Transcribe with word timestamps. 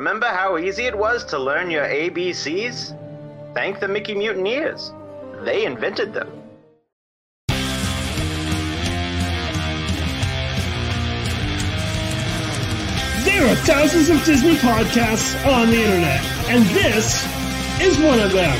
Remember 0.00 0.28
how 0.28 0.56
easy 0.56 0.86
it 0.86 0.96
was 0.96 1.26
to 1.26 1.38
learn 1.38 1.70
your 1.70 1.84
ABCs? 1.84 2.96
Thank 3.52 3.80
the 3.80 3.86
Mickey 3.86 4.14
Mutineers. 4.14 4.94
They 5.42 5.66
invented 5.66 6.14
them. 6.14 6.26
There 13.26 13.46
are 13.46 13.56
thousands 13.66 14.08
of 14.08 14.24
Disney 14.24 14.54
podcasts 14.54 15.36
on 15.44 15.68
the 15.68 15.82
internet, 15.82 16.24
and 16.48 16.64
this 16.68 17.22
is 17.82 17.98
one 17.98 18.20
of 18.20 18.32
them. 18.32 18.56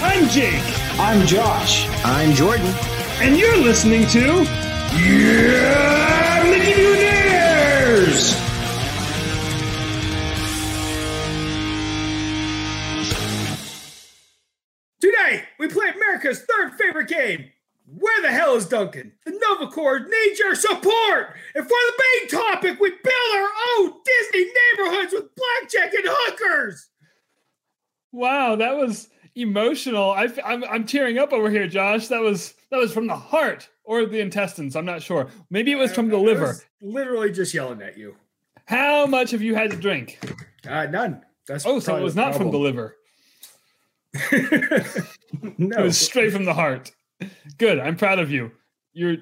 I'm 0.00 0.28
Jake, 0.28 0.62
I'm 1.00 1.26
Josh. 1.26 1.88
I'm 2.04 2.32
Jordan. 2.34 2.72
and 3.20 3.36
you're 3.36 3.56
listening 3.56 4.06
to 4.10 4.44
Yeah 4.96 6.13
America's 16.24 16.44
third 16.44 16.74
favorite 16.74 17.08
game. 17.08 17.50
Where 17.86 18.22
the 18.22 18.32
hell 18.32 18.56
is 18.56 18.66
Duncan? 18.66 19.12
The 19.26 19.38
Nova 19.42 19.70
Corps 19.70 20.00
needs 20.00 20.38
your 20.38 20.54
support! 20.54 21.34
And 21.54 21.64
for 21.64 21.68
the 21.68 22.02
main 22.02 22.28
topic, 22.28 22.80
we 22.80 22.90
build 22.90 23.36
our 23.36 23.48
own 23.78 23.92
Disney 24.04 24.46
neighborhoods 24.46 25.12
with 25.12 25.34
blackjack 25.34 25.92
and 25.92 26.04
hookers! 26.06 26.88
Wow, 28.10 28.56
that 28.56 28.76
was 28.76 29.08
emotional. 29.34 30.12
I, 30.12 30.28
am 30.44 30.64
I'm 30.64 30.86
tearing 30.86 31.18
up 31.18 31.32
over 31.32 31.50
here, 31.50 31.68
Josh. 31.68 32.08
That 32.08 32.22
was 32.22 32.54
that 32.70 32.78
was 32.78 32.92
from 32.92 33.06
the 33.06 33.16
heart 33.16 33.68
or 33.84 34.06
the 34.06 34.20
intestines. 34.20 34.76
I'm 34.76 34.86
not 34.86 35.02
sure. 35.02 35.28
Maybe 35.50 35.72
it 35.72 35.78
was 35.78 35.92
from 35.92 36.08
the 36.08 36.16
I 36.16 36.20
liver. 36.20 36.56
literally 36.80 37.32
just 37.32 37.52
yelling 37.52 37.82
at 37.82 37.98
you. 37.98 38.16
How 38.66 39.04
much 39.04 39.32
have 39.32 39.42
you 39.42 39.54
had 39.54 39.72
to 39.72 39.76
drink? 39.76 40.18
Uh, 40.66 40.86
none. 40.86 41.22
That's 41.46 41.66
Oh, 41.66 41.80
so 41.80 41.96
it 41.96 42.02
was 42.02 42.16
not 42.16 42.34
from 42.34 42.50
the 42.50 42.58
liver. 42.58 42.96
liver. 45.58 45.80
It 45.80 45.82
was 45.82 45.98
straight 45.98 46.32
from 46.32 46.44
the 46.44 46.54
heart. 46.54 46.90
Good. 47.58 47.78
I'm 47.78 47.96
proud 47.96 48.18
of 48.18 48.30
you. 48.30 48.50
You're. 48.92 49.16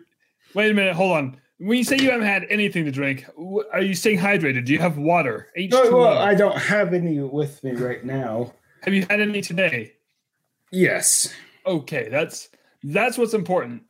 Wait 0.55 0.71
a 0.71 0.75
minute. 0.75 0.95
Hold 0.95 1.17
on. 1.17 1.37
When 1.59 1.79
you 1.79 1.85
say 1.85 1.97
you 1.97 2.11
haven't 2.11 2.27
had 2.27 2.45
anything 2.51 2.85
to 2.87 2.91
drink, 2.91 3.25
are 3.73 3.81
you 3.81 3.95
staying 3.95 4.19
hydrated? 4.19 4.65
Do 4.65 4.73
you 4.73 4.81
have 4.81 4.99
water? 4.99 5.49
H2O. 5.57 5.71
No, 5.71 5.97
well, 5.97 6.19
I 6.19 6.35
don't 6.35 6.57
have 6.59 6.93
any 6.93 7.21
with 7.21 7.63
me 7.63 7.73
right 7.73 8.05
now. 8.05 8.53
have 8.83 8.93
you 8.93 9.07
had 9.09 9.21
any 9.21 9.41
today? 9.41 9.93
Yes. 10.73 11.33
Okay, 11.65 12.09
that's 12.11 12.49
that's 12.83 13.17
what's 13.17 13.35
important. 13.35 13.83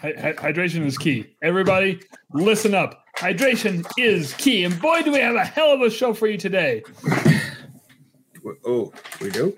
Hy- 0.00 0.14
hy- 0.16 0.34
hydration 0.52 0.84
is 0.86 0.96
key. 0.96 1.34
Everybody, 1.42 2.00
listen 2.32 2.74
up. 2.74 3.04
Hydration 3.18 3.84
is 3.98 4.32
key, 4.34 4.62
and 4.62 4.80
boy, 4.80 5.02
do 5.02 5.10
we 5.10 5.18
have 5.18 5.34
a 5.34 5.44
hell 5.44 5.72
of 5.72 5.80
a 5.80 5.90
show 5.90 6.14
for 6.14 6.28
you 6.28 6.38
today. 6.38 6.84
Oh, 8.64 8.92
we 9.20 9.30
do? 9.30 9.56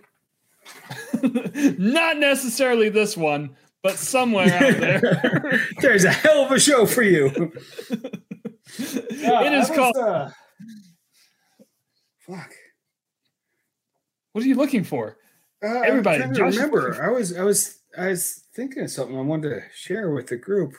Not 1.79 2.19
necessarily 2.19 2.89
this 2.89 3.17
one, 3.17 3.57
but 3.83 3.97
somewhere 3.99 4.53
out 4.53 4.81
there. 4.81 5.61
There's 5.81 6.05
a 6.05 6.13
hell 6.13 6.45
of 6.45 6.53
a 6.53 6.59
show 6.61 6.87
for 6.87 7.03
you. 7.03 7.53
it 8.79 9.53
is 9.53 9.71
called. 9.71 9.97
uh, 9.97 10.31
fuck. 12.21 12.53
What 14.33 14.45
are 14.45 14.48
you 14.48 14.55
looking 14.55 14.85
for? 14.85 15.17
Uh, 15.63 15.81
Everybody, 15.81 16.23
I'm 16.23 16.35
Josh 16.35 16.55
remember. 16.55 16.89
looking 16.91 17.03
I 17.05 17.09
was, 17.11 17.37
I 17.37 17.43
was, 17.43 17.79
I 17.98 18.07
was 18.09 18.45
thinking 18.55 18.85
of 18.85 18.91
something 18.91 19.19
I 19.19 19.23
wanted 19.23 19.51
to 19.51 19.63
share 19.75 20.11
with 20.11 20.29
the 20.29 20.37
group. 20.37 20.75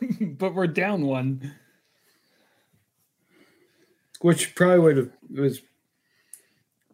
but 0.20 0.54
we're 0.54 0.66
down 0.66 1.02
one. 1.06 1.54
which 4.20 4.54
probably 4.54 4.78
would 4.80 4.96
have 4.96 5.10
was 5.30 5.60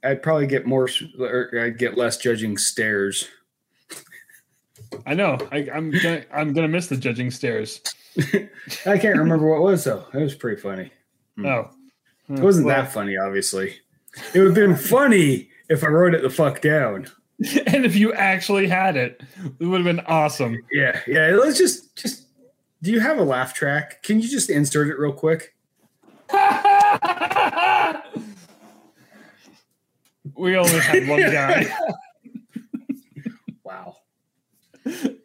I'd 0.04 0.22
probably 0.22 0.46
get 0.46 0.66
more 0.66 0.88
or 1.18 1.60
I'd 1.60 1.78
get 1.78 1.96
less 1.96 2.16
judging 2.16 2.56
stares. 2.58 3.28
I 5.06 5.14
know. 5.14 5.38
I, 5.50 5.68
I'm 5.72 5.90
gonna. 5.90 6.24
I'm 6.32 6.52
gonna 6.52 6.68
miss 6.68 6.88
the 6.88 6.96
judging 6.96 7.30
stares. 7.30 7.80
I 8.86 8.98
can't 8.98 9.18
remember 9.18 9.46
what 9.48 9.56
it 9.58 9.62
was 9.62 9.84
though. 9.84 10.04
It 10.12 10.18
was 10.18 10.34
pretty 10.34 10.60
funny. 10.60 10.92
Hmm. 11.36 11.46
Oh, 11.46 11.70
It 12.28 12.40
wasn't 12.40 12.66
that 12.68 12.92
funny, 12.92 13.16
obviously. 13.16 13.76
It 14.34 14.38
would 14.40 14.48
have 14.48 14.54
been 14.54 14.76
funny 14.76 15.48
if 15.70 15.82
I 15.82 15.86
wrote 15.86 16.14
it 16.14 16.22
the 16.22 16.30
fuck 16.30 16.60
down. 16.60 17.06
And 17.66 17.84
if 17.84 17.96
you 17.96 18.12
actually 18.12 18.68
had 18.68 18.96
it, 18.96 19.20
it 19.58 19.64
would 19.64 19.84
have 19.84 19.96
been 19.96 20.04
awesome. 20.06 20.56
Yeah, 20.70 21.00
yeah. 21.08 21.28
Let's 21.30 21.58
just 21.58 21.96
just 21.96 22.26
do 22.82 22.92
you 22.92 23.00
have 23.00 23.18
a 23.18 23.24
laugh 23.24 23.52
track? 23.52 24.02
Can 24.04 24.20
you 24.20 24.28
just 24.28 24.48
insert 24.48 24.88
it 24.88 24.98
real 24.98 25.12
quick? 25.12 25.54
we 30.36 30.56
only 30.56 30.78
had 30.80 31.08
one 31.08 31.20
guy. 31.32 31.66
Wow. 33.64 33.96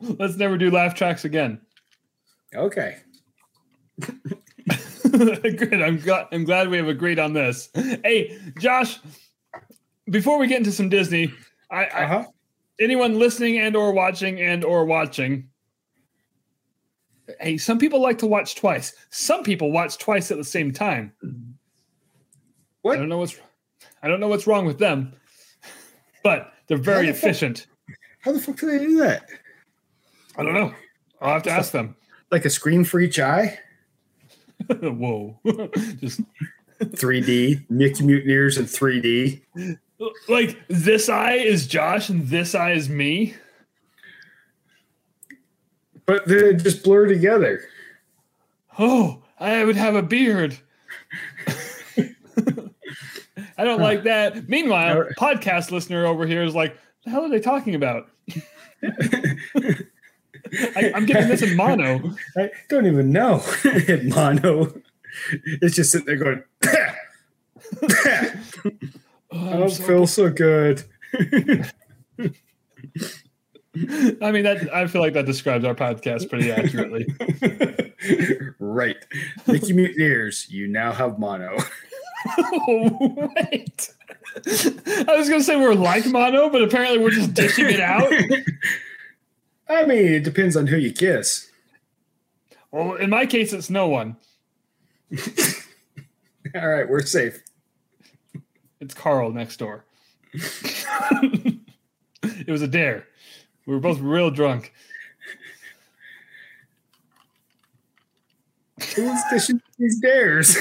Let's 0.01 0.35
never 0.37 0.57
do 0.57 0.69
laugh 0.71 0.93
tracks 0.95 1.25
again. 1.25 1.59
Okay. 2.55 2.97
Good. 5.11 5.81
I'm 5.81 5.99
glad. 5.99 6.27
I'm 6.31 6.43
glad 6.43 6.69
we 6.69 6.77
have 6.77 6.87
agreed 6.87 7.17
on 7.19 7.33
this. 7.33 7.69
Hey, 7.75 8.37
Josh. 8.59 8.99
Before 10.09 10.37
we 10.37 10.47
get 10.47 10.59
into 10.59 10.71
some 10.71 10.89
Disney, 10.89 11.33
I, 11.71 11.85
I 11.85 12.03
Uh-huh. 12.05 12.23
anyone 12.79 13.17
listening 13.19 13.57
and 13.59 13.75
or 13.75 13.91
watching 13.91 14.39
and 14.39 14.63
or 14.63 14.85
watching. 14.85 15.49
Hey, 17.41 17.57
some 17.57 17.77
people 17.77 18.01
like 18.01 18.19
to 18.19 18.27
watch 18.27 18.55
twice. 18.55 18.93
Some 19.09 19.43
people 19.43 19.71
watch 19.71 19.97
twice 19.97 20.31
at 20.31 20.37
the 20.37 20.43
same 20.45 20.71
time. 20.71 21.11
What? 22.83 22.95
I 22.95 22.99
don't 22.99 23.09
know 23.09 23.17
what's. 23.17 23.35
I 24.07 24.09
don't 24.09 24.21
know 24.21 24.29
what's 24.29 24.47
wrong 24.47 24.65
with 24.65 24.79
them, 24.79 25.11
but 26.23 26.53
they're 26.67 26.77
very 26.77 27.07
How 27.07 27.11
the 27.11 27.17
fuck- 27.17 27.23
efficient. 27.29 27.67
How 28.21 28.31
the 28.31 28.39
fuck 28.39 28.55
do 28.55 28.65
they 28.67 28.79
do 28.79 28.97
that? 28.99 29.25
I 30.37 30.43
don't 30.43 30.53
know. 30.53 30.73
I'll 31.19 31.33
have 31.33 31.43
to 31.43 31.51
ask 31.51 31.73
them. 31.73 31.97
Like 32.31 32.45
a 32.45 32.49
screen 32.49 32.85
for 32.85 33.01
each 33.01 33.19
eye? 33.19 33.59
Whoa. 34.69 35.37
Just 35.99 36.21
3D, 36.79 37.69
Mickey 37.69 38.05
Mutineers 38.05 38.57
in 38.57 38.63
3D. 38.63 39.41
like 40.29 40.57
this 40.69 41.09
eye 41.09 41.33
is 41.33 41.67
Josh 41.67 42.07
and 42.07 42.29
this 42.29 42.55
eye 42.55 42.71
is 42.71 42.87
me. 42.87 43.35
But 46.05 46.25
they 46.29 46.53
just 46.53 46.81
blur 46.85 47.07
together. 47.07 47.59
Oh, 48.79 49.21
I 49.37 49.65
would 49.65 49.75
have 49.75 49.95
a 49.95 50.01
beard. 50.01 50.57
I 53.57 53.63
don't 53.63 53.81
like 53.81 54.03
that. 54.03 54.47
Meanwhile, 54.47 55.05
podcast 55.17 55.71
listener 55.71 56.05
over 56.05 56.27
here 56.27 56.43
is 56.43 56.53
like, 56.55 56.77
the 57.03 57.09
hell 57.09 57.23
are 57.25 57.29
they 57.29 57.39
talking 57.39 57.73
about? 57.75 58.07
I, 60.75 60.91
I'm 60.95 61.05
getting 61.05 61.27
this 61.27 61.41
in 61.41 61.55
mono. 61.55 62.13
I 62.37 62.49
don't 62.69 62.85
even 62.85 63.11
know. 63.11 63.43
in 63.87 64.09
mono. 64.09 64.73
It's 65.61 65.75
just 65.75 65.91
sitting 65.91 66.05
there 66.05 66.17
going, 66.17 66.43
I 66.63 66.95
Oh, 69.29 69.49
I'm 69.51 69.59
don't 69.59 69.69
so- 69.71 69.83
feel 69.83 70.07
so 70.07 70.29
good. 70.29 70.83
I 74.19 74.31
mean, 74.31 74.43
that 74.43 74.69
I 74.73 74.87
feel 74.87 75.01
like 75.01 75.13
that 75.13 75.25
describes 75.25 75.63
our 75.65 75.75
podcast 75.75 76.29
pretty 76.29 76.51
accurately. 76.51 77.05
right. 78.59 78.95
Mickey 79.45 79.73
Mutineers, 79.73 80.47
you 80.49 80.67
now 80.67 80.91
have 80.93 81.19
mono. 81.19 81.57
Oh, 82.39 83.31
wait. 83.35 83.93
I 84.45 85.15
was 85.15 85.29
gonna 85.29 85.43
say 85.43 85.55
we're 85.55 85.73
like 85.73 86.05
mono, 86.05 86.49
but 86.49 86.61
apparently 86.61 86.99
we're 86.99 87.11
just 87.11 87.33
dishing 87.33 87.69
it 87.69 87.79
out. 87.79 88.11
I 89.69 89.85
mean, 89.85 90.13
it 90.13 90.23
depends 90.23 90.55
on 90.55 90.67
who 90.67 90.77
you 90.77 90.93
kiss. 90.93 91.49
Well, 92.71 92.95
in 92.95 93.09
my 93.09 93.25
case, 93.25 93.53
it's 93.53 93.69
no 93.69 93.87
one. 93.87 94.17
All 96.55 96.67
right, 96.67 96.87
we're 96.89 97.01
safe. 97.01 97.41
It's 98.79 98.93
Carl 98.93 99.31
next 99.31 99.57
door. 99.57 99.85
it 100.33 101.57
was 102.47 102.61
a 102.61 102.67
dare. 102.67 103.07
We 103.65 103.73
were 103.73 103.79
both 103.79 103.99
real 103.99 104.29
drunk. 104.29 104.73
Who's 108.95 109.21
dishing 109.31 109.61
these 109.79 109.99
dares? 109.99 110.55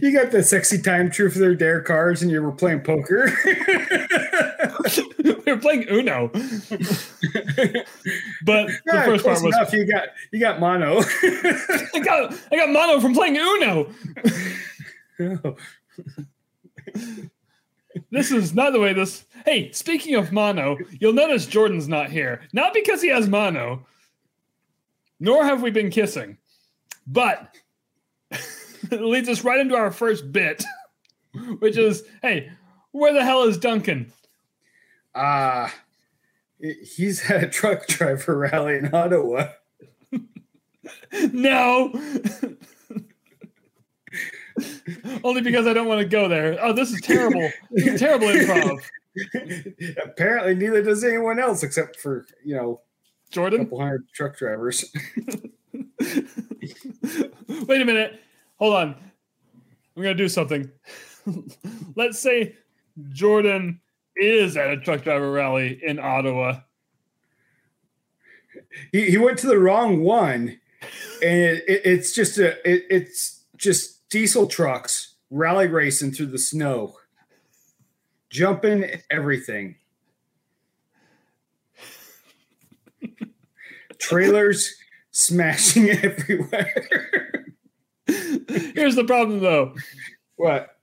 You 0.00 0.12
got 0.12 0.30
the 0.30 0.42
sexy 0.42 0.80
time 0.80 1.10
truth 1.10 1.36
or 1.36 1.54
dare 1.54 1.80
cards 1.80 2.22
and 2.22 2.30
you 2.30 2.42
were 2.42 2.52
playing 2.52 2.80
poker. 2.80 3.32
we 5.24 5.32
were 5.46 5.58
playing 5.58 5.86
Uno. 5.88 6.30
But 8.44 8.66
the 8.68 8.78
Yeah, 8.86 9.04
first 9.04 9.24
part 9.24 9.42
was 9.42 9.54
enough. 9.54 9.72
You 9.72 9.84
got 9.84 10.08
you 10.32 10.40
got 10.40 10.58
mono. 10.60 11.00
I 11.22 12.00
got 12.02 12.34
I 12.50 12.56
got 12.56 12.70
mono 12.70 13.00
from 13.00 13.14
playing 13.14 13.36
Uno. 13.36 13.92
This 18.10 18.30
is 18.30 18.54
not 18.54 18.72
the 18.72 18.80
way 18.80 18.92
this. 18.92 19.24
Hey, 19.44 19.70
speaking 19.72 20.14
of 20.14 20.32
mono, 20.32 20.78
you'll 21.00 21.12
notice 21.12 21.46
Jordan's 21.46 21.88
not 21.88 22.10
here. 22.10 22.40
Not 22.52 22.72
because 22.72 23.02
he 23.02 23.08
has 23.08 23.28
mono, 23.28 23.84
nor 25.18 25.44
have 25.44 25.62
we 25.62 25.70
been 25.70 25.90
kissing, 25.90 26.38
but 27.06 27.54
leads 29.00 29.28
us 29.28 29.44
right 29.44 29.60
into 29.60 29.76
our 29.76 29.90
first 29.90 30.32
bit, 30.32 30.64
which 31.58 31.76
is, 31.76 32.02
hey, 32.22 32.50
where 32.92 33.12
the 33.12 33.24
hell 33.24 33.44
is 33.44 33.58
Duncan? 33.58 34.12
Uh 35.14 35.68
he's 36.60 37.30
at 37.30 37.42
a 37.44 37.48
truck 37.48 37.86
driver 37.86 38.36
rally 38.36 38.76
in 38.76 38.94
Ottawa. 38.94 39.48
No. 41.32 41.92
Only 45.22 45.40
because 45.42 45.66
I 45.66 45.72
don't 45.72 45.86
want 45.86 46.00
to 46.00 46.06
go 46.06 46.28
there. 46.28 46.58
Oh, 46.60 46.72
this 46.72 46.90
is 46.90 47.00
terrible. 47.00 47.48
This 47.70 47.86
is 47.86 48.00
terrible 48.00 48.26
improv. 48.28 48.80
Apparently, 50.02 50.54
neither 50.54 50.82
does 50.82 51.04
anyone 51.04 51.38
else 51.38 51.62
except 51.62 52.00
for 52.00 52.26
you 52.44 52.56
know 52.56 52.80
Jordan? 53.30 53.60
a 53.60 53.64
couple 53.64 53.80
hundred 53.80 54.08
truck 54.12 54.36
drivers. 54.36 54.84
wait 56.00 57.80
a 57.80 57.84
minute. 57.84 58.20
Hold 58.60 58.74
on. 58.74 58.94
I'm 59.96 60.02
going 60.02 60.16
to 60.16 60.22
do 60.22 60.28
something. 60.28 60.70
Let's 61.96 62.18
say 62.18 62.56
Jordan 63.08 63.80
is 64.16 64.56
at 64.56 64.70
a 64.70 64.76
truck 64.76 65.02
driver 65.02 65.32
rally 65.32 65.80
in 65.82 65.98
Ottawa. 65.98 66.60
he, 68.92 69.10
he 69.10 69.16
went 69.16 69.38
to 69.38 69.46
the 69.46 69.58
wrong 69.58 70.02
one, 70.02 70.60
and 71.22 71.38
it, 71.38 71.64
it, 71.66 71.80
it's 71.84 72.12
just 72.12 72.36
a 72.36 72.50
it, 72.70 72.84
it's 72.90 73.44
just 73.56 74.06
diesel 74.10 74.46
trucks 74.46 75.14
rally 75.30 75.66
racing 75.66 76.12
through 76.12 76.26
the 76.26 76.38
snow, 76.38 76.96
jumping 78.28 78.90
everything. 79.10 79.76
Trailers 83.98 84.74
smashing 85.12 85.88
everywhere. 86.02 87.49
Here's 88.74 88.94
the 88.96 89.04
problem, 89.04 89.40
though. 89.40 89.74
what? 90.36 90.76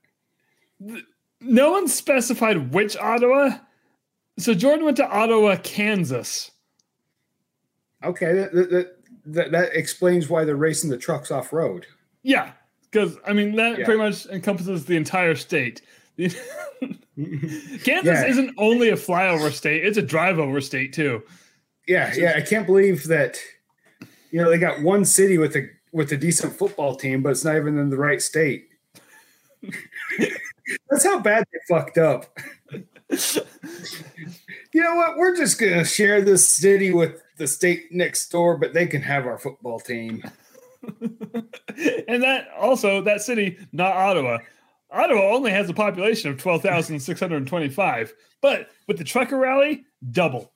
No 1.40 1.72
one 1.72 1.88
specified 1.88 2.72
which 2.72 2.96
Ottawa. 2.96 3.58
So 4.38 4.54
Jordan 4.54 4.84
went 4.84 4.96
to 4.98 5.08
Ottawa, 5.08 5.56
Kansas. 5.56 6.50
Okay, 8.04 8.32
that, 8.32 8.52
that, 8.52 8.96
that, 9.26 9.50
that 9.52 9.70
explains 9.76 10.28
why 10.28 10.44
they're 10.44 10.56
racing 10.56 10.90
the 10.90 10.96
trucks 10.96 11.30
off 11.30 11.52
road. 11.52 11.86
Yeah, 12.22 12.52
because 12.90 13.16
I 13.26 13.32
mean 13.32 13.56
that 13.56 13.78
Yeah. 13.80 13.84
pretty 13.84 13.98
much 13.98 14.26
encompasses 14.26 14.84
the 14.84 14.96
entire 14.96 15.34
state. 15.34 15.82
Kansas 16.16 17.84
Yeah. 17.84 18.26
isn't 18.26 18.54
only 18.58 18.90
a 18.90 18.96
flyover 18.96 19.50
state; 19.50 19.84
it's 19.84 19.98
a 19.98 20.02
drive-over 20.02 20.60
state 20.60 20.92
too. 20.92 21.22
Yeah, 21.86 22.12
yeah, 22.14 22.34
I 22.36 22.40
can't 22.42 22.66
believe 22.66 23.04
that. 23.08 23.38
You 24.30 24.42
know, 24.42 24.50
they 24.50 24.58
got 24.58 24.82
one 24.82 25.04
city 25.04 25.38
with 25.38 25.56
a 25.56 25.68
with 25.92 26.12
a 26.12 26.16
decent 26.16 26.54
football 26.54 26.94
team, 26.94 27.22
but 27.22 27.30
it's 27.30 27.44
not 27.44 27.56
even 27.56 27.78
in 27.78 27.90
the 27.90 27.96
right 27.96 28.20
state. 28.20 28.68
That's 30.90 31.04
how 31.04 31.20
bad 31.20 31.44
they 31.52 31.58
fucked 31.68 31.98
up. 31.98 32.26
you 32.70 34.82
know 34.82 34.96
what? 34.96 35.16
We're 35.16 35.36
just 35.36 35.58
gonna 35.58 35.84
share 35.84 36.20
this 36.20 36.48
city 36.48 36.92
with 36.92 37.22
the 37.36 37.46
state 37.46 37.90
next 37.90 38.30
door, 38.30 38.56
but 38.56 38.74
they 38.74 38.86
can 38.86 39.02
have 39.02 39.26
our 39.26 39.38
football 39.38 39.80
team. 39.80 40.22
and 42.08 42.22
that 42.22 42.48
also 42.58 43.02
that 43.02 43.22
city, 43.22 43.58
not 43.72 43.96
Ottawa. 43.96 44.38
Ottawa 44.90 45.34
only 45.34 45.50
has 45.50 45.68
a 45.68 45.74
population 45.74 46.30
of 46.30 46.40
twelve 46.40 46.62
thousand 46.62 47.00
six 47.00 47.18
hundred 47.18 47.46
twenty-five, 47.46 48.12
but 48.40 48.68
with 48.86 48.98
the 48.98 49.04
trucker 49.04 49.38
rally, 49.38 49.84
double. 50.10 50.52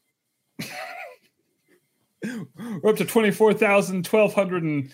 We're 2.24 2.90
up 2.90 2.96
to 2.96 3.04
24,000, 3.04 4.06
1,250. 4.06 4.66
And 4.66 4.90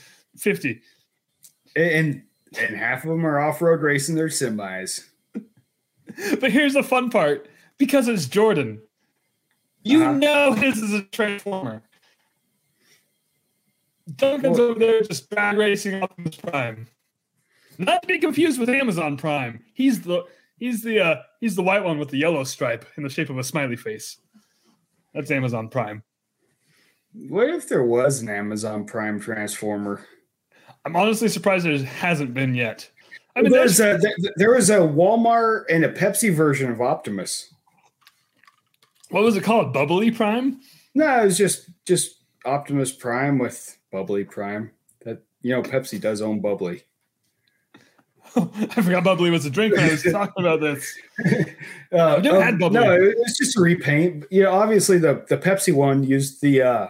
and 1.77 2.23
and 2.59 2.77
half 2.77 3.05
of 3.05 3.11
them 3.11 3.27
are 3.27 3.39
off 3.39 3.61
road 3.61 3.83
racing 3.83 4.15
their 4.15 4.29
semis. 4.29 5.05
But 6.41 6.51
here's 6.51 6.73
the 6.75 6.83
fun 6.83 7.11
part 7.11 7.49
because 7.77 8.09
it's 8.09 8.27
Jordan, 8.27 8.81
you 9.83 10.03
Uh-huh. 10.03 10.13
know 10.13 10.53
his 10.55 10.79
is 10.83 10.93
a 10.95 11.03
transformer. 11.03 11.83
Duncan's 14.17 14.59
Well- 14.59 14.69
over 14.71 14.79
there 14.81 15.03
just 15.03 15.29
drag 15.31 15.57
racing 15.59 16.03
Optimus 16.03 16.37
Prime. 16.37 16.87
Not 17.79 18.03
to 18.03 18.09
be 18.09 18.19
confused 18.19 18.59
with 18.59 18.69
Amazon 18.71 19.17
Prime. 19.17 19.63
He's 19.75 20.01
the 20.03 20.25
he's 20.59 20.83
the 20.83 20.99
uh 21.01 21.17
he's 21.41 21.55
the 21.57 21.63
white 21.63 21.85
one 21.85 21.99
with 21.99 22.09
the 22.09 22.19
yellow 22.19 22.43
stripe 22.45 22.85
in 22.97 23.03
the 23.05 23.11
shape 23.11 23.31
of 23.31 23.39
a 23.39 23.45
smiley 23.45 23.77
face. 23.77 24.17
That's 25.15 25.31
Amazon 25.31 25.69
Prime. 25.69 26.03
What 27.13 27.49
if 27.51 27.69
there 27.69 27.85
was 27.85 28.21
an 28.23 28.29
Amazon 28.29 28.85
Prime 28.87 29.21
Transformer? 29.21 30.05
I'm 30.89 30.97
honestly 30.97 31.29
surprised 31.29 31.67
there 31.67 31.77
hasn't 31.85 32.33
been 32.33 32.55
yet. 32.55 32.89
I 33.37 33.43
mean, 33.43 33.53
There's 33.53 33.77
there's, 33.77 34.03
a, 34.03 34.11
there, 34.37 34.55
was 34.55 34.71
a 34.71 34.79
Walmart 34.79 35.65
and 35.69 35.85
a 35.85 35.93
Pepsi 35.93 36.33
version 36.33 36.71
of 36.73 36.81
Optimus. 36.81 37.53
what 39.11 39.23
was 39.23 39.37
it 39.37 39.45
called? 39.45 39.75
Bubbly 39.75 40.11
Prime? 40.11 40.61
No, 40.95 41.21
it 41.21 41.27
was 41.27 41.37
just 41.37 41.69
just 41.85 42.23
Optimus 42.47 42.91
Prime 42.91 43.39
with 43.39 43.77
Bubbly 43.93 44.25
Prime. 44.25 44.71
That 45.05 45.23
you 45.43 45.51
know, 45.51 45.63
Pepsi 45.63 46.01
does 46.01 46.23
own 46.23 46.41
Bubbly. 46.41 46.85
I 48.35 48.81
forgot 48.83 49.05
Bubbly 49.05 49.31
was 49.31 49.45
a 49.45 49.51
drink 49.51 49.77
when 49.77 49.85
I 49.85 49.91
was 49.91 50.03
talking 50.11 50.43
about 50.43 50.63
this. 50.63 50.99
Uh, 51.93 52.17
I've 52.17 52.23
never 52.25 52.43
had 52.43 52.59
Bubbly. 52.59 52.81
No, 52.81 52.95
it 52.95 53.15
was 53.19 53.37
just 53.37 53.59
a 53.59 53.61
repaint. 53.61 54.25
You 54.31 54.45
know, 54.45 54.53
obviously 54.53 54.97
the 54.97 55.27
the 55.29 55.37
Pepsi 55.37 55.75
one 55.75 56.03
used 56.03 56.41
the 56.41 56.63
uh, 56.63 56.89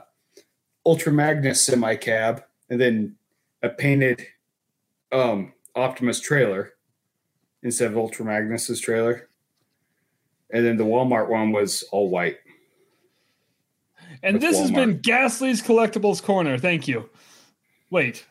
Ultra 0.86 1.12
Magnus 1.12 1.60
semi 1.60 1.96
cab 1.96 2.44
and 2.70 2.80
then 2.80 3.17
a 3.62 3.68
painted 3.68 4.26
um, 5.12 5.52
Optimus 5.74 6.20
trailer 6.20 6.72
instead 7.62 7.90
of 7.90 7.96
Ultra 7.96 8.24
Magnus's 8.24 8.80
trailer. 8.80 9.28
And 10.50 10.64
then 10.64 10.76
the 10.76 10.84
Walmart 10.84 11.28
one 11.28 11.52
was 11.52 11.82
all 11.92 12.08
white. 12.08 12.36
And 14.22 14.40
this 14.40 14.58
has 14.58 14.70
been 14.70 15.00
Ghastly's 15.00 15.62
Collectibles 15.62 16.22
Corner. 16.22 16.58
Thank 16.58 16.88
you. 16.88 17.08
Wait, 17.90 18.26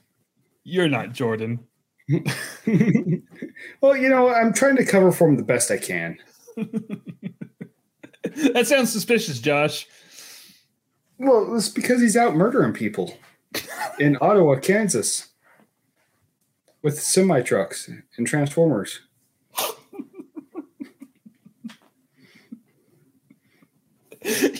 you're 0.63 0.89
not 0.89 1.13
Jordan. 1.13 1.59
well, 3.81 3.95
you 3.95 4.09
know, 4.09 4.29
I'm 4.29 4.53
trying 4.53 4.77
to 4.77 4.85
cover 4.85 5.11
for 5.11 5.27
him 5.27 5.37
the 5.37 5.43
best 5.43 5.71
I 5.71 5.77
can. 5.77 6.17
That 8.53 8.67
sounds 8.67 8.91
suspicious, 8.91 9.39
Josh. 9.39 9.87
Well, 11.17 11.55
it's 11.55 11.69
because 11.69 12.01
he's 12.01 12.17
out 12.17 12.35
murdering 12.35 12.73
people 12.73 13.17
in 13.99 14.17
Ottawa, 14.21 14.55
Kansas, 14.59 15.27
with 16.81 16.99
semi 17.01 17.41
trucks 17.41 17.89
and 18.17 18.27
transformers. 18.27 19.01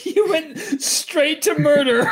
you 0.03 0.27
went 0.29 0.57
straight 0.81 1.41
to 1.43 1.57
murder. 1.59 2.09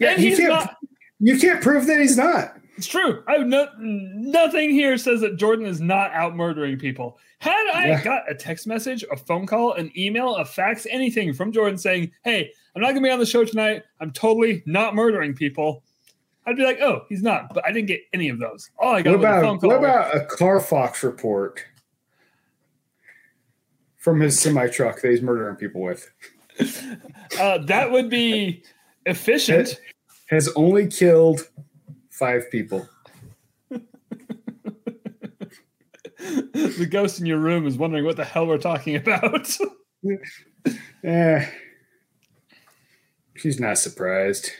Yeah, 0.00 0.12
and 0.12 0.22
you 0.22 0.28
he's 0.30 0.38
can't- 0.38 0.48
not. 0.50 0.76
You 1.20 1.38
can't 1.38 1.62
prove 1.62 1.86
that 1.86 2.00
he's 2.00 2.16
not. 2.16 2.56
It's 2.76 2.86
true. 2.86 3.22
I 3.28 3.34
have 3.34 3.46
no, 3.46 3.68
nothing 3.78 4.70
here 4.70 4.96
says 4.98 5.20
that 5.20 5.36
Jordan 5.36 5.66
is 5.66 5.80
not 5.80 6.10
out 6.12 6.34
murdering 6.34 6.78
people. 6.78 7.18
Had 7.38 7.64
I 7.72 7.88
Yeah. 7.88 8.02
got 8.02 8.28
a 8.30 8.34
text 8.34 8.66
message, 8.66 9.04
a 9.12 9.16
phone 9.16 9.46
call, 9.46 9.74
an 9.74 9.92
email, 9.96 10.34
a 10.36 10.44
fax, 10.44 10.86
anything 10.90 11.32
from 11.32 11.52
Jordan 11.52 11.78
saying, 11.78 12.10
"Hey, 12.24 12.52
I'm 12.74 12.82
not 12.82 12.88
going 12.88 13.02
to 13.02 13.08
be 13.08 13.10
on 13.10 13.18
the 13.18 13.26
show 13.26 13.44
tonight. 13.44 13.82
I'm 14.00 14.10
totally 14.12 14.62
not 14.66 14.94
murdering 14.94 15.34
people," 15.34 15.82
I'd 16.46 16.56
be 16.56 16.64
like, 16.64 16.80
"Oh, 16.80 17.04
he's 17.08 17.22
not." 17.22 17.52
But 17.54 17.66
I 17.66 17.72
didn't 17.72 17.88
get 17.88 18.00
any 18.12 18.28
of 18.28 18.38
those. 18.38 18.70
All 18.78 18.94
I 18.94 19.02
got 19.02 19.18
What 19.18 19.20
was 19.20 19.26
a 19.26 19.40
phone 19.40 19.42
about 19.42 19.60
call. 19.60 19.70
what 19.70 19.78
about 19.78 20.16
a 20.16 20.24
Carfax 20.26 21.02
report 21.02 21.64
from 23.98 24.20
his 24.20 24.38
semi 24.38 24.68
truck 24.68 25.00
that 25.00 25.10
he's 25.10 25.22
murdering 25.22 25.56
people 25.56 25.80
with? 25.80 26.10
uh, 27.40 27.58
that 27.58 27.90
would 27.90 28.10
be 28.10 28.62
efficient. 29.06 29.80
Has 30.30 30.48
only 30.56 30.86
killed 30.86 31.48
five 32.10 32.50
people. 32.50 32.88
the 33.70 33.82
ghost 36.90 37.20
in 37.20 37.26
your 37.26 37.38
room 37.38 37.66
is 37.66 37.76
wondering 37.76 38.04
what 38.04 38.16
the 38.16 38.24
hell 38.24 38.46
we're 38.46 38.58
talking 38.58 38.96
about. 38.96 39.56
Eh, 41.04 41.44
she's 43.42 43.58
not 43.58 43.76
surprised. 43.76 44.50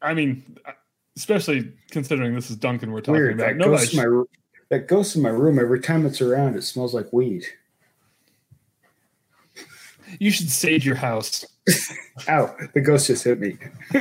I 0.00 0.14
mean, 0.14 0.56
uh, 0.64 0.72
especially 1.16 1.72
considering 1.90 2.34
this 2.34 2.48
is 2.48 2.56
Duncan 2.56 2.92
we're 2.92 3.00
talking 3.00 3.14
Weird. 3.14 3.34
about. 3.34 3.46
That 3.46 3.56
Nobody 3.56 3.82
ghost, 3.82 3.94
in 3.94 3.98
my, 3.98 4.24
that 4.70 4.86
ghost 4.86 5.16
in 5.16 5.22
my 5.22 5.30
room, 5.30 5.58
every 5.58 5.80
time 5.80 6.06
it's 6.06 6.20
around, 6.20 6.54
it 6.56 6.62
smells 6.62 6.94
like 6.94 7.12
weed. 7.12 7.44
You 10.20 10.30
should 10.30 10.48
sage 10.48 10.86
your 10.86 10.94
house. 10.94 11.44
Ow, 12.28 12.54
the 12.72 12.80
ghost 12.80 13.08
just 13.08 13.24
hit 13.24 13.40
me. 13.40 13.58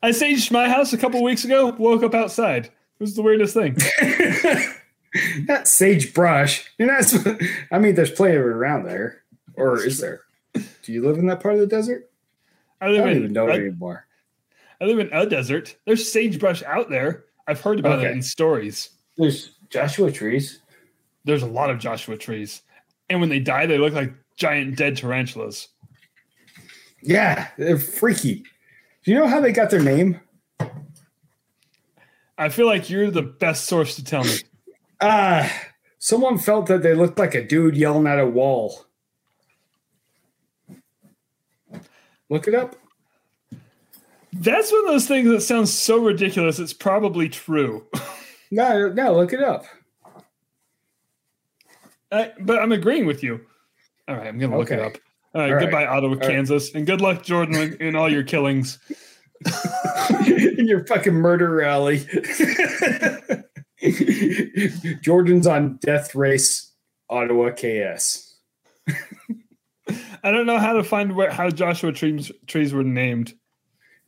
I 0.00 0.10
saged 0.10 0.52
my 0.52 0.68
house 0.68 0.92
a 0.92 0.98
couple 0.98 1.20
weeks 1.24 1.44
ago. 1.44 1.74
Woke 1.76 2.04
up 2.04 2.14
outside. 2.14 2.66
It 2.66 2.72
was 3.00 3.16
the 3.16 3.22
weirdest 3.22 3.54
thing. 3.54 3.76
not 5.48 5.66
sagebrush. 5.66 6.70
You're 6.78 6.88
not. 6.88 7.12
I 7.72 7.80
mean, 7.80 7.96
there's 7.96 8.12
plenty 8.12 8.36
of 8.36 8.42
it 8.42 8.46
around 8.46 8.84
there, 8.84 9.22
or 9.54 9.84
is 9.84 9.98
there? 9.98 10.20
Do 10.82 10.92
you 10.92 11.02
live 11.06 11.18
in 11.18 11.26
that 11.26 11.40
part 11.40 11.54
of 11.54 11.60
the 11.60 11.66
desert? 11.66 12.10
I 12.80 12.86
I 12.86 12.92
don't 12.96 13.08
in. 13.08 13.16
even 13.18 13.32
know 13.32 13.48
I, 13.48 13.52
anymore. 13.56 14.06
I 14.80 14.84
live 14.84 14.98
in 14.98 15.10
a 15.12 15.26
desert. 15.26 15.76
There's 15.86 16.10
sagebrush 16.10 16.62
out 16.62 16.88
there. 16.90 17.24
I've 17.46 17.60
heard 17.60 17.80
about 17.80 17.98
Okay. 17.98 18.08
it 18.08 18.12
in 18.12 18.22
stories. 18.22 18.90
There's 19.16 19.56
Joshua 19.70 20.12
trees. 20.12 20.60
There's 21.24 21.42
a 21.42 21.46
lot 21.46 21.70
of 21.70 21.78
Joshua 21.78 22.16
trees. 22.16 22.62
And 23.10 23.20
when 23.20 23.28
they 23.28 23.40
die, 23.40 23.66
they 23.66 23.78
look 23.78 23.94
like 23.94 24.12
giant 24.36 24.76
dead 24.76 24.96
tarantulas. 24.96 25.68
Yeah, 27.02 27.48
they're 27.58 27.78
freaky. 27.78 28.44
Do 29.04 29.10
you 29.12 29.18
know 29.18 29.26
how 29.26 29.40
they 29.40 29.52
got 29.52 29.70
their 29.70 29.82
name? 29.82 30.20
I 32.36 32.48
feel 32.50 32.66
like 32.66 32.88
you're 32.88 33.10
the 33.10 33.22
best 33.22 33.64
source 33.64 33.96
to 33.96 34.04
tell 34.04 34.22
me. 34.24 34.36
Uh, 35.00 35.48
someone 35.98 36.38
felt 36.38 36.66
that 36.66 36.82
they 36.82 36.94
looked 36.94 37.18
like 37.18 37.34
a 37.34 37.44
dude 37.44 37.76
yelling 37.76 38.06
at 38.06 38.18
a 38.20 38.26
wall. 38.26 38.84
Look 42.30 42.48
it 42.48 42.54
up. 42.54 42.76
That's 44.32 44.70
one 44.70 44.82
of 44.84 44.90
those 44.92 45.08
things 45.08 45.28
that 45.30 45.40
sounds 45.40 45.72
so 45.72 45.98
ridiculous. 45.98 46.58
It's 46.58 46.72
probably 46.72 47.28
true. 47.28 47.86
No, 48.50 48.88
no, 48.88 49.12
look 49.14 49.34
it 49.34 49.42
up. 49.42 49.66
I, 52.10 52.32
but 52.40 52.58
I'm 52.62 52.72
agreeing 52.72 53.04
with 53.04 53.22
you. 53.22 53.42
All 54.08 54.16
right, 54.16 54.26
I'm 54.26 54.38
going 54.38 54.50
to 54.50 54.56
look 54.56 54.70
it 54.70 54.80
up. 54.80 54.94
All 55.34 55.42
right, 55.42 55.50
All 55.50 55.54
right. 55.56 55.60
goodbye, 55.60 55.84
Ottawa, 55.84 56.14
right. 56.14 56.22
Kansas. 56.22 56.74
And 56.74 56.86
good 56.86 57.02
luck, 57.02 57.22
Jordan, 57.22 57.76
in 57.78 57.94
all 57.94 58.10
your 58.10 58.22
killings. 58.22 58.78
In 60.26 60.66
your 60.66 60.86
fucking 60.86 61.12
murder 61.12 61.50
rally. 61.50 62.06
Jordan's 65.02 65.46
on 65.46 65.76
death 65.82 66.14
race, 66.14 66.72
Ottawa 67.10 67.50
KS. 67.50 68.34
I 70.22 70.30
don't 70.30 70.46
know 70.46 70.58
how 70.58 70.74
to 70.74 70.84
find 70.84 71.14
where 71.14 71.30
how 71.30 71.50
Joshua 71.50 71.92
trees 71.92 72.30
trees 72.46 72.72
were 72.72 72.84
named. 72.84 73.34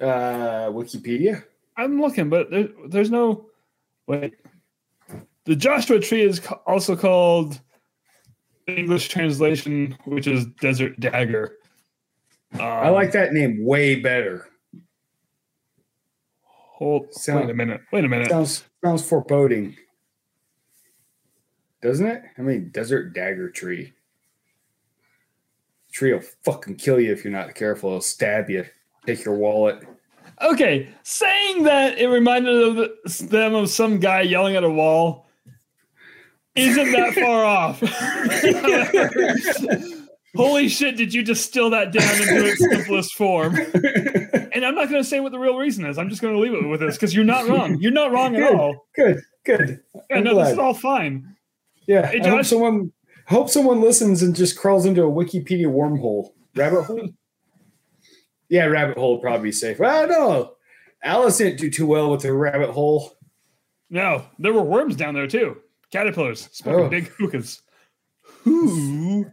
Uh, 0.00 0.70
Wikipedia. 0.70 1.44
I'm 1.76 2.00
looking, 2.00 2.28
but 2.28 2.50
there, 2.50 2.68
there's 2.88 3.10
no. 3.10 3.46
Wait, 4.06 4.34
the 5.44 5.56
Joshua 5.56 6.00
tree 6.00 6.22
is 6.22 6.40
also 6.66 6.96
called 6.96 7.60
English 8.66 9.08
translation, 9.08 9.96
which 10.04 10.26
is 10.26 10.46
desert 10.60 10.98
dagger. 11.00 11.56
Um, 12.54 12.60
I 12.60 12.88
like 12.88 13.12
that 13.12 13.32
name 13.32 13.64
way 13.64 13.96
better. 13.96 14.48
Hold, 16.42 17.12
Sound- 17.14 17.46
wait 17.46 17.50
a 17.50 17.54
minute. 17.54 17.80
Wait 17.92 18.04
a 18.04 18.08
minute. 18.08 18.30
Sounds 18.30 18.64
sounds 18.84 19.06
foreboding. 19.06 19.76
Doesn't 21.82 22.06
it? 22.06 22.22
I 22.36 22.42
mean, 22.42 22.70
desert 22.72 23.14
dagger 23.14 23.50
tree. 23.50 23.92
Tree 25.92 26.12
will 26.12 26.20
fucking 26.44 26.76
kill 26.76 27.00
you 27.00 27.12
if 27.12 27.24
you're 27.24 27.32
not 27.32 27.54
careful. 27.54 27.90
It'll 27.90 28.00
stab 28.00 28.48
you. 28.50 28.64
Take 29.06 29.24
your 29.24 29.34
wallet. 29.34 29.82
Okay, 30.42 30.88
saying 31.02 31.64
that 31.64 31.98
it 31.98 32.06
reminded 32.08 32.54
of 32.62 32.76
the, 32.76 33.26
them 33.26 33.54
of 33.54 33.68
some 33.70 33.98
guy 33.98 34.22
yelling 34.22 34.56
at 34.56 34.64
a 34.64 34.70
wall 34.70 35.26
isn't 36.54 36.92
that 36.92 37.14
far 37.14 37.44
off. 37.44 37.80
Holy 40.36 40.68
shit, 40.68 40.96
did 40.96 41.12
you 41.12 41.22
distill 41.22 41.70
that 41.70 41.92
down 41.92 42.14
into 42.22 42.46
its 42.46 42.60
simplest 42.60 43.14
form? 43.14 43.56
And 44.52 44.64
I'm 44.64 44.74
not 44.74 44.88
going 44.88 45.02
to 45.02 45.04
say 45.04 45.20
what 45.20 45.32
the 45.32 45.38
real 45.38 45.56
reason 45.56 45.84
is. 45.84 45.98
I'm 45.98 46.08
just 46.08 46.22
going 46.22 46.34
to 46.34 46.40
leave 46.40 46.54
it 46.54 46.66
with 46.66 46.80
this 46.80 46.96
because 46.96 47.14
you're 47.14 47.24
not 47.24 47.48
wrong. 47.48 47.78
You're 47.80 47.92
not 47.92 48.12
wrong 48.12 48.36
at 48.36 48.40
Good. 48.48 48.54
all. 48.54 48.86
Good, 48.94 49.20
good. 49.44 49.80
I 50.10 50.16
I'm 50.18 50.24
know 50.24 50.36
this 50.36 50.52
is 50.52 50.58
all 50.58 50.74
fine. 50.74 51.36
Yeah, 51.86 52.06
Hey, 52.06 52.20
Josh. 52.20 52.48
someone 52.48 52.92
hope 53.30 53.48
someone 53.48 53.80
listens 53.80 54.22
and 54.22 54.34
just 54.36 54.58
crawls 54.58 54.84
into 54.84 55.02
a 55.02 55.10
Wikipedia 55.10 55.66
wormhole. 55.66 56.32
Rabbit 56.56 56.82
hole? 56.82 57.08
yeah, 58.48 58.64
rabbit 58.66 58.98
hole 58.98 59.14
would 59.14 59.22
probably 59.22 59.48
be 59.48 59.52
safe. 59.52 59.78
Well, 59.78 60.06
no. 60.08 60.54
Alice 61.02 61.38
didn't 61.38 61.58
do 61.60 61.70
too 61.70 61.86
well 61.86 62.10
with 62.10 62.22
the 62.22 62.32
rabbit 62.32 62.70
hole. 62.70 63.16
No, 63.88 64.26
there 64.38 64.52
were 64.52 64.62
worms 64.62 64.96
down 64.96 65.14
there 65.14 65.26
too. 65.26 65.56
Caterpillars, 65.90 66.48
smoking 66.52 66.84
Oh. 66.84 66.88
big 66.88 67.08
hookahs. 67.08 67.62
Who 68.44 69.26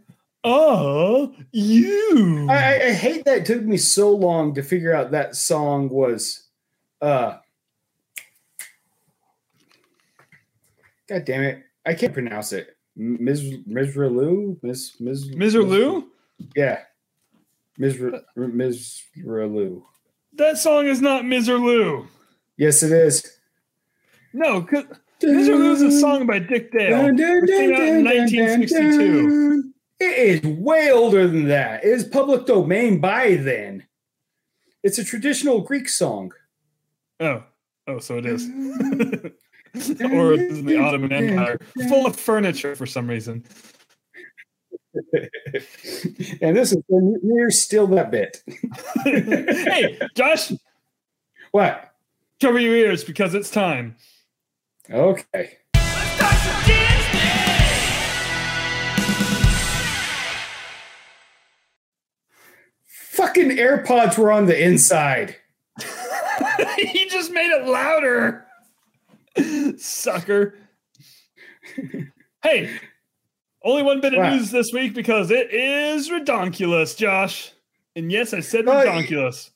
are 0.44 1.30
you? 1.52 2.46
I, 2.50 2.54
I, 2.54 2.86
I 2.86 2.92
hate 2.92 3.24
that 3.24 3.38
it 3.38 3.46
took 3.46 3.62
me 3.62 3.76
so 3.76 4.10
long 4.10 4.54
to 4.54 4.62
figure 4.62 4.94
out 4.94 5.10
that 5.10 5.36
song 5.36 5.88
was 5.88 6.46
uh 7.00 7.36
God 11.08 11.24
damn 11.24 11.42
it. 11.42 11.62
I 11.86 11.94
can't 11.94 12.12
pronounce 12.12 12.52
it. 12.52 12.76
Ms. 12.98 13.58
Mizralu? 13.68 14.60
Ms. 14.62 14.96
Ms. 14.98 15.54
Lou? 15.54 16.08
Yeah. 16.56 16.80
Mizra- 17.78 18.24
Mizralu. 18.36 19.82
That 20.34 20.58
song 20.58 20.86
is 20.86 21.00
not. 21.00 21.24
Lou. 21.24 22.08
Yes, 22.56 22.82
it 22.82 22.90
is. 22.90 23.38
No. 24.32 24.66
Lou 25.22 25.72
is 25.72 25.82
a 25.82 26.00
song 26.00 26.26
by 26.26 26.40
Dick 26.40 26.72
Dale. 26.72 27.06
It 27.06 27.16
came 27.46 27.72
out 27.72 27.80
in 27.80 28.04
dun, 28.04 28.04
dun, 28.04 28.04
1962. 28.04 29.28
dun. 29.28 29.74
It 30.00 30.44
is 30.44 30.58
way 30.58 30.90
older 30.90 31.26
than 31.26 31.48
that. 31.48 31.84
It 31.84 31.90
is 31.90 32.04
public 32.04 32.46
domain 32.46 33.00
by 33.00 33.34
then. 33.34 33.86
It's 34.82 34.98
a 34.98 35.04
traditional 35.04 35.60
Greek 35.60 35.88
song. 35.88 36.32
Oh, 37.20 37.44
oh, 37.86 37.98
so 37.98 38.18
it 38.18 38.26
is. 38.26 38.48
or 40.12 40.32
is 40.34 40.62
the 40.64 40.78
Ottoman 40.78 41.12
Empire, 41.12 41.58
full 41.88 42.06
of 42.06 42.16
furniture 42.16 42.74
for 42.74 42.86
some 42.86 43.08
reason. 43.08 43.44
and 46.42 46.56
this 46.56 46.72
is 46.72 46.82
near 46.88 47.50
still 47.50 47.86
that 47.88 48.10
bit. 48.10 48.42
hey, 49.04 49.98
Josh, 50.16 50.52
What? 51.52 51.84
cover 52.40 52.58
your 52.58 52.74
ears 52.74 53.04
because 53.04 53.34
it's 53.34 53.50
time. 53.50 53.96
Okay. 54.90 55.58
Fucking 62.86 63.50
AirPods 63.50 64.16
were 64.16 64.30
on 64.30 64.46
the 64.46 64.64
inside. 64.64 65.36
he 66.78 67.08
just 67.08 67.32
made 67.32 67.50
it 67.50 67.66
louder. 67.66 68.47
Sucker. 69.78 70.54
hey, 72.42 72.78
only 73.62 73.82
one 73.82 74.00
bit 74.00 74.14
of 74.14 74.18
What? 74.18 74.32
news 74.32 74.50
this 74.50 74.72
week 74.72 74.94
because 74.94 75.30
it 75.30 75.52
is 75.52 76.08
redonkulous, 76.10 76.96
Josh. 76.96 77.52
And 77.96 78.10
yes, 78.12 78.32
I 78.34 78.40
said 78.40 78.64
redonkulous. 78.66 79.50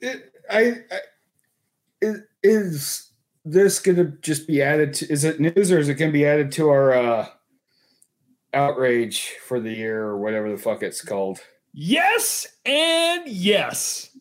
It- 0.00 0.32
I, 0.48 0.76
I 0.92 0.98
is, 2.00 2.20
is 2.44 3.10
this 3.44 3.80
going 3.80 3.96
to 3.96 4.04
just 4.20 4.46
be 4.46 4.62
added 4.62 4.94
to? 4.94 5.10
Is 5.12 5.24
it 5.24 5.40
news 5.40 5.72
or 5.72 5.78
is 5.80 5.88
it 5.88 5.94
going 5.94 6.10
to 6.10 6.16
be 6.16 6.24
added 6.26 6.52
to 6.52 6.68
our 6.68 6.92
uh, 6.92 7.26
outrage 8.54 9.34
for 9.44 9.58
the 9.58 9.72
year 9.72 10.02
or 10.04 10.18
whatever 10.18 10.48
the 10.50 10.56
fuck 10.56 10.82
it's 10.84 11.02
called? 11.02 11.40
Yes 11.72 12.46
and 12.64 13.26
yes. 13.26 14.16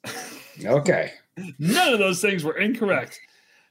Okay. 0.63 1.11
None 1.59 1.93
of 1.93 1.99
those 1.99 2.21
things 2.21 2.43
were 2.43 2.57
incorrect. 2.57 3.19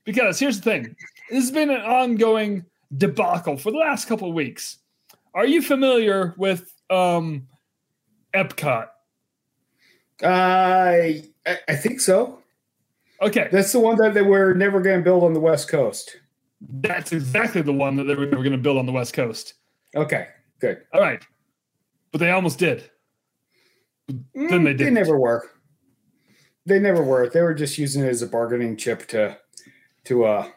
Because 0.04 0.38
here's 0.38 0.60
the 0.60 0.70
thing 0.70 0.96
this 1.30 1.44
has 1.44 1.50
been 1.50 1.70
an 1.70 1.80
ongoing 1.80 2.64
debacle 2.96 3.56
for 3.56 3.70
the 3.70 3.78
last 3.78 4.06
couple 4.06 4.28
of 4.28 4.34
weeks. 4.34 4.78
Are 5.34 5.46
you 5.46 5.62
familiar 5.62 6.34
with 6.36 6.72
um, 6.90 7.48
Epcot? 8.34 8.88
I 10.22 11.24
I, 11.46 11.58
I 11.68 11.74
think 11.76 12.00
so. 12.00 12.40
Okay, 13.22 13.48
That's 13.50 13.72
the 13.72 13.80
one 13.80 13.96
that 13.98 14.12
they 14.12 14.22
were 14.22 14.54
never 14.54 14.80
going 14.80 14.98
to 14.98 15.04
build 15.04 15.22
on 15.24 15.32
the 15.32 15.40
West 15.40 15.68
Coast. 15.68 16.16
that's 16.60 17.12
exactly 17.12 17.62
the 17.62 17.72
one 17.72 17.96
that 17.96 18.04
they 18.04 18.14
were 18.14 18.26
going 18.26 18.50
to 18.52 18.58
build 18.58 18.76
on 18.76 18.86
the 18.86 18.92
West 18.92 19.14
Coast. 19.14 19.54
Okay, 19.96 20.28
good. 20.60 20.82
All 20.92 21.00
right. 21.00 21.24
But 22.12 22.18
they 22.18 22.30
almost 22.32 22.58
did. 22.58 22.90
Then 24.08 24.24
they 24.34 24.46
Mm, 24.56 24.64
They 24.64 24.74
didn't. 24.74 24.94
never 24.94 25.18
were. 25.18 25.48
They 26.66 26.78
never 26.78 27.02
were. 27.02 27.28
They 27.28 27.40
were 27.40 27.54
just 27.54 27.78
using 27.78 28.02
it 28.04 28.08
as 28.08 28.20
a 28.20 28.26
bargaining 28.26 28.76
chip 28.76 29.06
to 29.08 29.38
to 30.04 30.24
uh 30.24 30.48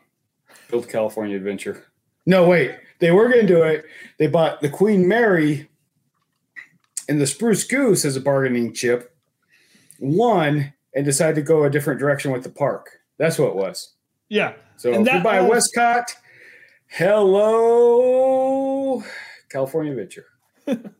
build 0.69 0.87
California 0.89 1.35
Adventure. 1.37 1.85
No, 2.25 2.47
wait. 2.47 2.75
They 2.99 3.11
were 3.11 3.29
going 3.29 3.41
to 3.41 3.47
do 3.47 3.61
it. 3.63 3.85
They 4.17 4.27
bought 4.27 4.59
the 4.61 4.69
Queen 4.69 5.07
Mary 5.07 5.69
and 7.07 7.21
the 7.21 7.27
Spruce 7.27 7.63
Goose 7.63 8.03
as 8.05 8.15
a 8.15 8.21
bargaining 8.21 8.73
chip. 8.73 9.15
Won 9.99 10.73
and 10.93 11.05
decided 11.05 11.35
to 11.35 11.41
go 11.41 11.63
a 11.63 11.69
different 11.69 11.99
direction 11.99 12.31
with 12.31 12.43
the 12.43 12.49
park. 12.49 12.89
That's 13.17 13.37
what 13.39 13.49
it 13.49 13.55
was. 13.55 13.93
Yeah. 14.29 14.53
So 14.77 14.93
And 14.93 15.05
that 15.07 15.13
goodbye, 15.23 15.39
all- 15.39 15.49
WestCOT. 15.49 16.03
Hello, 17.67 19.03
California 19.49 19.91
Adventure. 19.91 20.25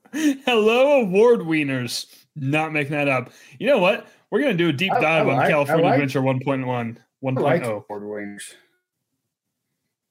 Hello, 0.45 1.01
award 1.01 1.41
wieners. 1.41 2.05
Not 2.35 2.71
making 2.73 2.91
that 2.93 3.07
up. 3.07 3.31
You 3.59 3.67
know 3.67 3.79
what? 3.79 4.07
We're 4.29 4.39
going 4.41 4.57
to 4.57 4.63
do 4.63 4.69
a 4.69 4.73
deep 4.73 4.91
I- 4.93 4.97
I 4.97 5.01
dive 5.01 5.27
on 5.27 5.35
like- 5.37 5.45
I 5.47 5.49
California 5.49 5.85
like- 5.85 5.93
Adventure 5.95 6.21
1.1. 6.21 6.97
I 7.27 7.41
like 7.41 7.63
1.0. 7.63 7.85
award 7.89 8.03
winners. 8.03 8.53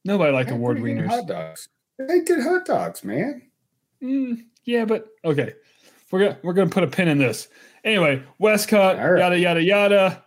Nobody 0.04 0.32
liked 0.32 0.49
They're 0.50 0.58
award 0.58 0.78
wieners. 0.78 1.08
Hot 1.08 1.26
dogs. 1.26 1.68
They 1.99 2.20
did 2.20 2.42
hot 2.42 2.64
dogs, 2.64 3.02
man. 3.04 3.42
Mm, 4.02 4.44
yeah, 4.64 4.85
but 4.85 5.08
okay. 5.25 5.54
We're 6.11 6.20
gonna 6.20 6.38
we're 6.42 6.52
gonna 6.52 6.70
put 6.70 6.85
a 6.85 6.87
pin 6.88 7.08
in 7.08 7.18
this. 7.18 7.49
Anyway, 7.82 8.23
WestCOT, 8.40 8.99
right. 9.02 9.18
yada 9.18 9.38
yada 9.38 9.62
yada. 9.62 10.25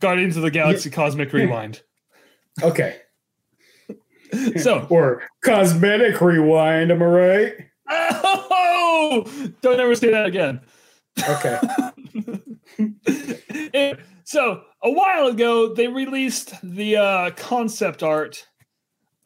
Guardians 0.00 0.36
of 0.36 0.42
the 0.42 0.50
Galaxy 0.50 0.88
Cosmic 0.90 1.32
Rewind. 1.34 1.82
Okay. 2.62 2.96
So, 4.56 4.86
Or 4.88 5.24
cosmetic 5.44 6.18
rewind, 6.22 6.90
am 6.90 7.02
I 7.02 7.04
right? 7.04 7.54
oh, 7.90 9.26
don't 9.60 9.78
ever 9.78 9.94
say 9.94 10.10
that 10.10 10.24
again. 10.24 10.62
Okay. 11.28 11.58
So 14.32 14.62
a 14.82 14.90
while 14.90 15.26
ago, 15.26 15.74
they 15.74 15.88
released 15.88 16.54
the 16.62 16.96
uh, 16.96 17.30
concept 17.32 18.02
art 18.02 18.48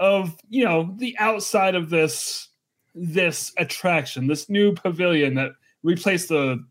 of 0.00 0.36
you 0.48 0.64
know 0.64 0.96
the 0.98 1.16
outside 1.20 1.76
of 1.76 1.90
this 1.90 2.48
this 2.92 3.52
attraction, 3.56 4.26
this 4.26 4.50
new 4.50 4.74
pavilion 4.74 5.34
that 5.34 5.52
replaced 5.84 6.28
the 6.28 6.64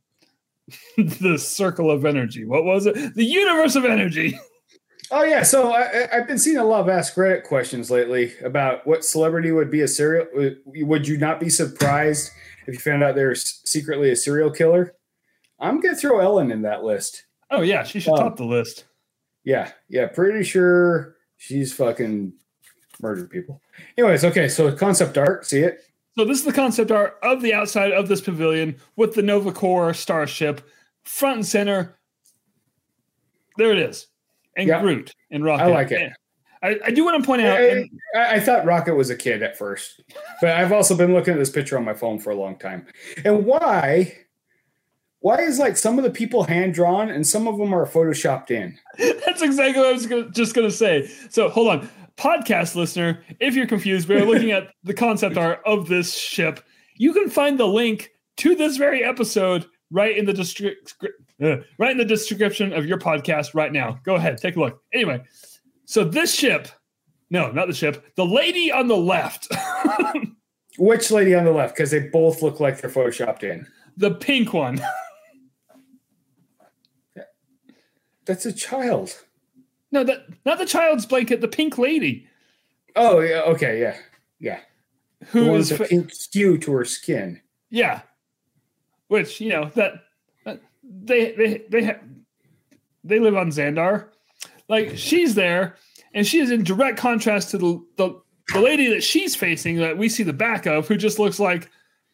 the 0.97 1.37
circle 1.37 1.89
of 1.89 2.03
energy. 2.03 2.43
What 2.43 2.65
was 2.65 2.87
it? 2.87 3.15
The 3.15 3.23
universe 3.23 3.77
of 3.77 3.85
energy. 3.85 4.37
Oh 5.11 5.23
yeah, 5.23 5.43
so 5.43 5.71
I, 5.71 6.09
I've 6.11 6.27
been 6.27 6.37
seeing 6.37 6.57
a 6.57 6.65
lot 6.65 6.81
of 6.81 6.89
Ask 6.89 7.15
Reddit 7.15 7.43
questions 7.43 7.89
lately 7.89 8.33
about 8.43 8.85
what 8.85 9.05
celebrity 9.05 9.53
would 9.53 9.71
be 9.71 9.79
a 9.79 9.87
serial. 9.87 10.27
Would 10.65 11.07
you 11.07 11.17
not 11.17 11.39
be 11.39 11.49
surprised 11.49 12.31
if 12.67 12.73
you 12.73 12.79
found 12.81 13.01
out 13.01 13.15
they're 13.15 13.33
secretly 13.35 14.09
a 14.09 14.15
serial 14.17 14.51
killer? 14.51 14.93
I'm 15.57 15.79
gonna 15.79 15.95
throw 15.95 16.19
Ellen 16.19 16.51
in 16.51 16.63
that 16.63 16.83
list. 16.83 17.24
Oh 17.51 17.61
yeah, 17.61 17.83
she 17.83 17.99
should 17.99 18.13
Um, 18.13 18.19
top 18.19 18.37
the 18.37 18.45
list. 18.45 18.85
Yeah, 19.43 19.71
yeah, 19.89 20.07
pretty 20.07 20.43
sure 20.43 21.15
she's 21.37 21.71
fucking 21.73 22.33
murdered 23.01 23.29
people. 23.29 23.61
Anyways, 23.97 24.25
okay, 24.25 24.47
so 24.47 24.75
concept 24.75 25.17
art, 25.17 25.45
see 25.45 25.59
it? 25.59 25.81
So 26.17 26.25
this 26.25 26.39
is 26.39 26.45
the 26.45 26.53
concept 26.53 26.91
art 26.91 27.17
of 27.21 27.41
the 27.41 27.53
outside 27.53 27.91
of 27.91 28.07
this 28.07 28.21
pavilion 28.21 28.77
with 28.95 29.13
the 29.13 29.21
Nova 29.21 29.51
Corps 29.51 29.93
starship 29.93 30.61
front 31.03 31.37
and 31.37 31.45
center. 31.45 31.99
There 33.57 33.71
it 33.71 33.79
is, 33.79 34.07
and 34.57 34.67
Yeah. 34.67 34.81
Groot 34.81 35.13
and 35.31 35.43
Rocket. 35.43 35.63
I 35.63 35.67
like 35.67 35.91
it. 35.91 36.11
I, 36.63 36.79
I 36.85 36.91
do 36.91 37.05
want 37.05 37.21
to 37.21 37.27
point 37.27 37.43
out, 37.43 37.57
I, 37.57 37.67
and 37.67 37.89
I, 38.15 38.35
I 38.35 38.39
thought 38.39 38.65
Rocket 38.65 38.95
was 38.95 39.11
a 39.11 39.15
kid 39.15 39.43
at 39.43 39.55
first, 39.57 40.01
but 40.41 40.51
I've 40.51 40.71
also 40.71 40.97
been 40.97 41.13
looking 41.13 41.33
at 41.33 41.37
this 41.37 41.51
picture 41.51 41.77
on 41.77 41.85
my 41.85 41.93
phone 41.93 42.17
for 42.17 42.31
a 42.31 42.35
long 42.35 42.57
time. 42.57 42.87
And 43.23 43.45
why? 43.45 44.17
Why 45.25 45.37
is 45.37 45.57
like 45.57 45.75
some 45.75 45.97
of 45.97 46.03
the 46.03 46.11
people 46.11 46.43
hand 46.43 46.75
drawn 46.75 47.09
and 47.09 47.25
some 47.25 47.47
of 47.47 47.57
them 47.57 47.73
are 47.73 47.87
photoshopped 47.87 48.51
in? 48.51 48.77
That's 49.25 49.41
exactly 49.41 49.81
what 49.81 49.89
I 49.89 49.93
was 49.93 50.05
gonna, 50.05 50.29
just 50.29 50.53
going 50.53 50.69
to 50.69 50.75
say. 50.75 51.09
So 51.31 51.49
hold 51.49 51.67
on, 51.67 51.89
podcast 52.15 52.75
listener, 52.75 53.23
if 53.39 53.55
you're 53.55 53.65
confused, 53.65 54.07
we're 54.07 54.23
looking 54.23 54.51
at 54.51 54.67
the 54.83 54.93
concept 54.93 55.35
art 55.35 55.61
of 55.65 55.87
this 55.87 56.15
ship. 56.15 56.63
You 56.97 57.11
can 57.11 57.31
find 57.31 57.59
the 57.59 57.65
link 57.65 58.11
to 58.37 58.53
this 58.53 58.77
very 58.77 59.03
episode 59.03 59.65
right 59.89 60.15
in 60.15 60.25
the 60.25 60.31
distri- 60.31 60.75
uh, 61.41 61.57
right 61.79 61.91
in 61.91 61.97
the 61.97 62.05
description 62.05 62.71
of 62.71 62.85
your 62.85 62.99
podcast 62.99 63.55
right 63.55 63.73
now. 63.73 63.99
Go 64.03 64.13
ahead, 64.13 64.37
take 64.37 64.57
a 64.57 64.59
look. 64.59 64.79
Anyway, 64.93 65.23
so 65.85 66.03
this 66.03 66.35
ship, 66.35 66.67
no, 67.31 67.49
not 67.49 67.65
the 67.65 67.73
ship, 67.73 68.13
the 68.15 68.27
lady 68.27 68.71
on 68.71 68.87
the 68.87 68.95
left, 68.95 69.51
Which 70.77 71.09
lady 71.09 71.33
on 71.33 71.45
the 71.45 71.51
left? 71.51 71.75
Because 71.75 71.89
they 71.89 72.09
both 72.09 72.43
look 72.43 72.59
like 72.59 72.79
they're 72.79 72.91
photoshopped 72.91 73.41
in. 73.41 73.65
the 73.97 74.11
pink 74.11 74.53
one. 74.53 74.79
That's 78.25 78.45
a 78.45 78.53
child. 78.53 79.23
No, 79.91 80.03
that 80.03 80.25
not 80.45 80.57
the 80.57 80.65
child's 80.65 81.05
blanket, 81.05 81.41
the 81.41 81.47
pink 81.47 81.77
lady 81.77 82.27
Oh 82.95 83.19
yeah, 83.19 83.41
okay, 83.41 83.79
yeah, 83.79 83.97
yeah. 84.39 84.59
Who 85.27 85.47
one 85.47 85.59
is 85.59 85.71
with 85.71 85.79
the 85.79 85.85
fa- 85.85 85.89
pink 85.89 86.11
hue 86.31 86.57
to 86.59 86.71
her 86.73 86.85
skin. 86.85 87.41
Yeah. 87.69 88.01
Which, 89.07 89.41
you 89.41 89.49
know, 89.49 89.69
that, 89.75 89.93
that 90.45 90.61
they 90.83 91.33
they 91.33 91.65
they 91.69 91.85
ha- 91.85 91.99
they 93.03 93.19
live 93.19 93.35
on 93.35 93.49
Xandar. 93.49 94.07
Like 94.67 94.97
she's 94.97 95.35
there 95.35 95.75
and 96.13 96.25
she 96.25 96.39
is 96.39 96.51
in 96.51 96.63
direct 96.63 96.97
contrast 96.97 97.51
to 97.51 97.57
the, 97.57 97.85
the 97.97 98.21
the 98.53 98.61
lady 98.61 98.87
that 98.89 99.03
she's 99.03 99.35
facing 99.35 99.77
that 99.77 99.97
we 99.97 100.07
see 100.07 100.23
the 100.23 100.33
back 100.33 100.65
of 100.65 100.87
who 100.87 100.95
just 100.95 101.19
looks 101.19 101.39
like 101.39 101.69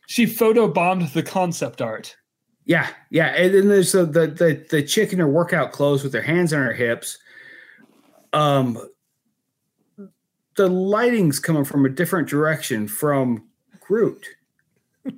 she 0.07 0.25
photobombed 0.25 1.13
the 1.13 1.23
concept 1.23 1.81
art. 1.81 2.15
Yeah, 2.71 2.87
yeah, 3.09 3.35
and 3.35 3.53
then 3.53 3.67
there's 3.67 3.91
the 3.91 4.05
the 4.05 4.27
the, 4.27 4.65
the 4.69 4.81
chick 4.81 5.11
in 5.11 5.19
her 5.19 5.27
workout 5.27 5.73
clothes 5.73 6.05
with 6.05 6.13
her 6.13 6.21
hands 6.21 6.53
on 6.53 6.61
her 6.61 6.71
hips. 6.71 7.17
Um, 8.31 8.79
the 10.55 10.69
lighting's 10.69 11.37
coming 11.37 11.65
from 11.65 11.85
a 11.85 11.89
different 11.89 12.29
direction 12.29 12.87
from 12.87 13.49
Groot. 13.81 14.25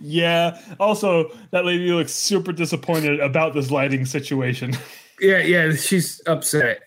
Yeah. 0.00 0.60
Also, 0.80 1.30
that 1.52 1.64
lady 1.64 1.92
looks 1.92 2.12
super 2.12 2.52
disappointed 2.52 3.20
about 3.20 3.54
this 3.54 3.70
lighting 3.70 4.06
situation. 4.06 4.74
Yeah, 5.20 5.38
yeah, 5.38 5.72
she's 5.72 6.20
upset, 6.26 6.82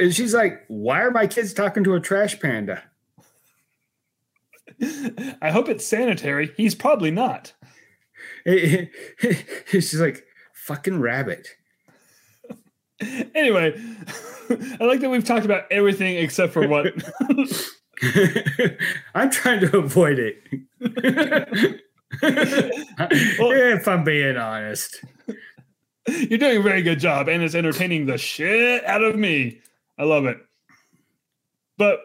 and 0.00 0.12
she's 0.12 0.34
like, 0.34 0.64
"Why 0.66 1.02
are 1.02 1.12
my 1.12 1.28
kids 1.28 1.52
talking 1.54 1.84
to 1.84 1.94
a 1.94 2.00
trash 2.00 2.40
panda?" 2.40 2.82
I 5.42 5.50
hope 5.50 5.68
it's 5.68 5.86
sanitary. 5.86 6.52
He's 6.56 6.74
probably 6.74 7.10
not. 7.10 7.52
she's 8.46 10.00
like, 10.00 10.24
"Fucking 10.54 11.00
rabbit." 11.00 11.48
Anyway, 13.34 13.74
I 14.80 14.84
like 14.84 15.00
that 15.00 15.10
we've 15.10 15.24
talked 15.24 15.44
about 15.44 15.64
everything 15.70 16.16
except 16.16 16.52
for 16.52 16.66
what 16.66 16.86
I'm 19.14 19.30
trying 19.30 19.60
to 19.60 19.76
avoid 19.76 20.18
it. 20.20 20.38
if 22.22 23.88
I'm 23.88 24.04
being 24.04 24.36
honest. 24.36 25.04
You're 26.06 26.38
doing 26.38 26.58
a 26.58 26.62
very 26.62 26.82
good 26.82 27.00
job, 27.00 27.28
and 27.28 27.42
it's 27.42 27.56
entertaining 27.56 28.06
the 28.06 28.16
shit 28.16 28.84
out 28.84 29.02
of 29.02 29.16
me. 29.16 29.60
I 29.98 30.04
love 30.04 30.24
it. 30.26 30.38
But 31.76 32.00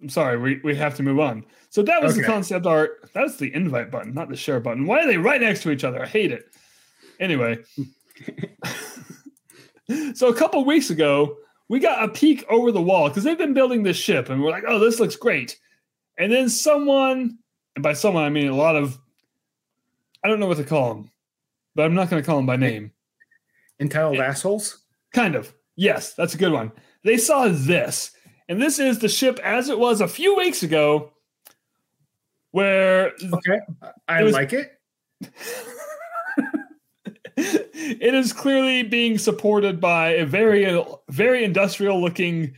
I'm 0.00 0.08
sorry, 0.08 0.38
we, 0.38 0.60
we 0.62 0.76
have 0.76 0.94
to 0.96 1.02
move 1.02 1.18
on. 1.18 1.44
So 1.70 1.82
that 1.82 2.02
was 2.02 2.16
the 2.16 2.22
concept 2.22 2.66
art. 2.66 3.10
That's 3.12 3.36
the 3.36 3.54
invite 3.54 3.90
button, 3.90 4.14
not 4.14 4.28
the 4.28 4.36
share 4.36 4.60
button. 4.60 4.86
Why 4.86 5.00
are 5.00 5.06
they 5.06 5.18
right 5.18 5.40
next 5.40 5.62
to 5.62 5.70
each 5.70 5.84
other? 5.84 6.02
I 6.02 6.06
hate 6.06 6.32
it. 6.32 6.50
Anyway. 7.20 7.58
so 10.14 10.28
a 10.28 10.34
couple 10.34 10.64
weeks 10.64 10.90
ago, 10.90 11.36
we 11.68 11.78
got 11.78 12.02
a 12.02 12.08
peek 12.08 12.44
over 12.48 12.72
the 12.72 12.80
wall 12.80 13.08
because 13.08 13.24
they've 13.24 13.36
been 13.36 13.54
building 13.54 13.82
this 13.82 13.96
ship, 13.96 14.30
and 14.30 14.42
we're 14.42 14.50
like, 14.50 14.64
oh, 14.66 14.78
this 14.78 14.98
looks 14.98 15.16
great. 15.16 15.58
And 16.18 16.32
then 16.32 16.48
someone, 16.48 17.38
and 17.76 17.82
by 17.82 17.92
someone 17.92 18.24
I 18.24 18.30
mean 18.30 18.48
a 18.48 18.56
lot 18.56 18.76
of, 18.76 18.98
I 20.24 20.28
don't 20.28 20.40
know 20.40 20.46
what 20.46 20.56
to 20.56 20.64
call 20.64 20.94
them, 20.94 21.10
but 21.74 21.84
I'm 21.84 21.94
not 21.94 22.10
going 22.10 22.22
to 22.22 22.26
call 22.26 22.36
them 22.36 22.46
by 22.46 22.56
name. 22.56 22.92
Entitled 23.78 24.18
assholes? 24.18 24.78
Kind 25.12 25.34
of. 25.34 25.52
Yes, 25.76 26.14
that's 26.14 26.34
a 26.34 26.38
good 26.38 26.52
one. 26.52 26.72
They 27.04 27.18
saw 27.18 27.48
this, 27.48 28.10
and 28.48 28.60
this 28.60 28.78
is 28.78 28.98
the 28.98 29.08
ship 29.08 29.38
as 29.44 29.68
it 29.68 29.78
was 29.78 30.00
a 30.00 30.08
few 30.08 30.36
weeks 30.36 30.62
ago, 30.62 31.12
where 32.58 33.12
Okay. 33.32 33.60
I 34.08 34.20
It 34.20 34.24
was- 34.24 34.32
like 34.34 34.52
it. 34.52 34.72
it 37.36 38.14
is 38.14 38.32
clearly 38.32 38.82
being 38.82 39.16
supported 39.16 39.80
by 39.80 40.08
a 40.10 40.26
very, 40.26 40.84
very 41.08 41.44
industrial 41.44 42.00
looking 42.00 42.54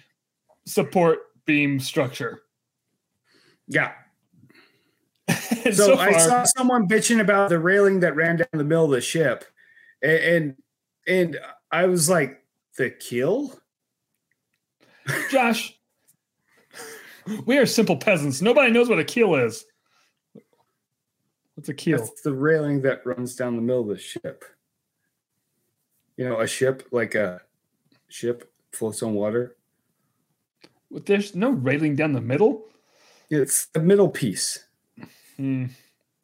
support 0.66 1.18
beam 1.44 1.80
structure. 1.80 2.42
Yeah. 3.68 3.92
So, 5.64 5.72
so, 5.72 5.98
I 5.98 6.16
saw 6.16 6.44
someone 6.56 6.88
bitching 6.88 7.20
about 7.20 7.50
the 7.50 7.58
railing 7.58 8.00
that 8.00 8.16
ran 8.16 8.38
down 8.38 8.46
the 8.52 8.64
middle 8.64 8.86
of 8.86 8.90
the 8.92 9.00
ship. 9.02 9.44
And 10.02 10.18
and, 10.18 10.56
and 11.06 11.38
I 11.70 11.84
was 11.84 12.08
like, 12.08 12.42
the 12.78 12.88
kill? 12.90 13.60
Josh, 15.30 15.78
we 17.44 17.58
are 17.58 17.66
simple 17.66 17.96
peasants. 17.96 18.40
Nobody 18.40 18.72
knows 18.72 18.88
what 18.88 18.98
a 18.98 19.04
keel 19.04 19.34
is. 19.34 19.64
What's 21.60 21.68
a 21.68 21.74
keel? 21.74 21.98
That's 21.98 22.22
the 22.22 22.32
railing 22.32 22.80
that 22.82 23.04
runs 23.04 23.36
down 23.36 23.54
the 23.54 23.60
middle 23.60 23.82
of 23.82 23.88
the 23.88 23.98
ship. 23.98 24.46
You 26.16 26.26
know, 26.26 26.40
a 26.40 26.46
ship 26.46 26.88
like 26.90 27.14
a 27.14 27.42
ship 28.08 28.50
floats 28.72 29.02
on 29.02 29.12
water. 29.12 29.58
But 30.90 31.04
There's 31.04 31.34
no 31.34 31.50
railing 31.50 31.96
down 31.96 32.14
the 32.14 32.22
middle. 32.22 32.64
It's 33.28 33.66
the 33.66 33.80
middle 33.80 34.08
piece. 34.08 34.64
Hmm. 35.36 35.66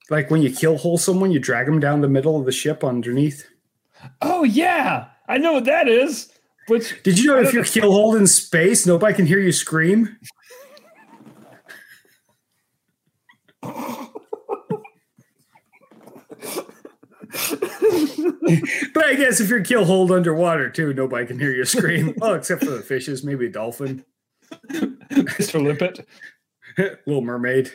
Like 0.08 0.30
when 0.30 0.40
you 0.40 0.48
keelhaul 0.48 0.98
someone, 0.98 1.30
you 1.30 1.38
drag 1.38 1.66
them 1.66 1.80
down 1.80 2.00
the 2.00 2.08
middle 2.08 2.40
of 2.40 2.46
the 2.46 2.52
ship 2.52 2.82
underneath. 2.82 3.46
Oh 4.22 4.42
yeah, 4.42 5.08
I 5.28 5.36
know 5.36 5.52
what 5.52 5.66
that 5.66 5.86
is. 5.86 6.32
Which 6.68 7.02
Did 7.02 7.18
you 7.18 7.26
know 7.26 7.42
if 7.42 7.52
you're 7.52 7.62
keelhauled 7.62 8.18
in 8.18 8.26
space, 8.26 8.86
nobody 8.86 9.14
can 9.14 9.26
hear 9.26 9.38
you 9.40 9.52
scream? 9.52 10.16
But 18.94 19.04
I 19.04 19.14
guess 19.14 19.40
if 19.40 19.48
you're 19.48 19.60
keelhauled 19.60 20.10
underwater 20.10 20.70
too, 20.70 20.94
nobody 20.94 21.26
can 21.26 21.38
hear 21.38 21.52
you 21.52 21.64
scream. 21.64 22.14
Oh, 22.22 22.34
except 22.34 22.64
for 22.64 22.70
the 22.70 22.80
fishes, 22.80 23.24
maybe 23.24 23.46
a 23.46 23.50
dolphin, 23.50 24.04
Mr. 24.70 25.62
Limpet. 25.62 26.06
Little 27.06 27.22
Mermaid. 27.22 27.72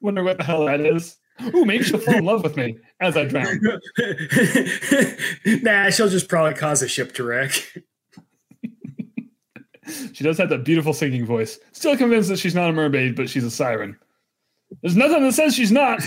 Wonder 0.00 0.22
what 0.22 0.38
the 0.38 0.44
hell 0.44 0.66
that 0.66 0.80
is. 0.80 1.16
Ooh, 1.54 1.64
maybe 1.64 1.84
she'll 1.84 1.98
fall 1.98 2.14
in 2.14 2.24
love 2.24 2.42
with 2.42 2.56
me 2.56 2.78
as 3.00 3.16
I 3.16 3.24
drown. 3.24 3.60
nah, 5.62 5.90
she'll 5.90 6.08
just 6.08 6.28
probably 6.28 6.54
cause 6.54 6.82
a 6.82 6.88
ship 6.88 7.12
to 7.14 7.24
wreck. 7.24 7.52
She 10.12 10.24
does 10.24 10.38
have 10.38 10.48
that 10.50 10.64
beautiful 10.64 10.92
singing 10.94 11.26
voice. 11.26 11.58
Still 11.72 11.96
convinced 11.96 12.28
that 12.28 12.38
she's 12.38 12.54
not 12.54 12.70
a 12.70 12.72
mermaid, 12.72 13.16
but 13.16 13.28
she's 13.28 13.44
a 13.44 13.50
siren. 13.50 13.98
There's 14.80 14.96
nothing 14.96 15.22
that 15.24 15.32
says 15.32 15.54
she's 15.54 15.72
not. 15.72 16.00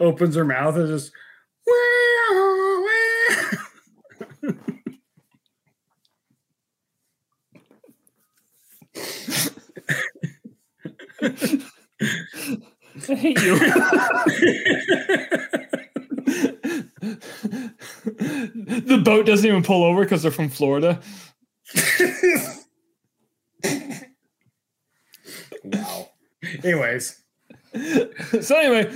Opens 0.00 0.34
her 0.34 0.44
mouth 0.44 0.76
and 0.76 0.88
just. 0.88 1.12
I 13.08 13.14
hate 13.14 13.40
you. 13.42 13.58
the 18.80 19.00
boat 19.04 19.26
doesn't 19.26 19.46
even 19.46 19.62
pull 19.62 19.84
over 19.84 20.02
because 20.04 20.22
they're 20.22 20.30
from 20.30 20.48
Florida. 20.48 21.00
wow. 25.64 26.08
Anyways, 26.64 27.22
So 28.40 28.56
anyway, 28.56 28.90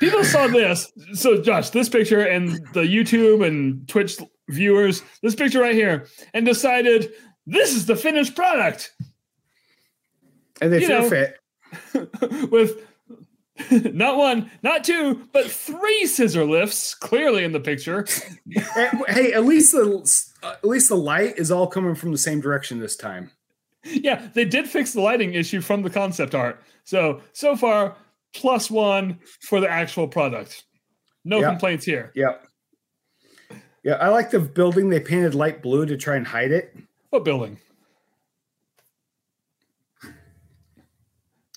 people 0.00 0.24
saw 0.24 0.46
this. 0.48 0.90
So 1.14 1.40
Josh, 1.42 1.70
this 1.70 1.88
picture 1.88 2.20
and 2.26 2.48
the 2.72 2.82
YouTube 2.82 3.46
and 3.46 3.86
Twitch 3.88 4.16
viewers, 4.48 5.02
this 5.22 5.34
picture 5.34 5.60
right 5.60 5.74
here, 5.74 6.06
and 6.34 6.44
decided 6.46 7.12
this 7.46 7.74
is 7.74 7.86
the 7.86 7.96
finished 7.96 8.34
product 8.34 8.92
and 10.60 10.72
they 10.72 10.80
You 10.80 10.86
feel 10.88 11.02
know. 11.02 11.10
fit. 11.10 11.36
with 12.50 12.86
not 13.94 14.16
one, 14.18 14.50
not 14.62 14.84
two, 14.84 15.26
but 15.32 15.50
three 15.50 16.06
scissor 16.06 16.44
lifts 16.44 16.94
clearly 16.94 17.42
in 17.44 17.52
the 17.52 17.60
picture. 17.60 18.06
Eh, 18.76 18.90
Hey, 19.08 19.32
at 19.32 19.44
least 19.44 19.72
the 19.72 20.22
at 20.42 20.64
least 20.64 20.88
the 20.90 20.96
light 20.96 21.38
is 21.38 21.50
all 21.50 21.66
coming 21.66 21.94
from 21.94 22.12
the 22.12 22.18
same 22.18 22.40
direction 22.40 22.78
this 22.78 22.96
time. 22.96 23.30
Yeah, 23.84 24.28
they 24.34 24.44
did 24.44 24.68
fix 24.68 24.92
the 24.92 25.00
lighting 25.00 25.34
issue 25.34 25.60
from 25.60 25.82
the 25.82 25.90
concept 25.90 26.34
art. 26.34 26.62
So 26.84 27.20
so 27.32 27.56
far, 27.56 27.96
plus 28.34 28.70
one 28.70 29.18
for 29.40 29.60
the 29.60 29.68
actual 29.70 30.06
product. 30.08 30.64
No 31.24 31.40
Yeah. 31.40 31.48
complaints 31.50 31.84
here. 31.84 32.12
Yep. 32.14 32.46
Yeah, 33.82 33.94
I 33.94 34.08
like 34.08 34.30
the 34.30 34.40
building 34.40 34.88
they 34.90 35.00
painted 35.00 35.34
light 35.34 35.62
blue 35.62 35.86
to 35.86 35.96
try 35.96 36.16
and 36.16 36.26
hide 36.26 36.50
it. 36.52 36.76
What 37.10 37.24
building? 37.24 37.58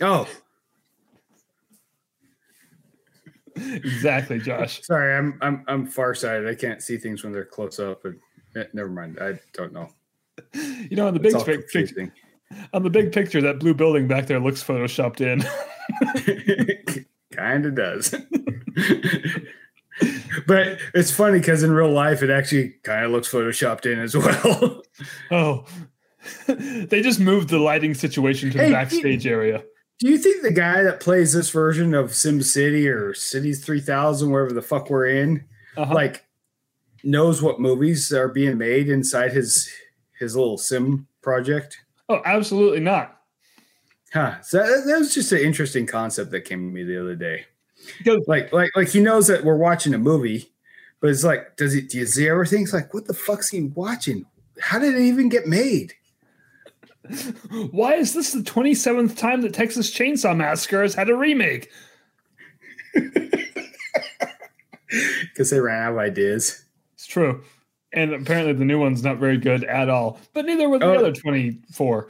Oh, 0.02 0.28
Exactly, 3.56 4.40
Josh. 4.40 4.82
sorry, 4.86 5.14
I'm 5.16 5.38
I'm 5.42 5.64
I'm 5.68 5.86
farsighted. 5.86 6.48
I 6.48 6.56
can't 6.56 6.82
see 6.82 6.98
things 6.98 7.24
when 7.24 7.34
they're 7.34 7.44
close 7.46 7.80
up. 7.80 8.04
But 8.04 8.14
eh, 8.56 8.66
never 8.74 8.90
mind. 8.90 9.18
I 9.22 9.34
don't 9.54 9.74
know. 9.74 9.90
You 10.54 10.96
know, 10.96 11.08
on 11.08 11.14
the 11.14 11.20
big 11.20 11.34
It's 11.34 11.36
all 11.36 11.44
pic- 11.46 11.70
pic- 11.70 12.12
on 12.74 12.84
the 12.84 12.90
big 12.90 13.12
picture, 13.12 13.42
that 13.42 13.60
blue 13.60 13.74
building 13.74 14.08
back 14.08 14.28
there 14.28 14.40
looks 14.40 14.64
photoshopped 14.64 15.20
in. 15.22 15.44
kind 17.36 17.66
of 17.66 17.76
does. 17.76 18.16
but 20.48 20.80
it's 20.96 21.12
funny 21.12 21.40
because 21.40 21.62
in 21.64 21.72
real 21.72 21.92
life, 21.92 22.24
it 22.24 22.30
actually 22.30 22.76
kind 22.84 23.06
of 23.06 23.12
looks 23.12 23.30
photoshopped 23.32 23.86
in 23.86 24.00
as 24.00 24.16
well. 24.16 24.82
oh, 25.32 25.66
they 26.48 27.02
just 27.02 27.20
moved 27.20 27.50
the 27.50 27.60
lighting 27.60 27.94
situation 27.94 28.50
to 28.52 28.58
the 28.58 28.64
Hey, 28.66 28.72
backstage 28.72 29.28
area. 29.28 29.64
Do 30.00 30.10
you 30.10 30.18
think 30.18 30.42
the 30.42 30.52
guy 30.52 30.82
that 30.84 31.00
plays 31.02 31.34
this 31.34 31.50
version 31.50 31.94
of 31.94 32.16
Sim 32.16 32.42
City 32.42 32.88
or 32.88 33.14
Cities 33.14 33.64
3000, 33.66 34.30
wherever 34.32 34.54
the 34.54 34.62
fuck 34.62 34.90
we're 34.90 35.08
in, 35.08 35.44
Uh-huh. 35.78 35.94
like 35.94 36.26
knows 37.04 37.42
what 37.42 37.60
movies 37.60 38.12
are 38.14 38.28
being 38.30 38.58
made 38.58 38.90
inside 38.90 39.32
his 39.32 39.70
his 40.20 40.36
little 40.36 40.58
sim 40.58 41.08
project? 41.22 41.78
oh, 42.10 42.22
absolutely 42.26 42.80
not. 42.80 43.22
Huh. 44.14 44.42
So 44.42 44.58
that, 44.58 44.86
that 44.88 45.00
was 45.00 45.14
just 45.14 45.32
an 45.32 45.40
interesting 45.40 45.86
concept 45.86 46.32
that 46.32 46.42
came 46.42 46.68
to 46.68 46.74
me 46.74 46.84
the 46.84 47.00
other 47.00 47.16
day. 47.16 47.46
Because 48.00 48.24
Like, 48.28 48.52
like, 48.52 48.72
like 48.76 48.90
he 48.90 49.00
knows 49.00 49.28
that 49.28 49.44
we're 49.44 49.56
watching 49.58 49.94
a 49.94 49.98
movie, 50.00 50.52
but 51.02 51.10
it's 51.12 51.24
like, 51.24 51.56
does 51.58 51.74
he? 51.74 51.82
Do 51.82 52.00
you 52.00 52.06
see 52.08 52.28
everything? 52.28 52.64
It's 52.64 52.74
like, 52.74 52.94
what 52.94 53.06
the 53.06 53.14
fuck's 53.14 53.50
he 53.50 53.62
watching? 53.64 54.26
How 54.60 54.80
did 54.80 54.96
it 54.96 55.02
even 55.02 55.30
get 55.30 55.46
made? 55.48 55.94
Why 57.72 57.94
is 57.96 58.14
this 58.14 58.34
the 58.34 58.42
27th 58.42 59.18
time 59.18 59.42
that 59.42 59.54
Texas 59.54 59.90
Chainsaw 59.92 60.36
Massacre 60.36 60.82
has 60.82 60.94
had 60.94 61.10
a 61.10 61.16
remake? 61.16 61.70
Because 64.92 65.52
they 65.52 65.60
ran 65.60 65.84
out 65.84 65.92
of 65.94 65.98
ideas. 66.00 66.66
It's 66.96 67.06
true. 67.06 67.44
And 67.94 68.12
apparently 68.12 68.54
the 68.54 68.66
new 68.66 68.80
one's 68.80 69.04
not 69.04 69.18
very 69.18 69.38
good 69.38 69.64
at 69.66 69.88
all. 69.88 70.20
But 70.34 70.46
neither 70.46 70.68
were 70.68 70.80
the 70.80 70.86
Oh. 70.86 70.96
other 70.96 71.12
24. 71.14 72.10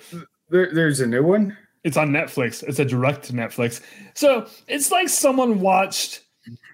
There, 0.49 0.73
there's 0.73 1.01
a 1.01 1.05
new 1.05 1.21
one. 1.23 1.57
It's 1.83 1.97
on 1.97 2.09
Netflix. 2.11 2.63
It's 2.63 2.79
a 2.79 2.85
direct 2.85 3.23
to 3.25 3.33
Netflix. 3.33 3.81
So 4.13 4.47
it's 4.69 4.91
like 4.91 5.09
someone 5.09 5.59
watched 5.59 6.21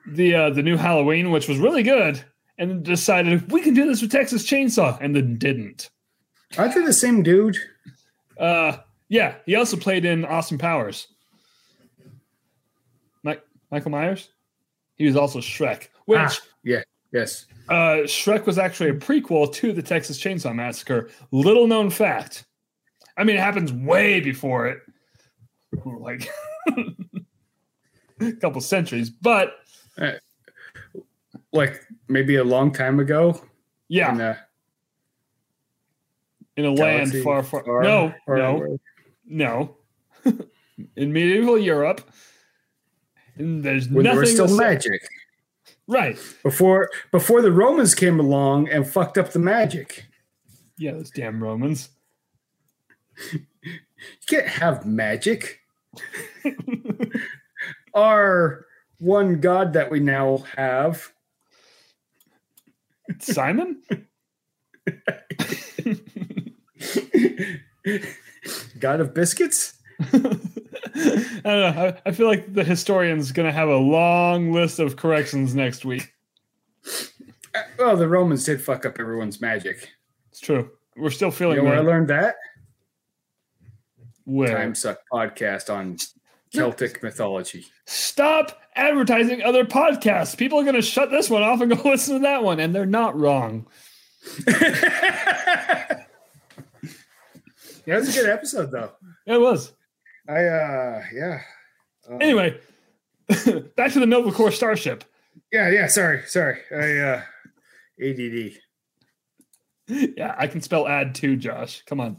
the 0.08 0.36
uh, 0.36 0.50
the 0.52 0.62
new 0.64 0.78
Halloween, 0.78 1.32
which 1.32 1.48
was 1.48 1.58
really 1.58 1.82
good, 1.84 2.24
and 2.60 2.84
decided 2.84 3.52
we 3.52 3.62
can 3.62 3.74
do 3.74 3.88
this 3.88 4.02
with 4.04 4.12
Texas 4.12 4.46
Chainsaw, 4.48 4.98
and 5.02 5.16
then 5.16 5.38
didn't. 5.38 5.90
Aren't 6.58 6.76
they 6.76 6.86
the 6.86 6.94
same 6.94 7.24
dude? 7.24 7.58
Uh, 8.40 8.78
yeah, 9.10 9.36
he 9.46 9.56
also 9.56 9.78
played 9.78 10.06
in 10.06 10.26
Austin 10.26 10.58
Powers. 10.58 11.08
Mike, 13.24 13.42
Michael 13.72 13.92
Myers. 13.92 14.30
He 14.96 15.06
was 15.06 15.16
also 15.16 15.40
Shrek, 15.40 15.88
which 16.06 16.20
Ah, 16.20 16.36
yeah. 16.64 16.82
Yes. 17.12 17.46
uh, 17.70 18.04
Shrek 18.06 18.46
was 18.46 18.58
actually 18.58 18.90
a 18.90 18.94
prequel 18.94 19.52
to 19.56 19.72
the 19.74 19.82
Texas 19.82 20.20
Chainsaw 20.22 20.54
Massacre. 20.54 21.10
Little 21.32 21.68
known 21.68 21.90
fact. 21.90 22.46
I 23.18 23.24
mean, 23.24 23.36
it 23.38 23.40
happens 23.42 23.72
way 23.72 24.20
before 24.20 24.68
it, 24.68 24.80
like 25.86 26.30
a 28.20 28.32
couple 28.42 28.60
centuries. 28.62 29.10
But 29.10 29.54
Like 31.54 31.82
maybe 32.10 32.36
a 32.36 32.44
long 32.44 32.72
time 32.74 33.00
ago. 33.00 33.42
yeah, 33.88 34.14
a 34.14 34.38
in 36.58 36.66
a 36.66 36.72
land 36.72 37.12
far, 37.24 37.44
far. 37.44 37.64
far- 37.64 37.84
no, 37.84 38.14
far 38.26 38.38
no, 38.38 38.58
away. 38.58 38.80
no. 39.26 39.78
in 40.96 41.14
medieval 41.14 41.58
Europe, 41.58 42.02
and 43.36 43.64
there's 43.64 43.88
When 43.88 44.04
there 44.04 44.14
nothing 44.14 44.22
was 44.22 44.32
still 44.32 44.58
magic. 44.58 45.02
Right. 45.88 46.18
Before 46.44 46.90
before 47.12 47.42
the 47.42 47.52
Romans 47.52 47.94
came 47.94 48.20
along 48.20 48.70
and 48.70 48.88
fucked 48.88 49.18
up 49.18 49.32
the 49.32 49.40
magic. 49.40 50.06
Yeah, 50.78 50.94
those 50.94 51.12
damn 51.12 51.42
Romans. 51.42 51.90
You 54.06 54.28
can't 54.28 54.48
have 54.48 54.86
magic. 54.86 55.62
Our 57.94 58.66
one 59.00 59.40
god 59.40 59.74
that 59.74 59.90
we 59.90 60.00
now 60.00 60.44
have. 60.56 61.12
Simon? 63.20 63.82
God 68.80 69.00
of 69.00 69.14
biscuits? 69.14 69.74
I 70.00 70.18
don't 71.44 71.44
know. 71.44 71.94
I, 72.06 72.10
I 72.10 72.12
feel 72.12 72.28
like 72.28 72.54
the 72.54 72.64
historian's 72.64 73.32
going 73.32 73.46
to 73.48 73.52
have 73.52 73.70
a 73.70 73.78
long 73.78 74.52
list 74.52 74.80
of 74.80 74.96
corrections 74.96 75.56
next 75.56 75.86
week. 75.86 76.14
Uh, 77.54 77.62
Well, 77.78 77.98
the 77.98 78.08
Romans 78.08 78.44
did 78.46 78.62
fuck 78.62 78.86
up 78.86 79.00
everyone's 79.00 79.42
magic. 79.42 79.90
It's 80.32 80.40
true. 80.40 80.70
We're 80.98 81.10
still 81.10 81.30
You 81.30 81.32
feeling 81.34 81.58
know 81.58 81.64
where 81.66 81.76
I 81.76 81.80
learned 81.80 82.10
that? 82.10 82.36
Where? 84.26 84.56
Time 84.58 84.76
Suck 84.76 85.00
podcast 85.12 85.74
on 85.74 85.98
Celtic 86.52 87.02
mythology. 87.04 87.68
Stop 87.86 88.62
advertising 88.76 89.42
other 89.44 89.64
podcasts. 89.66 90.36
People 90.38 90.60
are 90.60 90.64
going 90.64 90.76
to 90.76 90.82
shut 90.82 91.12
this 91.12 91.30
one 91.30 91.44
off 91.44 91.62
and 91.62 91.72
go 91.76 91.90
listen 91.90 92.16
to 92.16 92.20
that 92.22 92.44
one, 92.44 92.60
and 92.60 92.74
they're 92.74 92.86
not 92.86 93.18
wrong. 93.20 93.68
Yeah, 97.86 97.96
it 97.96 98.00
was 98.00 98.18
a 98.18 98.22
good 98.22 98.30
episode 98.30 98.72
though. 98.72 98.92
It 99.28 99.40
was. 99.42 99.74
I 100.28 100.46
uh 100.46 101.04
yeah. 101.14 101.42
Uh, 102.10 102.18
Anyway, 102.18 102.60
back 103.76 103.92
to 103.94 104.00
the 104.00 104.06
Nova 104.06 104.32
Corps 104.32 104.52
Starship. 104.52 105.04
Yeah, 105.52 105.70
yeah, 105.70 105.88
sorry, 105.88 106.24
sorry. 106.28 106.60
I 106.72 106.98
uh 106.98 107.22
ADD. 108.04 108.60
Yeah, 110.18 110.36
I 110.38 110.48
can 110.48 110.62
spell 110.62 110.88
add 110.88 111.16
too, 111.16 111.36
Josh. 111.36 111.84
Come 111.86 112.00
on. 112.00 112.18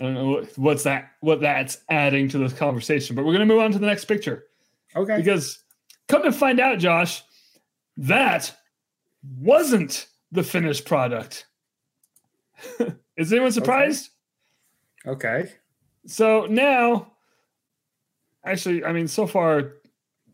I 0.00 0.04
don't 0.04 0.14
know 0.14 0.28
what, 0.28 0.58
what's 0.58 0.82
that 0.84 1.12
what 1.20 1.40
that's 1.40 1.78
adding 1.90 2.28
to 2.28 2.38
this 2.38 2.52
conversation, 2.52 3.16
but 3.16 3.24
we're 3.24 3.32
going 3.32 3.46
to 3.46 3.52
move 3.52 3.62
on 3.62 3.72
to 3.72 3.78
the 3.78 3.86
next 3.86 4.04
picture. 4.04 4.44
Okay. 4.94 5.16
Because 5.16 5.62
come 6.08 6.22
to 6.22 6.32
find 6.32 6.60
out, 6.60 6.78
Josh, 6.78 7.22
that 7.96 8.54
wasn't 9.38 10.06
the 10.30 10.42
finished 10.42 10.84
product. 10.84 11.46
Is 13.16 13.32
anyone 13.32 13.52
surprised? 13.52 14.04
Okay. 14.06 14.12
So 16.06 16.46
now, 16.46 17.12
actually, 18.44 18.84
I 18.84 18.92
mean, 18.92 19.08
so 19.08 19.26
far 19.26 19.74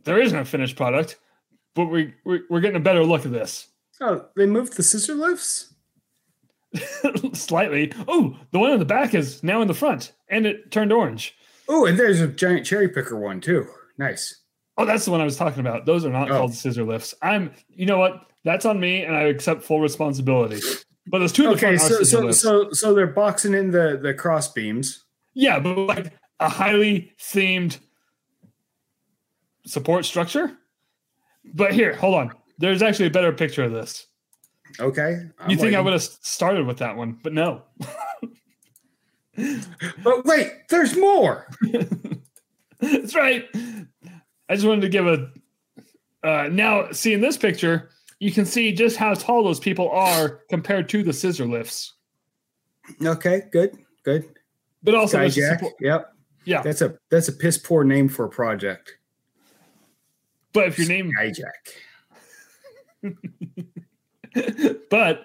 there 0.05 0.21
isn't 0.21 0.39
a 0.39 0.45
finished 0.45 0.77
product, 0.77 1.17
but 1.75 1.87
we 1.87 2.15
we're, 2.25 2.41
we're 2.51 2.61
getting 2.61 2.77
a 2.77 2.81
better 2.85 3.05
look 3.05 3.25
at 3.27 3.33
this. 3.33 3.69
Oh, 4.01 4.27
they 4.37 4.47
moved 4.47 4.77
the 4.77 4.83
scissor 4.83 5.15
lifts. 5.15 5.73
Slightly. 7.33 7.93
Oh, 8.09 8.37
the 8.51 8.59
one 8.59 8.73
in 8.73 8.79
the 8.79 8.85
back 8.85 9.15
is 9.15 9.43
now 9.43 9.63
in 9.63 9.69
the 9.69 9.75
front, 9.75 10.13
and 10.29 10.47
it 10.47 10.71
turned 10.71 10.93
orange. 10.93 11.35
Oh, 11.69 11.87
and 11.87 11.99
there's 11.99 12.21
a 12.21 12.29
giant 12.29 12.67
cherry 12.67 12.89
picker 12.89 13.19
one 13.19 13.41
too. 13.41 13.67
Nice. 13.99 14.41
Oh, 14.77 14.85
that's 14.85 15.05
the 15.05 15.11
one 15.13 15.21
I 15.21 15.25
was 15.25 15.37
talking 15.37 15.61
about. 15.61 15.87
Those 15.87 16.05
are 16.05 16.11
not 16.11 16.31
Oh. 16.31 16.37
called 16.39 16.55
scissor 16.55 16.85
lifts. 16.85 17.15
I'm. 17.23 17.53
You 17.69 17.87
know 17.87 17.99
what? 17.99 18.27
That's 18.45 18.67
on 18.67 18.79
me, 18.81 19.03
and 19.05 19.15
I 19.17 19.23
accept 19.23 19.63
full 19.63 19.81
responsibility. 19.81 20.61
But 21.07 21.19
those 21.19 21.33
two 21.33 21.49
Okay, 21.51 21.77
so 21.77 22.03
so 22.03 22.31
so 22.31 22.73
so 22.73 22.95
they're 22.95 23.07
boxing 23.07 23.55
in 23.55 23.71
the 23.71 23.99
the 24.01 24.15
cross 24.15 24.53
beams. 24.53 25.05
Yeah, 25.35 25.59
but 25.59 25.77
like 25.77 26.13
a 26.41 26.49
highly 26.49 27.13
themed 27.21 27.79
support 29.67 30.05
structure. 30.05 30.57
But 31.45 31.75
here, 31.75 31.95
hold 31.95 32.15
on. 32.15 32.33
There's 32.59 32.83
actually 32.83 33.07
a 33.07 33.11
better 33.11 33.33
picture 33.33 33.65
of 33.65 33.73
this. 33.73 34.07
Okay. 34.81 35.29
you 35.49 35.57
think 35.57 35.75
I 35.75 35.81
would 35.81 35.93
have 35.93 36.03
started 36.03 36.67
with 36.67 36.79
that 36.79 36.97
one, 36.97 37.19
but 37.23 37.33
no. 37.33 37.63
But 39.37 40.25
wait, 40.25 40.53
there's 40.69 40.97
more. 40.97 41.49
That's 42.81 43.15
right. 43.15 43.49
I 44.49 44.55
just 44.55 44.67
wanted 44.67 44.83
to 44.83 44.89
give 44.89 45.07
a. 45.07 45.31
Uh, 46.23 46.49
now, 46.51 46.93
seeing 46.93 47.21
this 47.21 47.37
picture, 47.37 47.91
you 48.21 48.33
can 48.33 48.45
see 48.47 48.73
just 48.73 48.97
how 48.97 49.15
tall 49.15 49.45
those 49.45 49.61
people 49.61 49.91
are 49.91 50.41
compared 50.51 50.89
to 50.91 51.03
the 51.03 51.13
scissor 51.13 51.47
lifts. 51.47 51.95
Okay, 53.05 53.43
good, 53.53 53.77
good. 54.05 54.25
But 54.83 54.95
also, 54.95 55.19
Skyjack. 55.19 55.59
support- 55.59 55.75
Yep. 55.81 56.13
yeah. 56.45 56.63
That's 56.63 56.83
a 56.83 56.99
that's 57.11 57.29
a 57.29 57.33
piss 57.33 57.59
poor 57.59 57.85
name 57.85 58.09
for 58.09 58.25
a 58.27 58.29
project. 58.29 58.99
But 60.53 60.69
if 60.69 60.79
your 60.79 60.89
name, 60.89 61.11
is 61.21 61.41
Skyjack. 61.41 63.15
but 64.91 65.25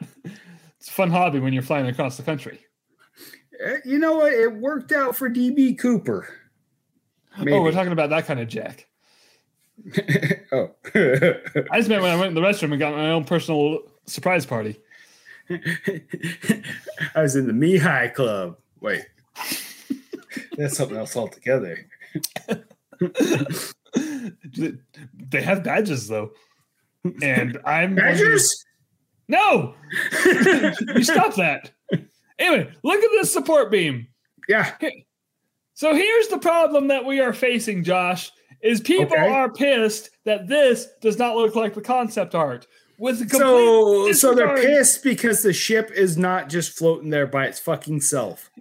it's 0.75 0.87
a 0.87 0.91
fun 0.91 1.11
hobby 1.11 1.39
when 1.39 1.53
you're 1.53 1.63
flying 1.63 1.87
across 1.87 2.17
the 2.17 2.23
country. 2.23 2.59
Eh, 3.63 3.77
You 3.85 3.99
know 3.99 4.15
what? 4.17 4.33
It 4.33 4.53
worked 4.55 4.91
out 4.91 5.15
for 5.15 5.29
DB 5.29 5.77
Cooper. 5.77 6.27
Maybe. 7.37 7.53
Oh, 7.53 7.61
we're 7.61 7.71
talking 7.71 7.91
about 7.93 8.09
that 8.09 8.25
kind 8.25 8.39
of 8.39 8.47
jack. 8.47 8.87
oh. 10.51 10.71
I 11.71 11.77
just 11.77 11.89
meant 11.89 12.01
when 12.01 12.11
I 12.11 12.15
went 12.15 12.29
in 12.29 12.35
the 12.35 12.41
restroom 12.41 12.71
and 12.71 12.79
got 12.79 12.93
my 12.93 13.11
own 13.11 13.25
personal 13.25 13.79
surprise 14.05 14.45
party. 14.45 14.79
I 15.49 17.21
was 17.21 17.35
in 17.35 17.47
the 17.47 17.53
Me 17.53 17.77
High 17.77 18.09
Club. 18.09 18.57
Wait. 18.81 19.05
That's 20.57 20.77
something 20.77 20.97
else 20.97 21.15
altogether. 21.15 21.87
They 23.93 25.41
have 25.41 25.63
badges 25.63 26.07
though, 26.07 26.31
and 27.21 27.59
I'm 27.65 27.95
Badgers? 27.95 28.65
No, 29.27 29.75
you 30.23 31.03
stop 31.03 31.35
that. 31.35 31.71
Anyway, 32.37 32.71
look 32.83 33.03
at 33.03 33.11
this 33.11 33.31
support 33.31 33.71
beam. 33.71 34.07
Yeah. 34.47 34.73
So 35.73 35.93
here's 35.93 36.27
the 36.27 36.39
problem 36.39 36.87
that 36.87 37.05
we 37.05 37.19
are 37.19 37.33
facing, 37.33 37.83
Josh. 37.83 38.31
Is 38.61 38.81
people 38.81 39.15
Okay. 39.15 39.27
are 39.27 39.49
pissed 39.51 40.09
that 40.25 40.47
this 40.47 40.87
does 41.01 41.17
not 41.17 41.35
look 41.35 41.55
like 41.55 41.73
the 41.73 41.81
concept 41.81 42.35
art 42.35 42.67
with 42.97 43.29
So 43.31 44.11
so 44.11 44.33
they're 44.33 44.55
pissed 44.57 45.03
because 45.03 45.41
the 45.43 45.53
ship 45.53 45.91
is 45.91 46.17
not 46.17 46.49
just 46.49 46.77
floating 46.77 47.09
there 47.09 47.25
by 47.27 47.45
its 47.45 47.59
fucking 47.59 48.01
self. 48.01 48.49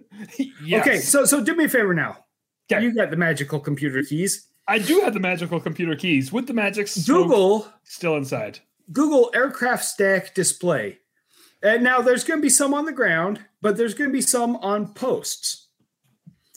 Yes. 0.63 0.85
Okay, 0.87 0.97
so 0.99 1.25
so 1.25 1.43
do 1.43 1.55
me 1.55 1.65
a 1.65 1.69
favor 1.69 1.93
now. 1.93 2.25
Okay. 2.71 2.83
You 2.83 2.93
got 2.93 3.09
the 3.09 3.17
magical 3.17 3.59
computer 3.59 4.03
keys. 4.03 4.47
I 4.67 4.77
do 4.77 4.99
have 5.01 5.13
the 5.13 5.19
magical 5.19 5.59
computer 5.59 5.95
keys 5.95 6.31
with 6.31 6.45
the 6.45 6.53
magic 6.53 6.87
Google 7.07 7.67
still 7.83 8.15
inside. 8.15 8.59
Google 8.91 9.31
aircraft 9.33 9.83
stack 9.85 10.35
display. 10.35 10.99
And 11.63 11.83
now 11.83 12.01
there's 12.01 12.23
going 12.23 12.39
to 12.39 12.41
be 12.41 12.49
some 12.49 12.73
on 12.73 12.85
the 12.85 12.91
ground, 12.91 13.39
but 13.61 13.75
there's 13.77 13.93
going 13.93 14.09
to 14.09 14.13
be 14.13 14.21
some 14.21 14.55
on 14.57 14.93
posts. 14.93 15.67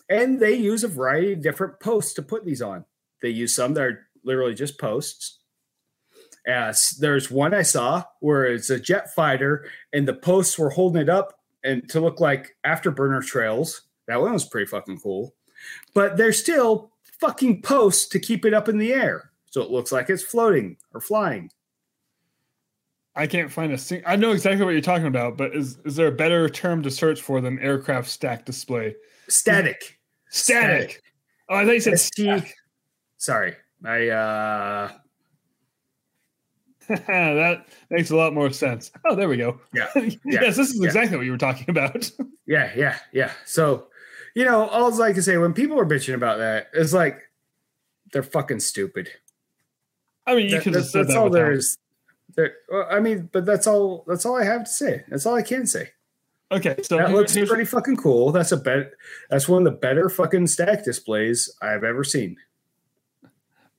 And 0.08 0.38
they 0.38 0.54
use 0.54 0.84
a 0.84 0.88
variety 0.88 1.32
of 1.32 1.42
different 1.42 1.80
posts 1.80 2.14
to 2.14 2.22
put 2.22 2.44
these 2.44 2.60
on. 2.62 2.84
They 3.22 3.30
use 3.30 3.54
some 3.54 3.74
that 3.74 3.82
are 3.82 4.06
literally 4.24 4.54
just 4.54 4.78
posts. 4.78 5.38
Uh, 6.46 6.50
As 6.50 6.90
there's 7.00 7.30
one 7.30 7.54
I 7.54 7.62
saw 7.62 8.04
where 8.20 8.44
it's 8.46 8.70
a 8.70 8.80
jet 8.80 9.14
fighter 9.14 9.66
and 9.92 10.06
the 10.06 10.14
posts 10.14 10.58
were 10.58 10.70
holding 10.70 11.00
it 11.00 11.08
up 11.08 11.38
and 11.64 11.88
to 11.90 12.00
look 12.00 12.20
like 12.20 12.56
afterburner 12.66 13.24
trails. 13.24 13.82
That 14.08 14.20
one 14.20 14.32
was 14.32 14.44
pretty 14.44 14.66
fucking 14.66 14.98
cool. 14.98 15.34
But 15.94 16.16
they're 16.16 16.32
still 16.32 16.90
fucking 17.20 17.62
posts 17.62 18.08
to 18.08 18.18
keep 18.18 18.44
it 18.44 18.52
up 18.52 18.68
in 18.68 18.78
the 18.78 18.92
air. 18.92 19.30
So 19.50 19.62
it 19.62 19.70
looks 19.70 19.92
like 19.92 20.10
it's 20.10 20.22
floating 20.24 20.76
or 20.92 21.00
flying. 21.00 21.50
I 23.14 23.26
can't 23.26 23.52
find 23.52 23.72
a 23.72 23.78
sing- 23.78 24.02
I 24.06 24.16
know 24.16 24.32
exactly 24.32 24.64
what 24.64 24.70
you're 24.72 24.80
talking 24.80 25.06
about, 25.06 25.36
but 25.36 25.54
is 25.54 25.78
is 25.84 25.96
there 25.96 26.06
a 26.08 26.12
better 26.12 26.48
term 26.48 26.82
to 26.82 26.90
search 26.90 27.20
for 27.20 27.40
than 27.42 27.58
aircraft 27.58 28.08
stack 28.08 28.46
display? 28.46 28.96
Static. 29.28 30.00
Static. 30.30 31.02
Oh, 31.50 31.56
I 31.56 31.64
thought 31.66 31.72
you 31.74 31.80
said 31.80 32.00
ST. 32.00 32.40
stack. 32.40 32.54
Sorry. 33.22 33.54
I 33.84 34.08
uh 34.08 34.90
that 36.88 37.66
makes 37.88 38.10
a 38.10 38.16
lot 38.16 38.34
more 38.34 38.50
sense. 38.50 38.90
Oh, 39.04 39.14
there 39.14 39.28
we 39.28 39.36
go. 39.36 39.60
Yeah, 39.72 39.86
yeah, 39.94 40.10
yes, 40.24 40.56
this 40.56 40.70
is 40.70 40.80
yeah. 40.80 40.86
exactly 40.86 41.16
what 41.16 41.24
you 41.24 41.30
were 41.30 41.38
talking 41.38 41.70
about. 41.70 42.10
yeah, 42.48 42.72
yeah, 42.76 42.98
yeah. 43.12 43.30
So, 43.44 43.86
you 44.34 44.44
know, 44.44 44.66
all 44.66 45.00
I 45.00 45.12
can 45.12 45.22
say 45.22 45.36
when 45.38 45.52
people 45.54 45.78
are 45.78 45.86
bitching 45.86 46.14
about 46.14 46.38
that 46.38 46.66
is 46.74 46.92
like 46.92 47.20
they're 48.12 48.24
fucking 48.24 48.58
stupid. 48.58 49.08
I 50.26 50.34
mean, 50.34 50.46
you 50.46 50.56
That- 50.56 50.64
have 50.64 50.74
that's 50.74 50.90
that's 50.90 51.08
that 51.08 51.16
all 51.16 51.30
there 51.30 51.52
is. 51.52 51.78
There, 52.34 52.54
well, 52.68 52.88
I 52.90 52.98
mean, 52.98 53.28
but 53.32 53.46
that's 53.46 53.68
all. 53.68 54.04
That's 54.08 54.26
all 54.26 54.36
I 54.36 54.44
have 54.44 54.64
to 54.64 54.70
say. 54.70 55.04
That's 55.08 55.26
all 55.26 55.36
I 55.36 55.42
can 55.42 55.64
say. 55.64 55.90
Okay, 56.50 56.74
so 56.82 56.96
That 56.96 57.08
here- 57.08 57.16
looks 57.16 57.34
pretty 57.36 57.66
fucking 57.66 57.98
cool. 57.98 58.32
That's 58.32 58.50
a 58.50 58.56
bet. 58.56 58.94
That's 59.30 59.48
one 59.48 59.64
of 59.64 59.72
the 59.72 59.78
better 59.78 60.08
fucking 60.08 60.48
stack 60.48 60.82
displays 60.84 61.54
I've 61.62 61.84
ever 61.84 62.02
seen. 62.02 62.36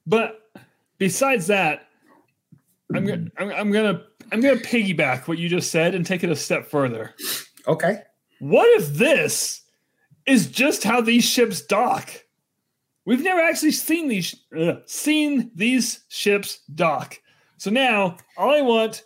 But 0.05 0.39
besides 0.97 1.47
that, 1.47 1.87
I'm 2.93 3.05
gonna 3.05 3.27
I'm, 3.37 3.49
I'm 3.51 3.71
gonna 3.71 4.03
I'm 4.31 4.41
gonna 4.41 4.59
piggyback 4.59 5.27
what 5.27 5.37
you 5.37 5.49
just 5.49 5.71
said 5.71 5.95
and 5.95 6.05
take 6.05 6.23
it 6.23 6.29
a 6.29 6.35
step 6.35 6.67
further. 6.67 7.13
Okay. 7.67 8.01
What 8.39 8.67
if 8.81 8.89
this 8.93 9.61
is 10.25 10.47
just 10.47 10.83
how 10.83 11.01
these 11.01 11.23
ships 11.23 11.61
dock? 11.61 12.09
We've 13.05 13.23
never 13.23 13.41
actually 13.41 13.71
seen 13.71 14.07
these 14.07 14.35
uh, 14.57 14.75
seen 14.85 15.51
these 15.55 16.03
ships 16.09 16.59
dock. 16.73 17.19
So 17.57 17.69
now 17.71 18.17
all 18.37 18.51
I 18.53 18.61
want 18.61 19.03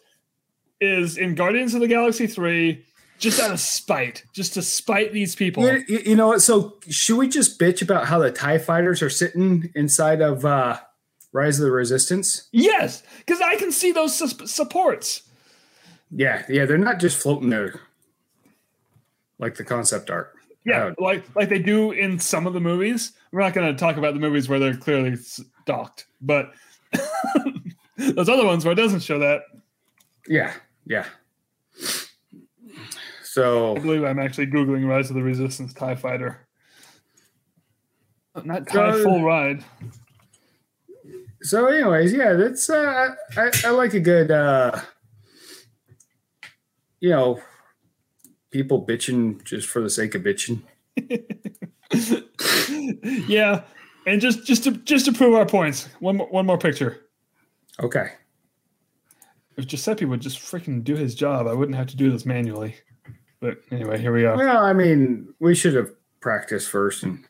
is 0.81 1.17
in 1.17 1.35
Guardians 1.35 1.73
of 1.73 1.81
the 1.81 1.87
Galaxy 1.87 2.27
3 2.27 2.83
just 3.19 3.39
out 3.41 3.49
of 3.51 3.59
spite, 3.59 4.23
just 4.33 4.53
to 4.53 4.61
spite 4.61 5.11
these 5.11 5.35
people. 5.35 5.63
You, 5.63 5.83
you- 5.87 6.01
you 6.05 6.15
know 6.15 6.27
what? 6.27 6.41
So 6.43 6.77
should 6.89 7.17
we 7.17 7.27
just 7.27 7.59
bitch 7.59 7.81
about 7.81 8.05
how 8.05 8.19
the 8.19 8.31
Tie 8.31 8.59
Fighters 8.59 9.01
are 9.01 9.09
sitting 9.09 9.71
inside 9.73 10.21
of 10.21 10.45
uh, 10.45 10.77
Rise 11.37 11.59
of 11.59 11.65
the 11.65 11.71
Resistance? 11.71 12.47
Yes, 12.51 13.03
cuz 13.27 13.39
I 13.41 13.55
can 13.57 13.71
see 13.71 13.91
those 13.91 14.15
sus- 14.17 14.51
supports. 14.51 15.21
Yeah, 16.11 16.43
yeah, 16.49 16.65
they're 16.65 16.77
not 16.77 16.99
just 16.99 17.17
floating 17.21 17.49
there 17.49 17.79
like 19.39 19.55
the 19.55 19.63
concept 19.63 20.09
art. 20.09 20.33
Yeah, 20.65 20.91
Oh. 20.97 21.03
like 21.03 21.23
like 21.35 21.49
they 21.49 21.59
do 21.59 21.91
in 21.91 22.19
some 22.19 22.47
of 22.47 22.53
the 22.53 22.59
movies. 22.59 23.11
We're 23.31 23.41
not 23.41 23.53
going 23.53 23.67
to 23.73 23.77
talk 23.79 23.97
about 23.97 24.13
the 24.13 24.19
movies 24.19 24.49
where 24.49 24.57
they're 24.59 24.75
clearly 24.75 25.15
docked, 25.65 26.07
but 26.21 26.53
those 27.97 28.29
other 28.29 28.45
ones 28.45 28.63
where 28.65 28.71
it 28.71 28.75
doesn't 28.75 29.01
show 29.01 29.19
that, 29.19 29.41
Yeah, 30.27 30.53
yeah. 30.85 31.05
So 33.23 33.75
I 33.75 33.79
believe 33.79 34.03
I'm 34.03 34.17
actually 34.19 34.47
googling 34.47 34.87
Rise 34.87 35.09
of 35.09 35.15
the 35.15 35.21
Resistance 35.23 35.73
Tie 35.73 35.95
Fighter. 35.95 36.47
Not 38.43 38.67
Tie 38.67 38.89
Uh, 38.91 39.03
Full 39.03 39.23
Ride. 39.23 39.63
So 41.41 41.67
anyways, 41.67 42.13
yeah, 42.13 42.33
that's 42.33 42.69
uh 42.69 43.15
I, 43.35 43.51
I 43.65 43.69
like 43.69 43.93
a 43.93 43.99
good 43.99 44.31
uh 44.31 44.79
you 46.99 47.09
know 47.09 47.41
people 48.51 48.85
bitching 48.85 49.43
just 49.43 49.67
for 49.67 49.81
the 49.81 49.89
sake 49.89 50.15
of 50.15 50.23
bitching. 50.23 50.61
yeah, 53.27 53.61
and 54.05 54.21
just 54.21 54.45
just 54.45 54.63
to 54.63 54.71
just 54.71 55.05
to 55.05 55.13
prove 55.13 55.35
our 55.35 55.45
points, 55.45 55.89
one 55.99 56.17
more, 56.17 56.27
one 56.27 56.45
more 56.45 56.57
picture. 56.57 57.01
Okay. 57.79 58.11
If 59.57 59.67
Giuseppe 59.67 60.05
would 60.05 60.21
just 60.21 60.39
freaking 60.39 60.83
do 60.83 60.95
his 60.95 61.15
job, 61.15 61.47
I 61.47 61.53
wouldn't 61.53 61.77
have 61.77 61.87
to 61.87 61.97
do 61.97 62.11
this 62.11 62.25
manually. 62.25 62.75
But 63.39 63.59
anyway, 63.71 63.99
here 63.99 64.13
we 64.13 64.25
are. 64.25 64.37
Well, 64.37 64.63
I 64.63 64.73
mean, 64.73 65.33
we 65.39 65.55
should 65.55 65.73
have 65.73 65.91
practiced 66.19 66.69
first 66.69 67.03
and 67.03 67.25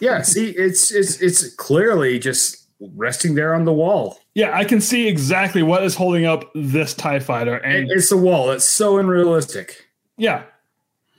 yeah, 0.00 0.22
see 0.22 0.50
it's 0.50 0.92
it's 0.92 1.20
it's 1.20 1.54
clearly 1.54 2.18
just 2.18 2.63
resting 2.80 3.34
there 3.34 3.54
on 3.54 3.64
the 3.64 3.72
wall. 3.72 4.18
Yeah, 4.34 4.56
I 4.56 4.64
can 4.64 4.80
see 4.80 5.06
exactly 5.08 5.62
what 5.62 5.82
is 5.84 5.94
holding 5.94 6.24
up 6.26 6.50
this 6.54 6.94
Tie 6.94 7.20
Fighter, 7.20 7.56
and 7.56 7.90
It's 7.90 8.08
the 8.10 8.16
wall. 8.16 8.50
It's 8.50 8.64
so 8.66 8.98
unrealistic. 8.98 9.86
Yeah. 10.16 10.42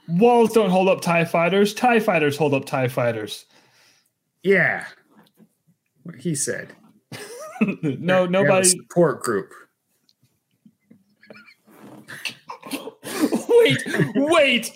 Walls 0.07 0.53
don't 0.53 0.69
hold 0.69 0.87
up 0.87 1.01
TIE 1.01 1.25
fighters. 1.25 1.73
TIE 1.73 1.99
fighters 1.99 2.37
hold 2.37 2.53
up 2.53 2.65
TIE 2.65 2.87
fighters. 2.87 3.45
Yeah. 4.43 4.85
What 6.03 6.15
he 6.15 6.35
said. 6.35 6.73
no, 7.61 7.67
We 7.81 7.89
have 7.89 8.01
a 8.01 8.29
nobody. 8.29 8.67
support 8.69 9.23
group. 9.23 9.51
wait, 13.49 13.77
wait, 14.15 14.71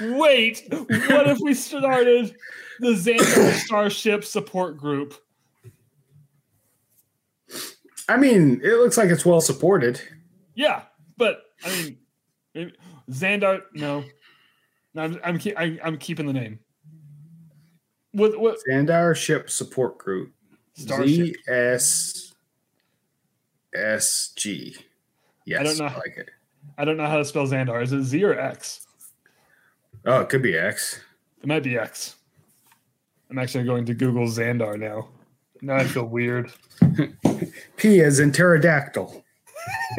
wait. 0.00 0.62
What 0.70 1.28
if 1.28 1.38
we 1.42 1.54
started 1.54 2.34
the 2.80 2.90
Xandar 2.92 3.52
Starship 3.52 4.24
support 4.24 4.78
group? 4.78 5.14
I 8.10 8.16
mean, 8.16 8.60
it 8.64 8.72
looks 8.74 8.96
like 8.96 9.08
it's 9.08 9.24
well 9.24 9.40
supported. 9.40 10.00
Yeah, 10.56 10.82
but 11.16 11.42
I 11.64 11.96
mean, 12.56 12.72
Xandar. 13.08 13.62
No, 13.72 14.02
I'm 14.96 15.20
I'm, 15.22 15.38
keep, 15.38 15.56
I, 15.56 15.78
I'm 15.84 15.96
keeping 15.96 16.26
the 16.26 16.32
name. 16.32 16.58
What 18.10 18.40
what 18.40 18.58
Xandar 18.68 19.14
Ship 19.14 19.48
Support 19.48 19.98
Group. 19.98 20.32
Starship? 20.74 21.36
ZSSG. 21.48 22.34
Yes, 25.46 25.60
I 25.60 25.62
don't 25.62 25.78
know. 25.78 25.84
like 25.96 26.16
it. 26.16 26.30
I 26.78 26.84
don't 26.84 26.96
know 26.96 27.06
how 27.06 27.18
to 27.18 27.24
spell 27.24 27.46
Xandar. 27.46 27.80
Is 27.80 27.92
it 27.92 28.02
Z 28.02 28.24
or 28.24 28.36
X? 28.36 28.88
Oh, 30.04 30.20
it 30.20 30.28
could 30.28 30.42
be 30.42 30.58
X. 30.58 31.00
It 31.40 31.46
might 31.46 31.62
be 31.62 31.78
X. 31.78 32.16
I'm 33.30 33.38
actually 33.38 33.62
going 33.62 33.84
to 33.86 33.94
Google 33.94 34.26
Xandar 34.26 34.76
now. 34.76 35.10
Now 35.62 35.76
I 35.76 35.84
feel 35.84 36.06
weird. 36.06 36.52
P 37.76 38.00
as 38.00 38.20
in 38.20 38.32
pterodactyl. 38.32 39.24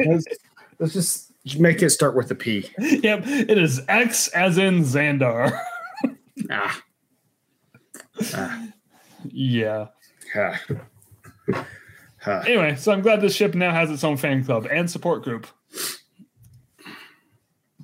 let's, 0.06 0.24
let's 0.78 0.92
just 0.92 1.32
make 1.58 1.82
it 1.82 1.90
start 1.90 2.16
with 2.16 2.30
a 2.30 2.34
P. 2.34 2.70
yep, 2.78 3.22
it 3.26 3.58
is 3.58 3.80
X 3.88 4.28
as 4.28 4.58
in 4.58 4.80
Xandar. 4.82 5.58
Ah. 6.50 6.82
ah. 8.34 8.68
yeah. 9.24 9.86
ah. 10.36 10.60
Ah. 12.24 12.40
Anyway, 12.46 12.76
so 12.76 12.92
I'm 12.92 13.00
glad 13.00 13.20
this 13.20 13.34
ship 13.34 13.54
now 13.54 13.72
has 13.72 13.90
its 13.90 14.04
own 14.04 14.16
fan 14.16 14.44
club 14.44 14.66
and 14.70 14.90
support 14.90 15.22
group. 15.24 15.46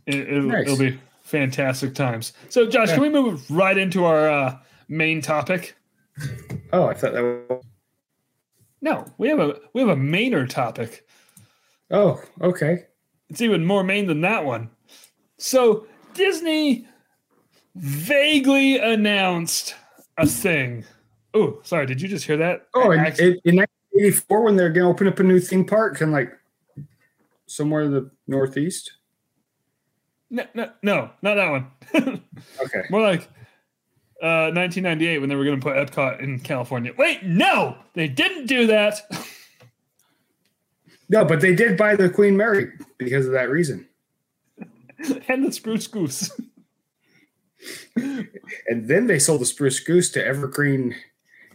It, 0.07 0.29
will 0.31 0.43
Nice. 0.43 0.67
it'll 0.67 0.79
be 0.79 0.99
fantastic 1.23 1.95
times. 1.95 2.33
So, 2.49 2.67
Josh, 2.67 2.91
can 2.91 3.01
we 3.01 3.11
move 3.11 3.49
right 3.51 3.77
into 3.77 4.05
our 4.05 4.31
uh, 4.31 4.59
main 4.88 5.21
topic? 5.21 5.77
Oh, 6.73 6.87
I 6.87 6.95
thought 6.95 7.12
that 7.12 7.23
was. 7.23 7.64
No, 8.81 9.05
we 9.19 9.29
have 9.29 9.41
a 9.41 9.59
we 9.73 9.81
have 9.81 9.91
a 9.91 9.97
mainer 9.97 10.49
topic. 10.49 11.07
Oh, 11.91 12.21
okay. 12.41 12.85
It's 13.29 13.41
even 13.41 13.64
more 13.64 13.83
main 13.83 14.07
than 14.07 14.21
that 14.23 14.45
one. 14.45 14.71
So 15.38 15.87
Disney 16.14 16.87
vaguely 17.75 18.79
announced 18.79 19.75
a 20.17 20.27
thing. 20.27 20.85
Oh, 21.35 21.61
sorry, 21.62 21.87
did 21.87 22.01
you 22.01 22.09
just 22.09 22.25
hear 22.25 22.37
that? 22.38 22.67
Oh, 22.75 22.91
in, 22.91 23.01
in, 23.01 23.38
in 23.45 23.57
1984, 23.57 24.43
when 24.43 24.57
they're 24.57 24.71
going 24.71 24.85
to 24.85 24.91
open 24.91 25.07
up 25.07 25.19
a 25.19 25.23
new 25.23 25.38
theme 25.41 25.64
park 25.64 26.01
in 26.01 26.11
like 26.11 26.33
somewhere 27.47 27.83
in 27.83 27.93
the 27.93 28.11
Northeast. 28.27 28.93
no, 30.31 30.45
no, 30.55 30.71
no, 30.83 31.11
not 31.23 31.35
that 31.35 31.51
one. 31.51 32.23
Okay. 32.62 32.83
More 32.91 33.01
like 33.03 33.29
uh, 34.22 34.50
1998 34.52 35.18
when 35.18 35.28
they 35.28 35.37
were 35.37 35.44
going 35.44 35.61
to 35.61 35.62
put 35.62 35.76
Epcot 35.76 36.20
in 36.20 36.40
California. 36.40 36.92
Wait, 36.98 37.22
no, 37.22 37.76
they 37.94 38.09
didn't 38.09 38.46
do 38.46 38.66
that. 38.66 39.00
No, 41.11 41.24
but 41.24 41.40
they 41.40 41.54
did 41.54 41.78
buy 41.78 41.96
the 41.96 42.11
Queen 42.11 42.37
Mary 42.37 42.70
because 42.98 43.24
of 43.24 43.33
that 43.33 43.48
reason. 43.48 43.88
and 45.28 45.42
the 45.42 45.50
Spruce 45.52 45.87
Goose. 45.87 46.31
And 47.96 48.87
then 48.87 49.07
they 49.07 49.18
sold 49.18 49.40
the 49.40 49.46
Spruce 49.46 49.81
Goose 49.81 50.11
to 50.11 50.24
Evergreen 50.24 50.94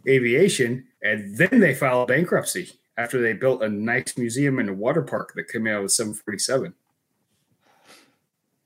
Aviation, 0.07 0.85
and 1.01 1.37
then 1.37 1.59
they 1.59 1.73
filed 1.73 2.07
bankruptcy 2.09 2.71
after 2.97 3.21
they 3.21 3.33
built 3.33 3.63
a 3.63 3.69
nice 3.69 4.17
museum 4.17 4.59
and 4.59 4.69
a 4.69 4.73
water 4.73 5.01
park 5.01 5.33
that 5.35 5.47
came 5.47 5.65
out 5.65 5.83
with 5.83 5.91
747. 5.91 6.73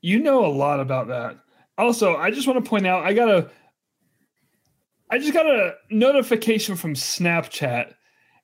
you 0.00 0.18
know 0.18 0.44
a 0.44 0.48
lot 0.48 0.80
about 0.80 1.06
that. 1.08 1.38
Also, 1.76 2.16
I 2.16 2.30
just 2.30 2.48
want 2.48 2.62
to 2.64 2.68
point 2.68 2.86
out 2.86 3.04
I 3.04 3.12
got 3.12 3.28
a 3.28 3.50
I 5.10 5.18
just 5.18 5.32
got 5.32 5.46
a 5.46 5.74
notification 5.90 6.76
from 6.76 6.94
Snapchat. 6.94 7.94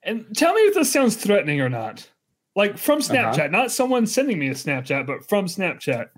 And 0.03 0.27
tell 0.37 0.55
me 0.55 0.61
if 0.63 0.75
this 0.75 0.93
sounds 0.93 1.17
threatening 1.17 1.61
or 1.61 1.69
not. 1.69 2.09
Like 2.57 2.79
from 2.79 3.01
Snapchat, 3.01 3.51
not 3.51 3.73
someone 3.73 4.07
sending 4.07 4.39
me 4.39 4.49
a 4.49 4.55
Snapchat, 4.55 5.07
but 5.07 5.29
from 5.29 5.47
Snapchat. 5.47 6.09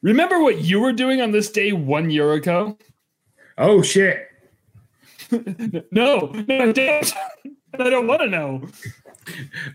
Remember 0.00 0.40
what 0.40 0.58
you 0.58 0.80
were 0.80 0.92
doing 0.92 1.20
on 1.20 1.32
this 1.32 1.50
day 1.50 1.72
one 1.72 2.10
year 2.10 2.32
ago? 2.32 2.78
Oh 3.56 3.82
shit! 3.82 4.24
No, 5.90 6.32
no, 6.48 6.68
I 6.68 6.72
don't. 6.72 7.12
I 7.78 7.90
don't 7.90 8.06
want 8.06 8.22
to 8.22 8.28
know. 8.28 8.62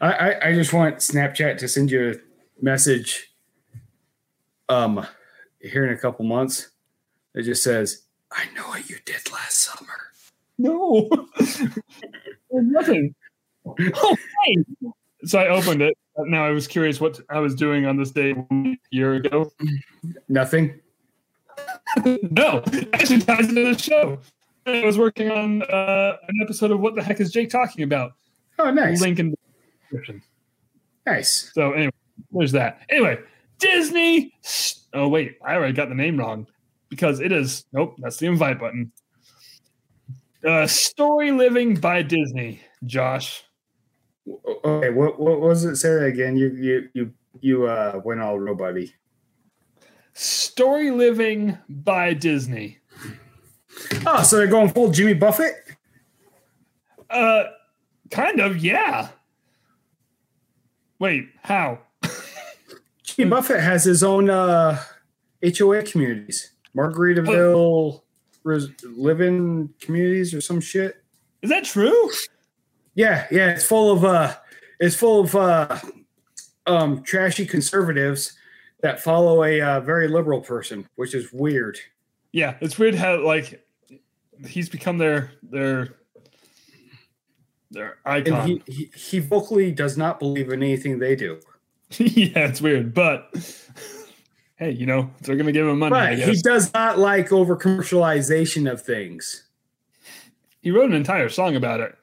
I, 0.01 0.11
I 0.11 0.47
I 0.47 0.53
just 0.53 0.73
want 0.73 0.95
Snapchat 0.95 1.59
to 1.59 1.67
send 1.67 1.91
you 1.91 2.11
a 2.11 2.63
message. 2.63 3.35
Um, 4.69 5.05
here 5.59 5.85
in 5.85 5.93
a 5.93 5.97
couple 5.97 6.25
months, 6.25 6.69
it 7.35 7.43
just 7.43 7.61
says, 7.61 8.02
"I 8.33 8.53
know 8.55 8.67
what 8.67 8.89
you 8.89 8.97
did 9.05 9.31
last 9.31 9.59
summer." 9.59 10.11
No, 10.57 11.09
nothing. 12.51 13.15
Oh, 13.65 14.17
hey. 14.45 14.57
So 15.25 15.39
I 15.39 15.47
opened 15.47 15.81
it. 15.81 15.97
Now 16.17 16.45
I 16.45 16.51
was 16.51 16.67
curious 16.67 17.01
what 17.01 17.19
I 17.29 17.39
was 17.39 17.55
doing 17.55 17.85
on 17.85 17.97
this 17.97 18.11
day 18.11 18.33
one 18.33 18.77
year 18.91 19.15
ago. 19.15 19.51
Nothing. 20.29 20.79
no, 22.05 22.61
it 22.67 22.89
actually 22.93 23.21
ties 23.21 23.49
into 23.49 23.73
the 23.73 23.77
show. 23.77 24.19
I 24.65 24.85
was 24.85 24.97
working 24.97 25.29
on 25.31 25.63
uh, 25.63 26.17
an 26.27 26.39
episode 26.41 26.71
of 26.71 26.79
What 26.79 26.95
the 26.95 27.03
Heck 27.03 27.19
is 27.19 27.31
Jake 27.31 27.49
Talking 27.49 27.83
About? 27.83 28.13
Oh, 28.59 28.71
nice, 28.71 29.01
Link 29.01 29.19
in 29.19 29.31
the 29.31 29.37
description. 29.81 30.21
nice. 31.05 31.51
So 31.53 31.73
anyway, 31.73 31.91
there's 32.31 32.51
that. 32.53 32.81
Anyway, 32.89 33.19
Disney. 33.59 34.33
Oh 34.93 35.07
wait, 35.07 35.37
I 35.45 35.55
already 35.55 35.73
got 35.73 35.89
the 35.89 35.95
name 35.95 36.17
wrong 36.17 36.47
because 36.93 37.19
it 37.19 37.31
is. 37.31 37.65
Nope, 37.73 37.95
that's 37.97 38.17
the 38.17 38.27
invite 38.27 38.59
button. 38.59 38.91
Uh, 40.45 40.67
Story 40.67 41.31
Living 41.31 41.75
by 41.75 42.01
Disney. 42.01 42.61
Josh. 42.85 43.43
Okay, 44.63 44.89
what 44.89 45.19
what 45.19 45.39
was 45.41 45.65
it? 45.65 45.77
Say 45.77 45.89
that 45.89 46.05
again. 46.05 46.37
You 46.37 46.49
you 46.49 46.89
you 46.93 47.13
you 47.41 47.65
uh 47.65 47.99
went 48.05 48.21
all 48.21 48.39
robot-y. 48.39 48.93
Story 50.13 50.91
Living 50.91 51.57
by 51.67 52.13
Disney. 52.13 52.77
Oh, 54.05 54.21
so 54.21 54.37
they're 54.37 54.47
going 54.47 54.69
full 54.69 54.91
Jimmy 54.91 55.15
Buffett? 55.15 55.55
Uh, 57.09 57.45
kind 58.11 58.39
of, 58.39 58.57
yeah. 58.57 59.09
Wait, 60.99 61.25
how? 61.41 61.79
Jimmy 63.03 63.31
Buffett 63.31 63.61
has 63.61 63.83
his 63.83 64.03
own 64.03 64.29
uh 64.29 64.79
HOA 65.57 65.83
communities. 65.83 66.52
Margaritaville 66.75 68.01
res- 68.43 68.69
living 68.83 69.69
communities 69.79 70.33
or 70.33 70.41
some 70.41 70.59
shit. 70.61 71.03
Is 71.41 71.49
that 71.49 71.63
true? 71.63 72.09
Yeah, 72.95 73.27
yeah, 73.31 73.49
it's 73.51 73.65
full 73.65 73.91
of 73.91 74.05
uh 74.05 74.35
it's 74.79 74.95
full 74.95 75.21
of 75.21 75.35
uh 75.35 75.79
um 76.67 77.03
trashy 77.03 77.45
conservatives 77.45 78.33
that 78.81 79.01
follow 79.01 79.43
a 79.43 79.61
uh, 79.61 79.79
very 79.79 80.07
liberal 80.09 80.41
person, 80.41 80.87
which 80.95 81.15
is 81.15 81.31
weird. 81.31 81.79
Yeah, 82.33 82.57
it's 82.61 82.77
weird 82.77 82.95
how 82.95 83.25
like 83.25 83.65
he's 84.47 84.69
become 84.69 84.97
their 84.97 85.31
their 85.41 85.95
their 87.71 87.97
And 88.05 88.27
icon. 88.27 88.47
he, 88.47 88.61
he 88.67 88.91
he 88.95 89.19
vocally 89.19 89.71
does 89.71 89.97
not 89.97 90.19
believe 90.19 90.49
in 90.49 90.61
anything 90.61 90.99
they 90.99 91.15
do. 91.15 91.39
yeah, 91.97 92.45
it's 92.47 92.61
weird, 92.61 92.93
but 92.93 93.29
hey, 94.55 94.71
you 94.71 94.85
know 94.85 95.09
they're 95.21 95.35
gonna 95.35 95.51
give 95.51 95.67
him 95.67 95.79
money. 95.79 96.15
Guess. 96.17 96.27
he 96.27 96.41
does 96.41 96.73
not 96.73 96.99
like 96.99 97.31
over 97.31 97.55
commercialization 97.57 98.71
of 98.71 98.81
things. 98.81 99.43
He 100.61 100.71
wrote 100.71 100.89
an 100.89 100.95
entire 100.95 101.29
song 101.29 101.55
about 101.55 101.81
it, 101.81 101.95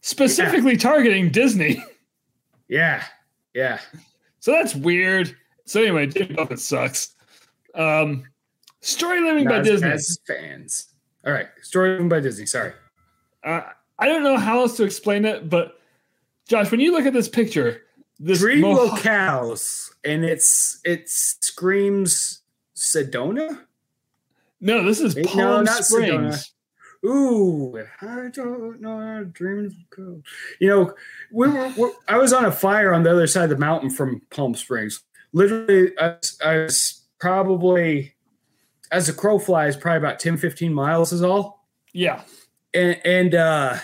specifically 0.00 0.76
targeting 0.76 1.30
Disney. 1.30 1.82
Yeah. 2.68 3.04
Yeah. 3.54 3.80
So 4.40 4.52
that's 4.52 4.74
weird. 4.74 5.36
So 5.66 5.80
anyway, 5.80 6.06
Jimmy 6.06 6.34
Buffett 6.34 6.60
sucks. 6.60 7.14
Um, 7.74 8.24
Story 8.80 9.20
Living 9.20 9.44
by 9.44 9.56
Not 9.56 9.64
Disney. 9.64 9.90
as 9.90 10.18
fans. 10.26 10.94
All 11.24 11.32
right. 11.32 11.48
Story 11.62 11.90
written 11.90 12.08
by 12.08 12.20
Disney. 12.20 12.46
Sorry. 12.46 12.72
Uh, 13.44 13.62
I 13.98 14.06
don't 14.06 14.22
know 14.22 14.36
how 14.36 14.60
else 14.60 14.76
to 14.76 14.84
explain 14.84 15.24
it, 15.24 15.48
but 15.48 15.80
Josh, 16.48 16.70
when 16.70 16.80
you 16.80 16.92
look 16.92 17.06
at 17.06 17.12
this 17.12 17.28
picture, 17.28 17.82
this 18.18 18.40
Three 18.40 18.60
Mo- 18.60 18.88
locales, 18.88 19.90
and 20.04 20.24
it's 20.24 20.80
it 20.84 21.08
screams 21.08 22.42
Sedona. 22.74 23.60
no, 24.60 24.84
this 24.84 25.00
is 25.00 25.14
Wait, 25.14 25.26
Palm 25.26 25.38
no, 25.38 25.62
not 25.62 25.84
Springs. 25.84 26.52
Ooh, 27.04 27.78
I 28.00 28.28
don't 28.32 28.80
know. 28.80 29.24
Dreams 29.32 29.74
gold. 29.94 30.24
You 30.60 30.68
know, 30.68 30.94
we 31.30 31.48
were, 31.48 31.72
we 31.76 31.90
I 32.08 32.16
was 32.16 32.32
on 32.32 32.44
a 32.44 32.52
fire 32.52 32.92
on 32.92 33.02
the 33.02 33.10
other 33.10 33.26
side 33.26 33.44
of 33.44 33.50
the 33.50 33.58
mountain 33.58 33.90
from 33.90 34.22
Palm 34.30 34.54
Springs. 34.54 35.02
Literally, 35.32 35.96
I 35.98 36.08
was, 36.08 36.38
I 36.44 36.56
was 36.56 37.02
probably, 37.20 38.14
as 38.90 39.06
the 39.06 39.12
crow 39.12 39.38
flies, 39.38 39.76
probably 39.76 39.98
about 39.98 40.18
10, 40.18 40.36
15 40.38 40.72
miles 40.72 41.12
is 41.12 41.22
all. 41.22 41.66
Yeah, 41.92 42.22
and, 42.74 43.00
and 43.04 43.34
uh 43.34 43.76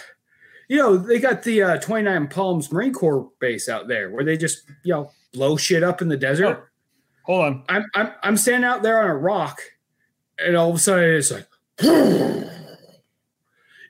you 0.72 0.78
know, 0.78 0.96
they 0.96 1.18
got 1.18 1.42
the 1.42 1.62
uh, 1.62 1.76
29 1.80 2.28
Palms 2.28 2.72
Marine 2.72 2.94
Corps 2.94 3.30
base 3.40 3.68
out 3.68 3.88
there 3.88 4.08
where 4.08 4.24
they 4.24 4.38
just, 4.38 4.62
you 4.84 4.94
know, 4.94 5.10
blow 5.34 5.54
shit 5.54 5.82
up 5.82 6.00
in 6.00 6.08
the 6.08 6.16
desert. 6.16 6.70
Hold 7.24 7.44
on. 7.44 7.64
I'm, 7.68 7.84
I'm, 7.94 8.12
I'm 8.22 8.36
standing 8.38 8.64
out 8.64 8.82
there 8.82 8.98
on 9.02 9.10
a 9.10 9.14
rock, 9.14 9.60
and 10.38 10.56
all 10.56 10.70
of 10.70 10.76
a 10.76 10.78
sudden 10.78 11.10
it's 11.10 11.30
like, 11.30 11.46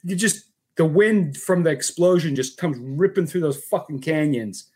you 0.03 0.16
just, 0.16 0.47
the 0.74 0.85
wind 0.85 1.37
from 1.37 1.62
the 1.62 1.70
explosion 1.70 2.35
just 2.35 2.59
comes 2.59 2.76
ripping 2.80 3.28
through 3.28 3.43
those 3.43 3.62
fucking 3.62 4.01
canyons. 4.01 4.68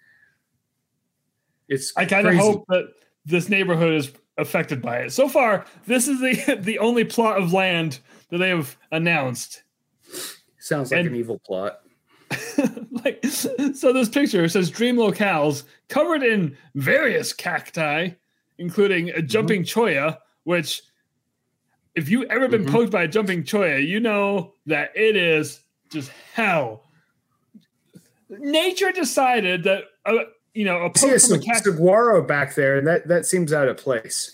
It's 1.69 1.93
I 1.97 2.05
kind 2.05 2.29
of 2.29 2.37
hope 2.37 2.67
that 2.69 2.85
this 3.25 3.49
neighborhood 3.49 3.95
is 3.95 4.13
affected 4.39 4.81
by 4.81 4.99
it. 4.99 5.13
So 5.13 5.29
far, 5.29 5.67
this 5.89 6.07
is 6.07 6.21
the 6.21 6.55
the 6.61 6.79
only 6.79 7.03
plot 7.03 7.43
of 7.43 7.53
land 7.53 7.99
that 8.29 8.39
they 8.39 8.51
have 8.51 8.77
announced. 8.93 9.65
sounds 10.61 10.93
like 10.93 11.01
and- 11.01 11.09
an 11.09 11.17
evil 11.17 11.41
plot. 11.41 11.81
like 13.05 13.25
so 13.27 13.93
this 13.93 14.09
picture 14.09 14.49
says 14.49 14.71
dream 14.71 14.97
locales 14.97 15.63
covered 15.89 16.23
in 16.23 16.57
various 16.75 17.33
cacti 17.33 18.11
including 18.59 19.11
a 19.11 19.23
jumping 19.23 19.63
cholla 19.63 20.19
which 20.45 20.83
if 21.95 22.09
you 22.09 22.25
ever 22.27 22.49
been 22.49 22.65
Mhm. 22.65 22.71
poked 22.73 22.91
by 22.91 23.05
a 23.05 23.09
jumping 23.09 23.45
cholla 23.45 23.79
you 23.87 24.01
know 24.01 24.53
that 24.67 24.91
it 24.97 25.15
is 25.17 25.61
just 25.91 26.11
hell 26.35 26.83
nature 28.29 28.91
decided 28.93 29.63
that 29.65 29.85
uh, 30.05 30.15
you 30.55 30.65
know 30.65 30.79
a 30.83 30.91
poke 30.91 31.11
a 31.13 31.19
from 31.21 31.35
a 31.35 31.39
cactus 31.39 31.65
saguaro 31.75 32.23
back 32.23 32.55
there, 32.55 32.77
and 32.79 32.87
that, 32.87 33.07
that 33.09 33.27
seems 33.27 33.53
out 33.53 33.69
of 33.69 33.77
place. 33.77 34.33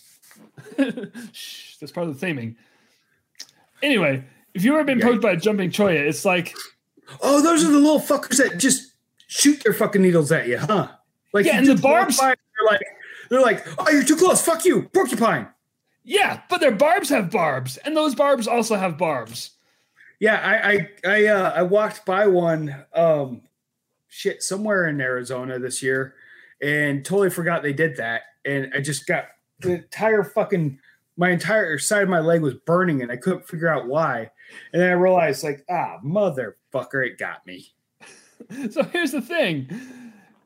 Shh, 1.32 1.76
that's 1.76 1.92
part 1.92 2.06
of 2.08 2.18
the 2.18 2.26
theming 2.26 2.54
anyway 3.82 4.22
if 4.54 4.64
you've 4.64 4.74
ever 4.74 4.84
been 4.84 4.98
Yeah. 4.98 5.06
poked 5.06 5.22
by 5.22 5.32
a 5.32 5.36
jumping 5.36 5.70
cholla 5.70 5.94
it's 5.94 6.24
like 6.24 6.54
Oh, 7.20 7.42
those 7.42 7.64
are 7.64 7.70
the 7.70 7.78
little 7.78 8.00
fuckers 8.00 8.38
that 8.38 8.58
just 8.58 8.92
shoot 9.26 9.62
their 9.64 9.72
fucking 9.74 10.00
needles 10.02 10.32
at 10.32 10.46
you, 10.48 10.58
huh? 10.58 10.88
Like 11.32 11.46
Yeah, 11.46 11.58
and 11.58 11.66
the 11.66 11.74
barbs- 11.76 12.18
They're 12.18 12.36
like, 12.66 12.80
they're 13.30 13.40
like, 13.40 13.66
oh, 13.78 13.90
you're 13.90 14.04
too 14.04 14.16
close. 14.16 14.42
Fuck 14.44 14.64
you, 14.64 14.88
porcupine. 14.94 15.48
yeah 16.04 16.40
but 16.50 16.60
their 16.60 16.72
barbs 16.72 17.08
have 17.08 17.30
barbs 17.30 17.76
and 17.78 17.96
those 17.96 18.14
barbs 18.14 18.46
also 18.48 18.74
have 18.76 18.98
barbs 18.98 19.50
Yeah, 20.20 20.36
I 20.36 20.70
I 20.72 20.88
I, 21.14 21.26
uh, 21.26 21.52
I 21.56 21.62
walked 21.62 22.04
by 22.04 22.26
one 22.26 22.74
um 22.94 23.42
shit 24.08 24.42
somewhere 24.42 24.86
in 24.88 25.00
Arizona 25.00 25.58
this 25.58 25.82
year 25.82 26.14
and 26.60 27.04
totally 27.04 27.30
forgot 27.30 27.62
they 27.62 27.72
did 27.72 27.96
that. 27.96 28.22
And 28.44 28.70
I 28.74 28.80
just 28.80 29.06
got 29.06 29.24
the 29.60 29.74
entire 29.76 30.22
fucking 30.24 30.78
my 31.16 31.30
entire 31.30 31.78
side 31.78 32.02
of 32.02 32.08
my 32.08 32.20
leg 32.20 32.42
was 32.42 32.54
burning 32.54 33.02
and 33.02 33.10
I 33.10 33.16
couldn't 33.16 33.48
figure 33.48 33.68
out 33.68 33.86
why. 33.86 34.30
And 34.72 34.80
then 34.82 34.90
I 34.90 34.94
realized 34.94 35.44
like, 35.44 35.64
ah, 35.70 35.98
motherfucker, 36.04 37.06
it 37.06 37.18
got 37.18 37.46
me. 37.46 37.68
So 38.70 38.82
here's 38.82 39.12
the 39.12 39.20
thing. 39.22 39.68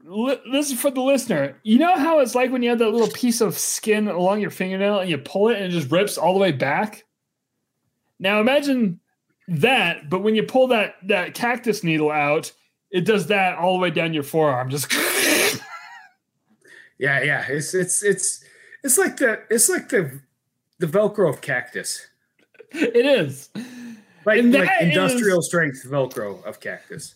Li- 0.04 0.38
This 0.52 0.70
is 0.70 0.78
for 0.78 0.90
the 0.90 1.00
listener. 1.00 1.58
You 1.62 1.78
know 1.78 1.96
how 1.96 2.18
it's 2.20 2.34
like 2.34 2.50
when 2.52 2.62
you 2.62 2.68
have 2.68 2.78
that 2.80 2.90
little 2.90 3.08
piece 3.08 3.40
of 3.40 3.56
skin 3.56 4.06
along 4.08 4.40
your 4.42 4.50
fingernail 4.50 4.98
and 5.00 5.08
you 5.08 5.16
pull 5.16 5.48
it 5.48 5.56
and 5.56 5.64
it 5.64 5.70
just 5.70 5.90
rips 5.90 6.18
all 6.18 6.34
the 6.34 6.38
way 6.38 6.52
back? 6.52 7.04
Now 8.18 8.38
imagine 8.40 9.00
that, 9.48 10.10
but 10.10 10.20
when 10.22 10.34
you 10.34 10.42
pull 10.42 10.66
that 10.68 10.96
that 11.04 11.32
cactus 11.34 11.82
needle 11.82 12.10
out, 12.10 12.52
it 12.90 13.06
does 13.06 13.28
that 13.28 13.56
all 13.56 13.72
the 13.74 13.80
way 13.82 13.90
down 13.90 14.12
your 14.12 14.22
forearm. 14.22 14.68
Just 14.68 14.92
Yeah, 16.98 17.22
yeah. 17.22 17.44
It's 17.48 17.74
it's 17.74 18.02
it's 18.02 18.44
it's 18.82 18.98
like 18.98 19.16
the 19.18 19.42
it's 19.50 19.68
like 19.68 19.88
the 19.88 20.20
the 20.78 20.86
Velcro 20.86 21.28
of 21.28 21.40
cactus. 21.40 22.06
It 22.72 23.06
is. 23.06 23.50
Like, 24.24 24.42
like 24.44 24.70
industrial 24.80 25.40
strength 25.42 25.84
Velcro 25.86 26.42
of 26.44 26.58
cactus. 26.60 27.14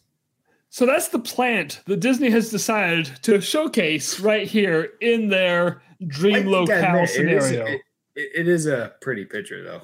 So 0.68 0.86
that's 0.86 1.08
the 1.08 1.18
plant 1.18 1.80
that 1.86 1.98
Disney 1.98 2.30
has 2.30 2.50
decided 2.50 3.06
to 3.22 3.40
showcase 3.40 4.20
right 4.20 4.46
here 4.46 4.90
in 5.00 5.28
their 5.28 5.82
dream 6.06 6.46
locale 6.46 6.94
admit 6.94 7.08
scenario. 7.10 7.66
it- 7.66 7.72
it- 8.16 8.30
it 8.34 8.48
is 8.48 8.66
a 8.66 8.92
pretty 9.00 9.24
picture 9.24 9.62
though. 9.64 9.82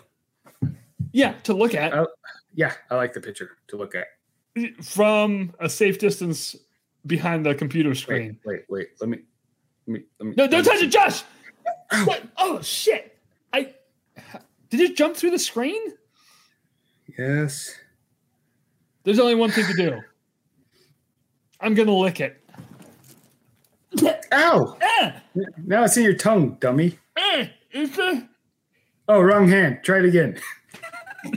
yeah, 1.12 1.34
to 1.44 1.54
look 1.54 1.74
at. 1.74 1.94
Oh. 1.94 2.06
Yeah, 2.54 2.72
I 2.90 2.94
like 2.96 3.12
the 3.12 3.20
picture 3.20 3.50
to 3.68 3.76
look 3.76 3.94
at. 3.94 4.06
from 4.84 5.52
a 5.60 5.68
safe 5.68 5.98
distance 5.98 6.54
behind 7.06 7.44
the 7.46 7.54
computer 7.54 7.94
screen. 7.94 8.38
wait, 8.44 8.62
wait. 8.68 8.88
Let 9.00 9.08
me 9.10 9.18
let 9.86 9.92
me 9.94 10.04
let 10.18 10.26
me 10.28 10.34
No, 10.36 10.46
don't 10.48 10.64
touch 10.64 10.82
it, 10.82 10.88
Josh. 10.88 11.22
Oh! 11.92 12.16
oh 12.38 12.60
shit! 12.62 13.16
I 13.52 13.74
did 14.70 14.80
it 14.80 14.96
jump 14.96 15.16
through 15.16 15.30
the 15.30 15.38
screen? 15.38 15.80
Yes. 17.18 17.74
There's 19.04 19.18
only 19.18 19.34
one 19.34 19.50
thing 19.50 19.66
to 19.66 19.74
do. 19.74 20.00
I'm 21.60 21.74
gonna 21.74 21.94
lick 21.96 22.20
it. 22.20 22.42
Ow! 24.32 24.76
Ah, 24.82 25.22
Now 25.64 25.84
it's 25.84 25.96
in 25.96 26.02
your 26.04 26.14
tongue, 26.14 26.56
dummy. 26.60 26.98
ah, 27.18 27.48
the 27.72 28.26
Oh, 29.08 29.20
wrong 29.20 29.48
hand. 29.48 29.78
Try 29.84 29.98
it 30.00 30.04
again. 30.06 30.38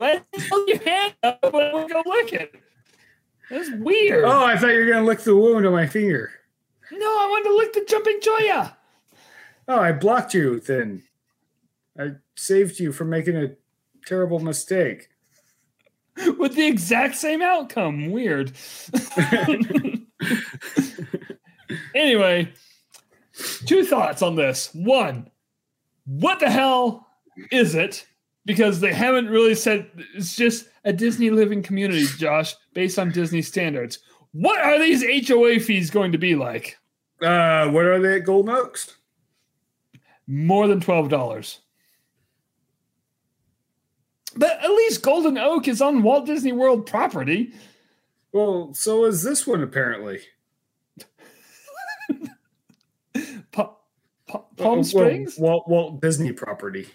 did 0.00 0.22
hold 0.50 0.68
your 0.68 0.78
hand 0.82 1.14
up 1.22 1.52
when 1.52 1.64
I 1.64 1.86
go 1.88 2.02
lick 2.06 2.32
it? 2.32 2.54
That's 3.50 3.70
weird. 3.78 4.24
Oh, 4.24 4.44
I 4.44 4.56
thought 4.56 4.68
you 4.68 4.80
were 4.80 4.86
gonna 4.90 5.04
lick 5.06 5.20
the 5.20 5.36
wound 5.36 5.66
on 5.66 5.72
my 5.72 5.86
finger. 5.86 6.32
No, 6.90 7.06
I 7.06 7.26
wanted 7.30 7.48
to 7.50 7.56
lick 7.56 7.72
the 7.74 7.84
jumping 7.88 8.20
cholla. 8.20 8.74
Oh, 9.66 9.78
I 9.78 9.92
blocked 9.92 10.34
you 10.34 10.60
then. 10.60 11.02
I 11.98 12.12
saved 12.36 12.80
you 12.80 12.92
from 12.92 13.10
making 13.10 13.36
a 13.36 13.54
terrible 14.06 14.40
mistake. 14.40 15.08
with 16.38 16.54
the 16.54 16.66
exact 16.66 17.16
same 17.16 17.42
outcome. 17.42 18.10
Weird. 18.10 18.52
anyway, 21.94 22.52
two 23.66 23.84
thoughts 23.84 24.22
on 24.22 24.36
this. 24.36 24.70
One, 24.74 25.30
what 26.06 26.40
the 26.40 26.50
hell 26.50 27.06
is 27.50 27.74
it? 27.74 28.06
Because 28.46 28.80
they 28.80 28.92
haven't 28.92 29.28
really 29.28 29.54
said 29.54 29.90
it's 30.14 30.36
just 30.36 30.68
a 30.84 30.92
Disney 30.92 31.30
living 31.30 31.62
community, 31.62 32.04
Josh, 32.18 32.54
based 32.74 32.98
on 32.98 33.10
Disney 33.10 33.42
standards. 33.42 34.00
What 34.32 34.60
are 34.60 34.78
these 34.78 35.28
HOA 35.28 35.60
fees 35.60 35.90
going 35.90 36.12
to 36.12 36.18
be 36.18 36.34
like? 36.34 36.76
Uh, 37.22 37.68
what 37.70 37.86
are 37.86 38.00
they 38.00 38.16
at 38.16 38.24
Golden 38.24 38.54
Oaks? 38.54 38.96
More 40.26 40.66
than 40.66 40.80
$12. 40.80 41.58
But 44.36 44.62
at 44.64 44.70
least 44.70 45.02
Golden 45.02 45.38
Oak 45.38 45.68
is 45.68 45.80
on 45.80 46.02
Walt 46.02 46.26
Disney 46.26 46.52
World 46.52 46.86
property. 46.86 47.52
Well, 48.32 48.74
so 48.74 49.04
is 49.04 49.22
this 49.22 49.46
one 49.46 49.62
apparently. 49.62 50.20
Pa- 53.52 53.76
Pa- 54.26 54.38
Uh, 54.38 54.38
Palm 54.56 54.76
well, 54.78 54.84
Springs? 54.84 55.38
Walt, 55.38 55.68
Walt 55.68 56.00
Disney 56.00 56.32
property. 56.32 56.88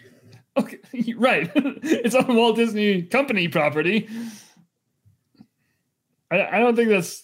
Okay, 0.57 0.79
right. 1.15 1.49
it's 1.55 2.15
on 2.15 2.35
Walt 2.35 2.57
Disney 2.57 3.03
Company 3.03 3.47
property. 3.47 4.09
I, 6.29 6.57
I 6.57 6.59
don't 6.59 6.75
think 6.75 6.89
that's 6.89 7.23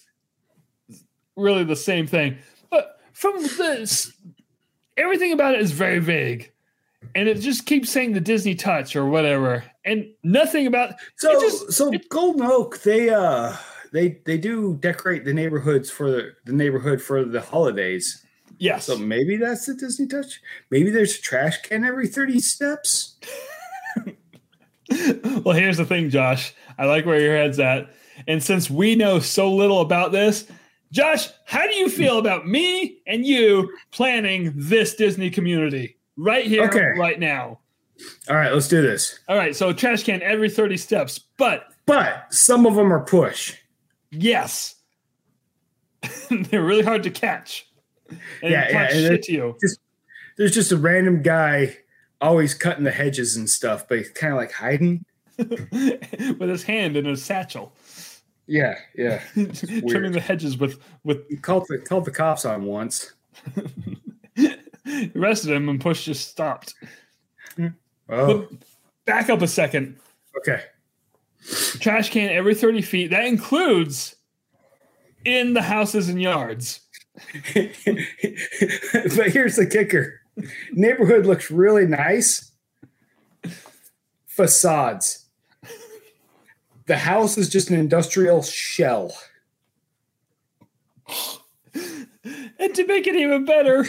really 1.36 1.66
the 1.66 1.76
same 1.76 2.08
thing. 2.08 2.38
But 2.70 3.00
from 3.12 3.42
this, 3.58 4.14
everything 4.98 5.32
about 5.32 5.56
it 5.56 5.62
is 5.62 5.72
very 5.72 6.00
vague. 6.00 6.52
And 7.14 7.30
it 7.30 7.40
just 7.40 7.66
keeps 7.66 7.90
saying 7.92 8.14
the 8.14 8.20
Disney 8.20 8.56
touch 8.56 8.96
or 8.96 9.06
whatever. 9.06 9.64
And 9.86 10.08
nothing 10.24 10.66
about 10.68 10.96
So, 11.18 11.38
It 11.38 11.42
just- 11.42 11.72
so 11.74 11.92
it- 11.94 12.10
Golden 12.10 12.42
Oak, 12.44 12.82
they 12.82 13.10
uh, 13.10 13.56
they 13.94 14.20
they 14.26 14.38
do 14.38 14.78
decorate 14.82 15.24
the 15.26 15.34
neighborhoods 15.34 15.90
for 15.92 16.10
the, 16.10 16.32
the 16.46 16.54
neighborhood 16.54 17.02
for 17.02 17.24
the 17.24 17.42
holidays. 17.42 18.26
yes. 18.58 18.86
So 18.86 18.98
maybe 18.98 19.38
that's 19.38 19.66
the 19.68 19.76
Disney 19.76 20.08
touch. 20.08 20.42
Maybe 20.72 20.90
there's 20.90 21.18
a 21.18 21.22
trash 21.22 21.62
can 21.62 21.86
every 21.86 22.08
thirty 22.08 22.40
steps. 22.40 23.18
well, 25.44 25.56
here's 25.56 25.78
the 25.78 25.86
thing, 25.86 26.10
Josh. 26.10 26.54
I 26.78 26.86
like 26.86 27.06
where 27.06 27.20
your 27.20 27.36
head's 27.36 27.60
at. 27.60 27.90
And 28.28 28.42
since 28.44 28.70
we 28.70 28.96
know 28.96 29.20
so 29.20 29.54
little 29.54 29.82
about 29.82 30.12
this, 30.12 30.46
Josh, 30.96 31.28
how 31.44 31.68
do 31.68 31.76
you 31.76 31.90
feel 31.90 32.18
about 32.20 32.48
me 32.48 33.00
and 33.06 33.26
you 33.26 33.70
planning 33.92 34.54
this 34.56 34.96
Disney 34.96 35.30
community 35.30 35.98
right 36.16 36.46
here, 36.46 36.64
Okay. 36.70 36.98
right 36.98 37.20
now? 37.20 37.60
All 38.30 38.36
right, 38.38 38.50
let's 38.54 38.70
do 38.70 38.82
this. 38.82 39.20
All 39.28 39.36
right, 39.36 39.54
so 39.54 39.74
trash 39.74 40.04
can 40.04 40.22
every 40.22 40.50
30 40.50 40.78
steps, 40.78 41.20
but 41.38 41.66
But 41.86 42.34
some 42.34 42.66
of 42.66 42.76
them 42.76 42.94
are 42.94 43.04
push. 43.04 43.56
yes, 44.10 44.76
they're 46.30 46.64
really 46.64 46.84
hard 46.84 47.04
to 47.04 47.10
catch. 47.10 47.68
And 48.10 48.52
Yeah, 48.52 48.70
yeah, 48.70 48.88
shit 48.88 49.24
to 49.24 49.32
you. 49.34 49.58
There's 50.38 50.54
just 50.54 50.72
a 50.72 50.78
random 50.78 51.22
guy 51.24 51.76
always 52.22 52.54
cutting 52.54 52.86
the 52.86 52.92
hedges 52.92 53.36
and 53.36 53.50
stuff, 53.50 53.86
but 53.90 53.98
he's 53.98 54.12
kind 54.12 54.32
of 54.32 54.38
like 54.38 54.54
hiding. 54.54 55.04
with 55.38 56.40
his 56.50 56.64
hand 56.64 56.96
in 56.96 57.04
his 57.04 57.22
satchel, 57.22 57.74
Yeah, 58.48 58.76
yeah. 58.96 59.22
trimming 59.88 60.12
the 60.12 60.20
hedges 60.20 60.58
with 60.58 60.80
with 61.04 61.28
He 61.30 61.38
called 61.38 61.66
the 61.68 61.80
called 61.80 62.06
the 62.06 62.12
cops 62.12 62.46
on 62.46 62.66
once. 62.66 63.14
arrested 65.16 65.52
him 65.52 65.70
and 65.70 65.82
push 65.82 66.06
just 66.06 66.30
stopped. 66.30 66.76
Oh, 68.08 68.48
Back 69.06 69.30
up 69.30 69.42
a 69.42 69.48
second. 69.48 69.98
okay. 70.38 70.62
trash 71.80 72.10
can 72.12 72.30
every 72.30 72.54
30 72.54 72.82
feet. 72.84 73.10
That 73.10 73.26
includes 73.26 74.16
in 75.26 75.54
the 75.54 75.62
houses 75.62 76.08
and 76.10 76.22
yards. 76.22 76.82
but 77.54 79.32
here's 79.32 79.56
the 79.56 79.68
kicker 79.70 80.22
neighborhood 80.74 81.26
looks 81.26 81.50
really 81.50 81.88
nice. 81.88 82.52
Facades. 84.28 85.25
The 86.88 86.98
house 86.98 87.38
is 87.38 87.50
just 87.50 87.70
an 87.70 87.78
industrial 87.80 88.44
shell. 88.44 89.12
And 92.58 92.74
to 92.74 92.86
make 92.88 93.06
it 93.08 93.16
even 93.16 93.46
better, 93.46 93.84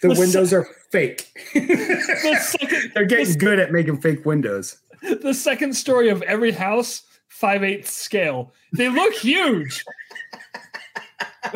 The 0.00 0.08
The 0.08 0.14
se- 0.14 0.20
windows 0.20 0.52
are 0.52 0.64
fake. 0.90 1.28
the 1.54 2.36
second, 2.40 2.92
They're 2.94 3.04
getting 3.06 3.38
good 3.38 3.58
at 3.58 3.72
making 3.72 4.00
fake 4.00 4.24
windows. 4.24 4.76
the 5.02 5.34
second 5.34 5.74
story 5.74 6.08
of 6.08 6.22
every 6.22 6.52
house, 6.52 7.02
5 7.28 7.64
8 7.64 7.86
scale. 7.86 8.52
They 8.72 8.88
look 8.88 9.14
huge. 9.14 9.84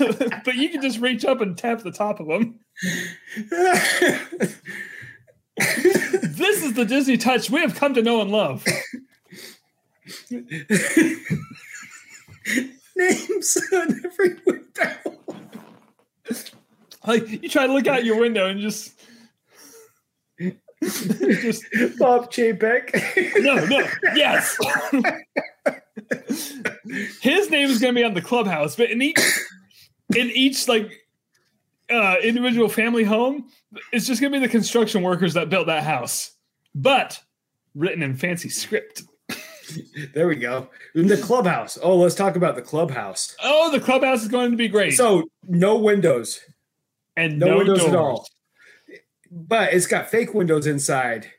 but 0.00 0.54
you 0.56 0.68
can 0.70 0.82
just 0.82 0.98
reach 0.98 1.24
up 1.24 1.40
and 1.40 1.56
tap 1.56 1.82
the 1.82 1.92
top 1.92 2.18
of 2.20 2.26
them. 2.26 2.58
This 6.22 6.64
is 6.64 6.72
the 6.72 6.86
Disney 6.86 7.18
touch 7.18 7.50
we 7.50 7.60
have 7.60 7.74
come 7.74 7.92
to 7.94 8.00
know 8.02 8.22
and 8.22 8.30
love. 8.30 8.64
Names 12.96 13.58
on 13.72 14.00
every 14.04 14.36
window. 14.46 15.18
Like 17.06 17.28
you 17.28 17.48
try 17.48 17.66
to 17.66 17.72
look 17.72 17.86
out 17.86 18.04
your 18.04 18.20
window 18.20 18.46
and 18.46 18.60
just 18.60 19.00
just 20.82 21.64
Bob 21.98 22.30
Chapek. 22.32 22.92
no, 23.42 23.64
no, 23.66 23.86
yes. 24.14 24.56
His 27.20 27.50
name 27.50 27.68
is 27.70 27.80
going 27.80 27.94
to 27.94 28.00
be 28.00 28.04
on 28.04 28.14
the 28.14 28.22
clubhouse, 28.22 28.76
but 28.76 28.90
in 28.90 29.02
each 29.02 29.20
in 30.16 30.30
each 30.30 30.68
like 30.68 30.90
uh, 31.90 32.16
individual 32.22 32.68
family 32.68 33.04
home, 33.04 33.48
it's 33.92 34.06
just 34.06 34.20
going 34.20 34.32
to 34.32 34.38
be 34.38 34.46
the 34.46 34.50
construction 34.50 35.02
workers 35.02 35.34
that 35.34 35.50
built 35.50 35.66
that 35.66 35.82
house, 35.82 36.32
but 36.74 37.20
written 37.74 38.02
in 38.02 38.16
fancy 38.16 38.48
script. 38.48 39.02
There 40.14 40.26
we 40.28 40.36
go. 40.36 40.68
In 40.94 41.06
the 41.06 41.16
clubhouse. 41.16 41.78
Oh, 41.82 41.96
let's 41.96 42.14
talk 42.14 42.36
about 42.36 42.56
the 42.56 42.62
clubhouse. 42.62 43.36
Oh, 43.42 43.70
the 43.70 43.80
clubhouse 43.80 44.22
is 44.22 44.28
going 44.28 44.50
to 44.50 44.56
be 44.56 44.68
great. 44.68 44.92
So 44.92 45.28
no 45.46 45.76
windows, 45.76 46.40
and 47.16 47.38
no, 47.38 47.46
no, 47.46 47.58
windows 47.58 47.80
doors. 47.80 47.92
at 47.92 47.98
all. 47.98 48.26
But 49.30 49.72
it's 49.72 49.86
got 49.86 50.10
fake 50.10 50.34
windows 50.34 50.66
inside 50.66 51.30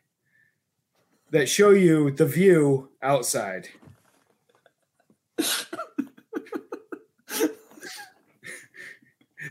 that 1.31 1.49
show 1.49 1.71
you 1.71 2.11
the 2.11 2.25
view 2.25 2.89
outside. 3.01 3.69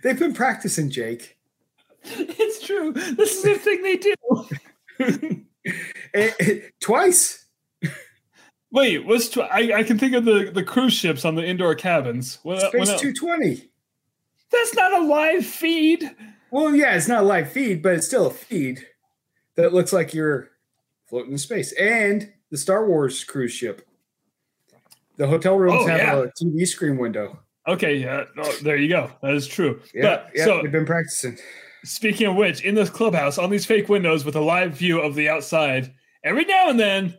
They've 0.03 0.19
been 0.19 0.35
practicing, 0.35 0.89
Jake. 0.89 1.37
It's 2.03 2.65
true. 2.67 2.93
This 2.93 3.37
is 3.37 3.43
the 3.43 3.55
thing 3.59 3.83
they 3.83 3.97
do. 3.97 4.15
Eh, 6.15 6.31
eh, 6.41 6.61
twice. 6.81 7.40
Wait, 8.73 9.05
what's 9.05 9.29
tw- 9.29 9.39
I, 9.39 9.79
I 9.79 9.83
can 9.83 9.99
think 9.99 10.15
of 10.15 10.25
the, 10.25 10.51
the 10.53 10.63
cruise 10.63 10.93
ships 10.93 11.25
on 11.25 11.35
the 11.35 11.45
indoor 11.45 11.75
cabins. 11.75 12.39
What, 12.43 12.59
uh, 12.59 12.71
what 12.75 12.87
Space 12.87 12.89
else? 12.91 13.01
220. 13.01 13.71
That's 14.53 14.75
not 14.75 14.93
a 14.93 15.05
live 15.05 15.45
feed. 15.45 16.09
Well, 16.51 16.75
yeah, 16.75 16.95
it's 16.95 17.09
not 17.09 17.23
a 17.23 17.27
live 17.27 17.51
feed, 17.51 17.83
but 17.83 17.95
it's 17.95 18.07
still 18.07 18.27
a 18.27 18.31
feed 18.31 18.87
that 19.57 19.73
looks 19.73 19.93
like 19.93 20.15
you're 20.15 20.51
floating 21.09 21.33
in 21.33 21.39
space. 21.39 21.73
And 21.73 22.33
the 22.51 22.57
Star 22.59 22.87
Wars 22.87 23.23
cruise 23.25 23.53
ship. 23.53 23.87
The 25.17 25.27
hotel 25.27 25.59
rooms 25.59 25.83
Oh, 25.83 25.87
have 25.87 25.99
yeah. 25.99 26.17
a 26.25 26.27
TV 26.45 26.67
screen 26.67 26.97
window. 26.97 27.39
Okay, 27.69 27.97
yeah, 27.97 28.25
oh, 28.39 28.53
there 28.63 28.77
you 28.77 28.89
go. 28.89 29.11
That 29.23 29.35
is 29.35 29.47
true. 29.47 29.81
Yeah, 29.95 30.03
but 30.03 30.31
yeah, 30.35 30.45
so 30.45 30.63
they've 30.63 30.73
been 30.73 30.87
practicing. 30.87 31.37
speaking 31.85 32.27
of 32.29 32.37
which, 32.37 32.63
in 32.63 32.75
this 32.75 32.89
clubhouse, 32.89 33.37
on 33.37 33.51
these 33.51 33.67
fake 33.67 33.89
windows 33.89 34.25
with 34.25 34.35
a 34.35 34.41
live 34.41 34.73
view 34.77 34.99
of 35.01 35.15
the 35.15 35.29
outside, 35.29 35.93
every 36.25 36.45
now 36.47 36.71
and 36.71 36.81
then, 36.81 37.15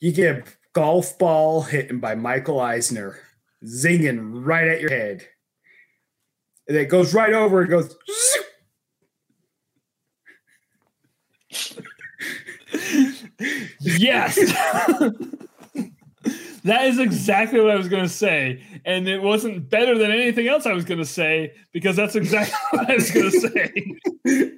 You 0.00 0.12
get 0.12 0.44
golf 0.72 1.18
ball 1.18 1.62
hitting 1.62 2.00
by 2.00 2.14
Michael 2.14 2.60
Eisner, 2.60 3.18
zinging 3.64 4.44
right 4.44 4.68
at 4.68 4.80
your 4.80 4.90
head. 4.90 5.26
And 6.68 6.76
it 6.76 6.86
goes 6.86 7.12
right 7.12 7.32
over 7.32 7.60
and 7.60 7.70
goes. 7.70 7.96
yes. 13.80 14.36
that 16.64 16.84
is 16.84 16.98
exactly 16.98 17.60
what 17.60 17.70
I 17.70 17.76
was 17.76 17.88
going 17.88 18.04
to 18.04 18.08
say. 18.08 18.62
And 18.84 19.08
it 19.08 19.22
wasn't 19.22 19.68
better 19.68 19.96
than 19.98 20.10
anything 20.10 20.48
else 20.48 20.66
I 20.66 20.72
was 20.72 20.84
going 20.84 20.98
to 21.00 21.04
say 21.04 21.54
because 21.72 21.96
that's 21.96 22.14
exactly 22.14 22.56
what 22.78 22.90
I 22.90 22.94
was 22.94 23.10
going 23.10 23.30
to 23.30 23.40
say. 24.24 24.50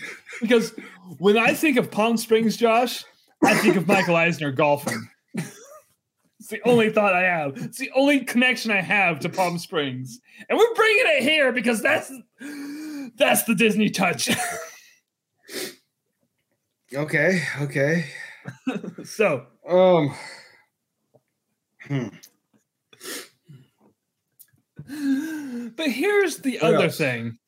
because 0.40 0.74
when 1.18 1.38
I 1.38 1.54
think 1.54 1.76
of 1.78 1.90
Palm 1.90 2.16
Springs, 2.16 2.56
Josh, 2.56 3.04
I 3.44 3.54
think 3.58 3.76
of 3.76 3.86
Michael 3.86 4.16
Eisner 4.16 4.50
golfing. 4.52 5.08
It's 5.34 6.48
the 6.50 6.60
only 6.68 6.90
thought 6.90 7.14
I 7.14 7.22
have. 7.22 7.56
It's 7.56 7.78
the 7.78 7.90
only 7.94 8.20
connection 8.20 8.70
I 8.70 8.80
have 8.82 9.18
to 9.20 9.28
Palm 9.30 9.58
Springs, 9.58 10.20
and 10.48 10.58
we're 10.58 10.74
bringing 10.74 11.04
it 11.06 11.22
here 11.22 11.52
because 11.52 11.80
that's 11.80 12.12
that's 13.16 13.44
the 13.44 13.54
Disney 13.54 13.88
touch. 13.88 14.28
Okay, 16.92 17.42
okay. 17.62 18.04
so 19.04 19.46
Um, 19.68 20.14
Hmm. 21.86 22.08
But 25.76 25.88
here's 25.90 26.38
the 26.38 26.58
What 26.60 26.74
other 26.74 26.84
else? 26.84 26.98
thing. 26.98 27.38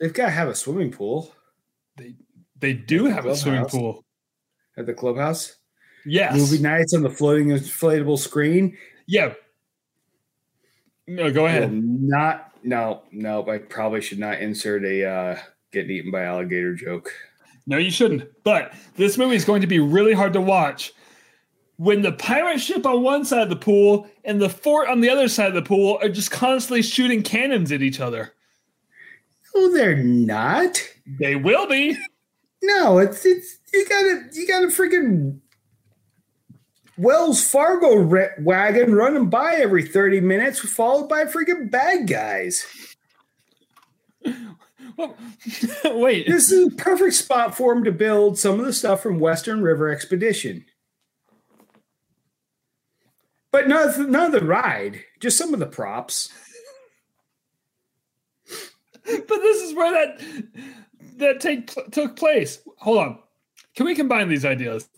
they've 0.00 0.12
got 0.12 0.26
to 0.26 0.30
have 0.30 0.48
a 0.48 0.54
swimming 0.54 0.90
pool 0.90 1.32
They 1.96 2.14
they 2.58 2.72
do 2.74 3.06
At 3.06 3.10
the 3.10 3.14
have 3.14 3.26
a 3.26 3.36
swimming 3.36 3.60
clubhouse. 3.60 3.80
pool. 3.80 4.04
At 4.76 4.86
the 4.86 4.94
clubhouse. 4.94 5.56
Yes. 6.06 6.34
Movie 6.34 6.62
nights 6.62 6.94
on 6.94 7.02
the 7.02 7.10
floating 7.10 7.48
inflatable 7.48 8.18
screen. 8.18 8.76
Yeah. 9.06 9.34
No, 11.06 11.30
go 11.32 11.46
ahead. 11.46 11.72
not. 11.72 12.52
No, 12.62 13.02
no. 13.10 13.48
I 13.48 13.58
probably 13.58 14.00
should 14.00 14.18
not 14.18 14.40
insert 14.40 14.84
a 14.84 15.04
uh, 15.04 15.38
getting 15.72 15.90
eaten 15.90 16.10
by 16.10 16.22
alligator 16.22 16.74
joke. 16.74 17.12
No, 17.66 17.76
you 17.76 17.90
shouldn't. 17.90 18.28
But 18.44 18.72
this 18.96 19.18
movie 19.18 19.36
is 19.36 19.44
going 19.44 19.60
to 19.60 19.66
be 19.66 19.78
really 19.78 20.12
hard 20.12 20.32
to 20.34 20.40
watch. 20.40 20.92
When 21.76 22.02
the 22.02 22.12
pirate 22.12 22.60
ship 22.60 22.84
on 22.84 23.02
one 23.02 23.24
side 23.24 23.42
of 23.42 23.48
the 23.48 23.56
pool 23.56 24.06
and 24.24 24.40
the 24.40 24.50
fort 24.50 24.88
on 24.88 25.00
the 25.00 25.08
other 25.08 25.28
side 25.28 25.48
of 25.48 25.54
the 25.54 25.62
pool 25.62 25.98
are 26.02 26.08
just 26.08 26.30
constantly 26.30 26.82
shooting 26.82 27.22
cannons 27.22 27.72
at 27.72 27.82
each 27.82 28.00
other. 28.00 28.32
Oh, 29.54 29.72
they're 29.72 29.96
not. 29.96 30.80
They 31.18 31.36
will 31.36 31.66
be. 31.66 31.96
No, 32.62 32.98
it's 32.98 33.24
it's 33.24 33.58
you 33.72 33.86
gotta 33.88 34.24
you 34.32 34.46
gotta 34.46 34.66
freaking 34.66 35.40
Wells 36.98 37.42
Fargo 37.48 37.94
re- 37.96 38.30
wagon 38.40 38.94
running 38.94 39.30
by 39.30 39.54
every 39.54 39.86
thirty 39.86 40.20
minutes, 40.20 40.58
followed 40.58 41.08
by 41.08 41.24
freaking 41.24 41.70
bad 41.70 42.08
guys. 42.08 42.66
Well, 44.96 45.16
wait. 45.84 46.26
This 46.26 46.50
is 46.50 46.72
a 46.72 46.76
perfect 46.76 47.14
spot 47.14 47.56
for 47.56 47.74
them 47.74 47.84
to 47.84 47.92
build 47.92 48.38
some 48.38 48.60
of 48.60 48.66
the 48.66 48.72
stuff 48.72 49.02
from 49.02 49.18
Western 49.18 49.62
River 49.62 49.88
Expedition. 49.88 50.64
But 53.52 53.68
none 53.68 53.88
of, 53.88 53.98
none 54.08 54.26
of 54.26 54.32
the 54.32 54.46
ride, 54.46 55.00
just 55.20 55.38
some 55.38 55.54
of 55.54 55.60
the 55.60 55.66
props. 55.66 56.28
But 59.06 59.26
this 59.28 59.62
is 59.62 59.74
where 59.74 59.90
that 59.92 60.20
that 61.20 61.40
take 61.40 61.70
took 61.92 62.16
place. 62.16 62.60
Hold 62.78 62.98
on. 62.98 63.18
Can 63.74 63.86
we 63.86 63.94
combine 63.94 64.28
these 64.28 64.44
ideas? 64.44 64.88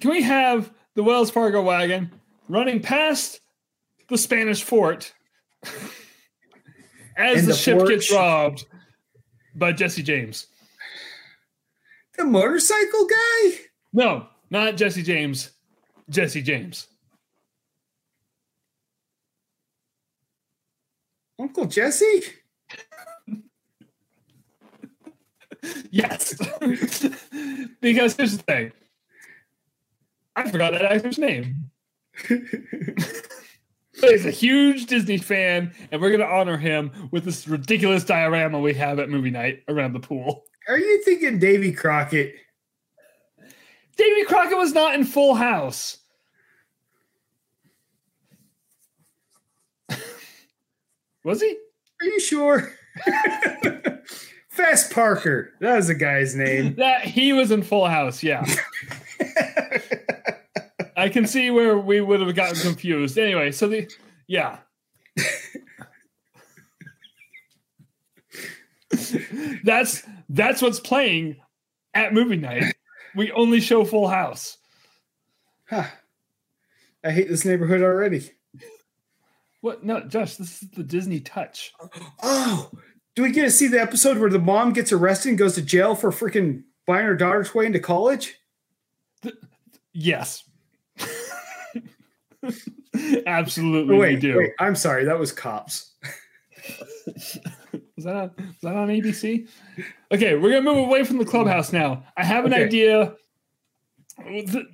Can 0.00 0.10
we 0.10 0.22
have 0.22 0.72
the 0.94 1.02
Wells 1.02 1.30
Fargo 1.30 1.62
wagon 1.62 2.10
running 2.48 2.80
past 2.80 3.40
the 4.08 4.18
Spanish 4.18 4.62
fort 4.62 5.12
as 7.16 7.42
the, 7.42 7.52
the 7.52 7.54
ship 7.54 7.78
fort 7.78 7.88
gets 7.88 8.12
robbed 8.12 8.66
by 9.54 9.72
Jesse 9.72 10.02
James? 10.02 10.48
The 12.16 12.24
motorcycle 12.24 13.06
guy? 13.06 13.50
No, 13.92 14.26
not 14.50 14.76
Jesse 14.76 15.02
James. 15.02 15.50
Jesse 16.08 16.42
James. 16.42 16.88
Uncle 21.38 21.66
Jesse? 21.66 22.22
Yes. 25.90 26.34
because 27.80 28.16
here's 28.16 28.36
the 28.36 28.42
thing. 28.46 28.72
I 30.34 30.50
forgot 30.50 30.72
that 30.72 30.84
actor's 30.84 31.18
name. 31.18 31.70
But 34.00 34.10
he's 34.10 34.26
a 34.26 34.30
huge 34.30 34.86
Disney 34.86 35.16
fan, 35.16 35.72
and 35.90 36.00
we're 36.00 36.10
going 36.10 36.20
to 36.20 36.26
honor 36.26 36.58
him 36.58 37.08
with 37.12 37.24
this 37.24 37.48
ridiculous 37.48 38.04
diorama 38.04 38.60
we 38.60 38.74
have 38.74 38.98
at 38.98 39.08
movie 39.08 39.30
night 39.30 39.62
around 39.68 39.94
the 39.94 40.00
pool. 40.00 40.44
Are 40.68 40.78
you 40.78 41.02
thinking 41.02 41.38
Davy 41.38 41.72
Crockett? 41.72 42.34
Davy 43.96 44.24
Crockett 44.26 44.58
was 44.58 44.74
not 44.74 44.94
in 44.94 45.04
Full 45.04 45.34
House. 45.34 45.96
was 51.24 51.40
he? 51.40 51.56
Are 52.02 52.06
you 52.06 52.20
sure? 52.20 52.70
Fess 54.56 54.92
Parker. 54.92 55.52
That 55.60 55.76
was 55.76 55.88
the 55.88 55.94
guy's 55.94 56.34
name. 56.34 56.74
That 56.78 57.04
he 57.04 57.32
was 57.32 57.50
in 57.50 57.62
Full 57.62 57.86
House, 57.86 58.22
yeah. 58.22 58.44
I 60.96 61.10
can 61.10 61.26
see 61.26 61.50
where 61.50 61.78
we 61.78 62.00
would 62.00 62.20
have 62.20 62.34
gotten 62.34 62.60
confused. 62.60 63.18
Anyway, 63.18 63.52
so 63.52 63.68
the 63.68 63.90
yeah. 64.26 64.58
that's 69.64 70.02
that's 70.28 70.62
what's 70.62 70.80
playing 70.80 71.36
at 71.94 72.14
movie 72.14 72.36
night. 72.36 72.74
We 73.14 73.30
only 73.32 73.60
show 73.60 73.84
Full 73.84 74.08
House. 74.08 74.56
Huh. 75.68 75.84
I 77.04 77.10
hate 77.10 77.28
this 77.28 77.44
neighborhood 77.44 77.82
already. 77.82 78.30
What? 79.60 79.84
No, 79.84 80.00
Josh. 80.00 80.36
This 80.36 80.62
is 80.62 80.70
the 80.70 80.82
Disney 80.82 81.20
touch. 81.20 81.72
Oh, 82.22 82.70
do 83.16 83.22
we 83.22 83.32
get 83.32 83.42
to 83.42 83.50
see 83.50 83.66
the 83.66 83.80
episode 83.80 84.18
where 84.18 84.30
the 84.30 84.38
mom 84.38 84.72
gets 84.72 84.92
arrested 84.92 85.30
and 85.30 85.38
goes 85.38 85.54
to 85.56 85.62
jail 85.62 85.94
for 85.94 86.10
freaking 86.10 86.62
buying 86.86 87.06
her 87.06 87.16
daughter's 87.16 87.52
way 87.54 87.66
into 87.66 87.80
college? 87.80 88.34
Yes. 89.92 90.44
Absolutely, 93.26 93.94
Oh, 93.94 93.98
we 93.98 94.00
wait, 94.00 94.20
do. 94.20 94.36
wait, 94.38 94.52
I'm 94.58 94.74
sorry, 94.76 95.04
that 95.04 95.18
was 95.18 95.32
cops. 95.32 95.92
Was 97.96 98.04
that 98.04 98.14
on, 98.14 98.30
was 98.36 98.56
that 98.62 98.76
on 98.76 98.88
ABC? 98.88 99.48
Okay, 100.12 100.34
we're 100.36 100.50
gonna 100.50 100.60
move 100.60 100.86
away 100.86 101.02
from 101.02 101.16
the 101.16 101.24
clubhouse 101.24 101.72
now. 101.72 102.04
I 102.18 102.24
have 102.24 102.44
an 102.44 102.52
Okay. 102.52 102.64
idea. 102.64 103.14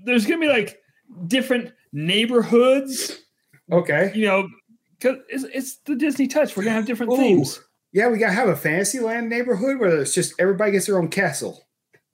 There's 0.05 0.27
gonna 0.27 0.41
be 0.41 0.49
like 0.49 0.81
different 1.29 1.73
neighborhoods, 1.93 3.21
Okay. 3.71 4.11
you 4.13 4.27
know, 4.27 4.49
because 4.99 5.19
it's, 5.29 5.45
it's 5.55 5.77
the 5.85 5.95
Disney 5.95 6.27
touch. 6.27 6.57
We're 6.57 6.65
gonna 6.65 6.75
have 6.75 6.87
different 6.87 7.13
Ooh. 7.13 7.17
themes. 7.17 7.61
Yeah, 7.93 8.09
we 8.09 8.19
gotta 8.19 8.33
have 8.33 8.49
a 8.49 8.57
Fantasyland 8.57 9.29
neighborhood 9.29 9.79
where 9.79 10.01
it's 10.01 10.15
just 10.15 10.35
everybody 10.39 10.73
gets 10.73 10.87
their 10.87 10.99
own 10.99 11.09
castle. 11.09 11.67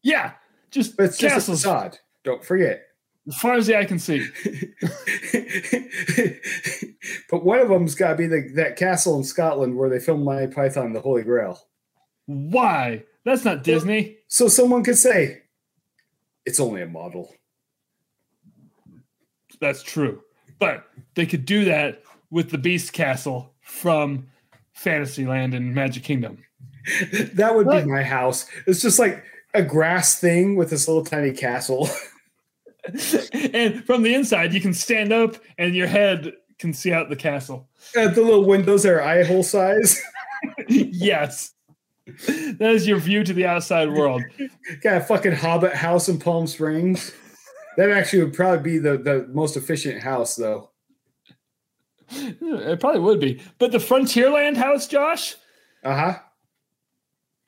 Yeah, 0.02 0.32
just 0.70 0.96
But 0.96 1.06
it's 1.06 1.18
just 1.18 1.32
a 1.32 1.36
castles 1.36 1.62
facade. 1.62 1.98
Don't 2.24 2.44
forget. 2.44 2.82
as 3.26 3.36
far 3.36 3.54
as 3.54 3.66
the 3.66 3.78
eye 3.78 3.84
can 3.84 3.98
see. 3.98 4.26
but 7.30 7.44
one 7.44 7.60
of 7.60 7.68
them's 7.68 7.94
got 7.94 8.10
to 8.10 8.16
be 8.16 8.26
the, 8.26 8.50
that 8.54 8.76
castle 8.76 9.16
in 9.16 9.24
Scotland 9.24 9.76
where 9.76 9.88
they 9.88 10.00
filmed 10.00 10.24
Monty 10.24 10.48
Python 10.48 10.86
and 10.86 10.96
the 10.96 11.00
Holy 11.00 11.22
Grail. 11.22 11.60
Why? 12.26 13.04
That's 13.24 13.44
not 13.44 13.64
Disney. 13.64 14.18
So 14.28 14.48
someone 14.48 14.82
could 14.82 14.98
say, 14.98 15.42
it's 16.44 16.60
only 16.60 16.82
a 16.82 16.86
model. 16.86 17.32
That's 19.60 19.82
true. 19.82 20.22
But 20.58 20.84
they 21.14 21.26
could 21.26 21.44
do 21.44 21.64
that 21.66 22.02
with 22.30 22.50
the 22.50 22.58
Beast 22.58 22.92
Castle 22.92 23.52
from 23.60 24.26
Fantasyland 24.78 25.54
and 25.54 25.74
Magic 25.74 26.04
Kingdom. 26.04 26.38
That 27.34 27.54
would 27.54 27.66
What? 27.66 27.84
be 27.84 27.90
my 27.90 28.02
house. 28.02 28.46
It's 28.66 28.80
just 28.80 28.98
like 28.98 29.22
a 29.54 29.62
grass 29.62 30.18
thing 30.20 30.56
with 30.56 30.70
this 30.70 30.86
little 30.88 31.04
tiny 31.04 31.32
castle. 31.32 31.88
and 33.52 33.84
from 33.84 34.02
the 34.02 34.14
inside, 34.14 34.52
you 34.54 34.60
can 34.60 34.72
stand 34.72 35.12
up 35.12 35.36
and 35.58 35.74
your 35.74 35.86
head 35.88 36.32
can 36.58 36.72
see 36.72 36.92
out 36.92 37.08
the 37.08 37.16
castle. 37.16 37.68
Uh, 37.96 38.08
the 38.08 38.22
little 38.22 38.44
windows 38.44 38.86
are 38.86 39.02
eye 39.02 39.24
hole 39.24 39.42
size. 39.42 40.00
yes. 40.68 41.52
That 42.26 42.70
is 42.72 42.86
your 42.86 42.98
view 42.98 43.22
to 43.24 43.32
the 43.34 43.46
outside 43.46 43.90
world. 43.92 44.22
got 44.80 44.96
a 44.96 45.00
fucking 45.00 45.32
Hobbit 45.32 45.74
house 45.74 46.08
in 46.08 46.18
Palm 46.18 46.46
Springs. 46.46 47.12
That 47.76 47.90
actually 47.90 48.24
would 48.24 48.34
probably 48.34 48.62
be 48.72 48.78
the, 48.78 48.96
the 48.96 49.28
most 49.32 49.56
efficient 49.56 50.00
house, 50.02 50.36
though. 50.36 50.70
It 52.10 52.80
probably 52.80 53.00
would 53.00 53.20
be. 53.20 53.40
But 53.58 53.72
the 53.72 53.78
Frontierland 53.78 54.56
house, 54.56 54.86
Josh, 54.86 55.34
Uh 55.84 55.94
huh. 55.94 56.18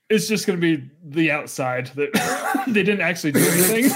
is 0.08 0.28
just 0.28 0.46
going 0.46 0.60
to 0.60 0.76
be 0.76 0.90
the 1.04 1.30
outside. 1.30 1.86
That 1.96 2.64
they 2.68 2.82
didn't 2.82 3.00
actually 3.02 3.32
do 3.32 3.40
anything. 3.40 3.90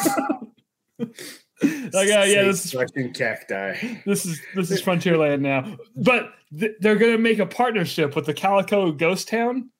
like, 1.92 2.08
uh, 2.08 2.24
yeah, 2.26 2.42
this 2.44 2.64
is 2.64 2.72
Fucking 2.72 3.12
cacti. 3.14 3.74
this 4.06 4.24
is 4.26 4.40
this 4.54 4.70
is 4.70 4.82
Frontierland 4.82 5.40
now. 5.40 5.76
But 5.96 6.30
th- 6.58 6.76
they're 6.80 6.96
going 6.96 7.12
to 7.12 7.18
make 7.18 7.38
a 7.38 7.46
partnership 7.46 8.16
with 8.16 8.26
the 8.26 8.34
Calico 8.34 8.90
Ghost 8.92 9.28
Town 9.28 9.70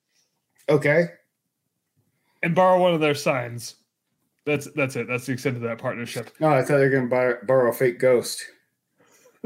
Okay. 0.69 1.07
and 2.43 2.55
borrow 2.55 2.81
one 2.81 2.95
of 2.95 3.01
their 3.01 3.15
signs. 3.15 3.77
That's 4.47 4.69
that's 4.73 4.97
it. 4.97 5.09
That's 5.09 5.25
the 5.27 5.33
extent 5.33 5.57
of 5.57 5.63
that 5.63 5.79
partnership. 5.79 6.31
Oh, 6.43 6.49
I 6.49 6.61
thought 6.63 6.77
they 6.79 6.85
were 6.85 6.91
going 6.91 7.09
to 7.09 7.39
borrow 7.47 7.71
a 7.71 7.73
fake 7.73 7.99
ghost 7.99 8.45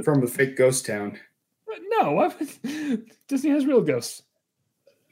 from 0.04 0.20
the 0.20 0.26
fake 0.26 0.56
ghost 0.56 0.86
town. 0.86 1.18
No, 2.00 2.12
would- 2.14 3.10
Disney 3.28 3.50
has 3.50 3.66
real 3.66 3.80
ghosts. 3.82 4.22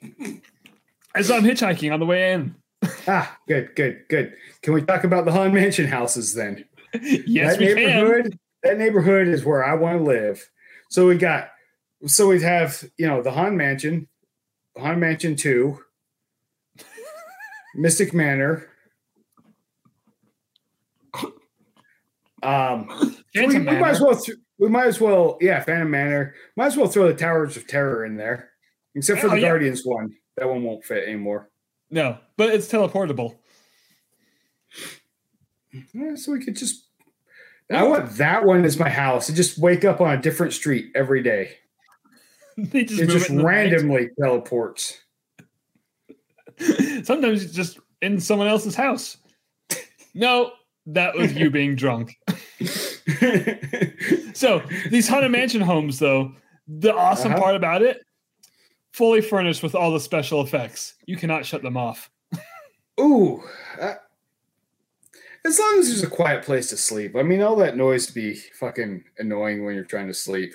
As 0.02 0.40
I 1.14 1.22
saw 1.22 1.38
him 1.38 1.44
hitchhiking 1.44 1.92
on 1.92 2.00
the 2.00 2.06
way 2.06 2.32
in. 2.32 2.54
Ah, 3.08 3.38
good, 3.48 3.74
good, 3.74 4.04
good. 4.08 4.34
Can 4.62 4.74
we 4.74 4.82
talk 4.82 5.04
about 5.04 5.24
the 5.24 5.32
Haunted 5.32 5.54
Mansion 5.54 5.86
houses 5.86 6.34
then? 6.34 6.64
yes, 7.02 7.52
that 7.56 7.60
we 7.60 7.66
can. 7.68 7.76
neighborhood, 7.76 8.38
that 8.62 8.78
neighborhood 8.78 9.28
is 9.28 9.44
where 9.44 9.64
I 9.64 9.74
want 9.74 9.98
to 9.98 10.04
live. 10.04 10.48
So 10.90 11.06
we 11.08 11.16
got, 11.16 11.48
so 12.06 12.28
we 12.28 12.40
have, 12.42 12.84
you 12.96 13.06
know, 13.06 13.22
the 13.22 13.30
Haunted 13.32 13.54
Mansion, 13.54 14.08
Haunted 14.78 14.98
Mansion 14.98 15.36
Two, 15.36 15.80
Mystic 17.74 18.12
Manor. 18.14 18.68
Um, 22.42 22.88
we, 23.34 23.46
we 23.46 23.58
might 23.58 23.82
as 23.90 24.00
well, 24.00 24.14
th- 24.14 24.38
we 24.58 24.68
might 24.68 24.86
as 24.86 25.00
well, 25.00 25.38
yeah, 25.40 25.60
Phantom 25.62 25.90
Manor. 25.90 26.34
Might 26.56 26.66
as 26.66 26.76
well 26.76 26.86
throw 26.88 27.08
the 27.08 27.14
Towers 27.14 27.56
of 27.56 27.66
Terror 27.66 28.04
in 28.04 28.16
there, 28.16 28.50
except 28.94 29.20
for 29.20 29.26
Oh, 29.26 29.30
the 29.30 29.40
yeah. 29.40 29.48
Guardians 29.48 29.82
one. 29.84 30.14
That 30.36 30.48
one 30.48 30.62
won't 30.62 30.84
fit 30.84 31.04
anymore. 31.08 31.50
No, 31.90 32.18
but 32.36 32.50
it's 32.50 32.66
teleportable. 32.70 33.36
Yeah, 35.92 36.14
so 36.14 36.32
we 36.32 36.44
could 36.44 36.56
just. 36.56 36.84
I 37.70 37.82
want 37.82 38.10
that 38.12 38.44
one 38.44 38.64
as 38.64 38.78
my 38.78 38.88
house 38.88 39.28
and 39.28 39.36
just 39.36 39.58
wake 39.58 39.84
up 39.84 40.00
on 40.00 40.16
a 40.16 40.20
different 40.22 40.52
street 40.52 40.92
every 40.94 41.22
day. 41.22 41.50
they 42.56 42.84
just 42.84 43.00
it 43.00 43.08
just 43.08 43.26
it 43.26 43.30
in 43.32 43.36
night. 43.38 43.44
randomly 43.44 44.08
teleports. 44.20 45.00
Sometimes 47.02 47.42
it's 47.44 47.52
just 47.52 47.78
in 48.02 48.20
someone 48.20 48.46
else's 48.48 48.74
house. 48.74 49.16
No, 50.14 50.52
that 50.86 51.14
was 51.16 51.34
you 51.34 51.50
being 51.50 51.74
drunk. 51.76 52.16
So 54.36 54.62
these 54.90 55.08
haunted 55.08 55.32
mansion 55.32 55.62
homes, 55.62 55.98
though, 55.98 56.32
the 56.68 56.94
awesome 56.94 57.32
Uh-huh. 57.32 57.40
part 57.40 57.56
about 57.56 57.80
it, 57.80 58.04
fully 58.92 59.22
furnished 59.22 59.62
with 59.62 59.74
all 59.74 59.92
the 59.92 60.00
special 60.00 60.42
effects. 60.42 60.94
You 61.06 61.16
cannot 61.16 61.46
shut 61.46 61.62
them 61.62 61.76
off. 61.78 62.10
Ooh. 63.00 63.42
uh, 63.80 63.94
as 65.44 65.58
long 65.58 65.78
as 65.78 65.88
there's 65.88 66.02
a 66.02 66.08
quiet 66.08 66.44
place 66.44 66.68
to 66.70 66.76
sleep. 66.76 67.14
I 67.16 67.22
mean, 67.22 67.40
all 67.40 67.56
that 67.56 67.76
noise 67.76 68.06
to 68.08 68.12
be 68.12 68.34
fucking 68.34 69.04
annoying 69.18 69.64
when 69.64 69.74
you're 69.74 69.84
trying 69.84 70.08
to 70.08 70.14
sleep. 70.14 70.52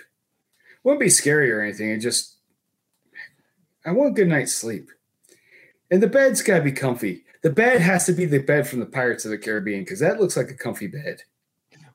Wouldn't 0.84 1.00
be 1.00 1.10
scary 1.10 1.52
or 1.52 1.62
anything. 1.62 1.90
It 1.90 2.00
just. 2.00 2.36
I 3.86 3.92
want 3.94 4.12
a 4.12 4.14
good 4.14 4.28
night's 4.28 4.54
sleep. 4.54 4.90
And 5.90 6.04
the 6.04 6.08
bed's 6.08 6.42
got 6.44 6.58
to 6.60 6.64
be 6.64 6.72
comfy. 6.72 7.24
The 7.42 7.50
bed 7.50 7.82
has 7.82 8.06
to 8.06 8.14
be 8.14 8.26
the 8.26 8.40
bed 8.40 8.68
from 8.68 8.80
the 8.80 8.86
Pirates 8.86 9.26
of 9.26 9.32
the 9.32 9.38
Caribbean 9.40 9.84
because 9.84 10.00
that 10.02 10.20
looks 10.20 10.38
like 10.38 10.50
a 10.52 10.56
comfy 10.56 10.88
bed. 10.88 11.24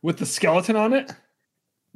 With 0.02 0.18
the 0.18 0.26
skeleton 0.26 0.74
on 0.74 0.92
it, 0.94 1.12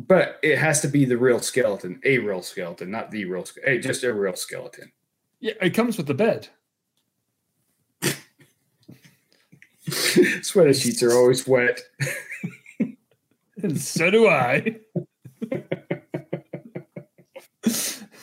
But 0.07 0.39
it 0.43 0.57
has 0.59 0.81
to 0.81 0.89
be 0.89 1.05
the 1.05 1.19
real 1.19 1.41
skeleton, 1.41 2.01
a 2.05 2.19
real 2.19 2.41
skeleton, 2.43 2.91
not 2.91 3.11
the 3.11 3.27
real, 3.27 3.45
hey, 3.65 3.79
just 3.79 4.03
a 4.03 4.13
real 4.15 4.35
skeleton. 4.35 4.93
yeah, 5.41 5.53
it 5.61 5.75
comes 5.75 5.99
with 5.99 6.07
the 6.07 6.15
bed. 6.15 6.49
Sweater 10.43 10.73
sheets 10.73 11.03
are 11.03 11.13
always 11.13 11.47
wet. 11.47 11.81
And 13.63 13.79
so 13.79 14.11
do 14.11 14.27
I. 14.27 14.79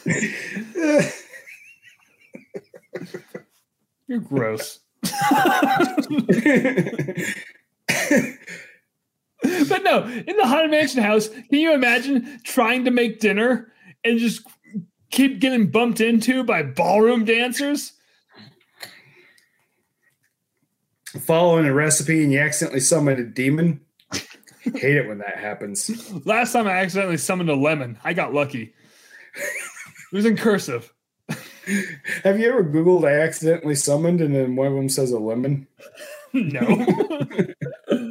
You're 4.07 4.19
gross. 4.19 4.80
But 9.69 9.83
no, 9.83 10.03
in 10.03 10.37
the 10.37 10.45
Haunted 10.45 10.71
Mansion 10.71 11.01
house, 11.01 11.29
can 11.29 11.59
you 11.59 11.73
imagine 11.73 12.39
trying 12.43 12.85
to 12.85 12.91
make 12.91 13.19
dinner 13.19 13.71
and 14.03 14.19
just 14.19 14.41
keep 15.09 15.39
getting 15.39 15.69
bumped 15.69 16.01
into 16.01 16.43
by 16.43 16.63
ballroom 16.63 17.25
dancers? 17.25 17.93
Following 21.21 21.65
a 21.65 21.73
recipe 21.73 22.23
and 22.23 22.31
you 22.31 22.39
accidentally 22.39 22.81
summon 22.81 23.19
a 23.19 23.23
demon. 23.23 23.81
Hate 24.61 24.97
it 24.97 25.07
when 25.07 25.19
that 25.19 25.37
happens. 25.37 25.89
Last 26.25 26.51
time 26.51 26.67
I 26.67 26.73
accidentally 26.73 27.17
summoned 27.17 27.49
a 27.49 27.55
lemon, 27.55 27.97
I 28.03 28.13
got 28.13 28.33
lucky. 28.33 28.73
It 29.35 30.15
was 30.15 30.25
in 30.25 30.35
cursive. 30.35 30.93
Have 32.23 32.39
you 32.39 32.49
ever 32.49 32.63
Googled 32.63 33.07
I 33.07 33.19
accidentally 33.21 33.75
summoned 33.75 34.21
and 34.21 34.33
then 34.33 34.55
one 34.55 34.67
of 34.67 34.73
them 34.73 34.89
says 34.89 35.11
a 35.11 35.19
lemon? 35.19 35.67
No. 36.33 36.59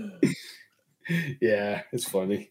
Yeah, 1.40 1.82
it's 1.92 2.08
funny. 2.08 2.50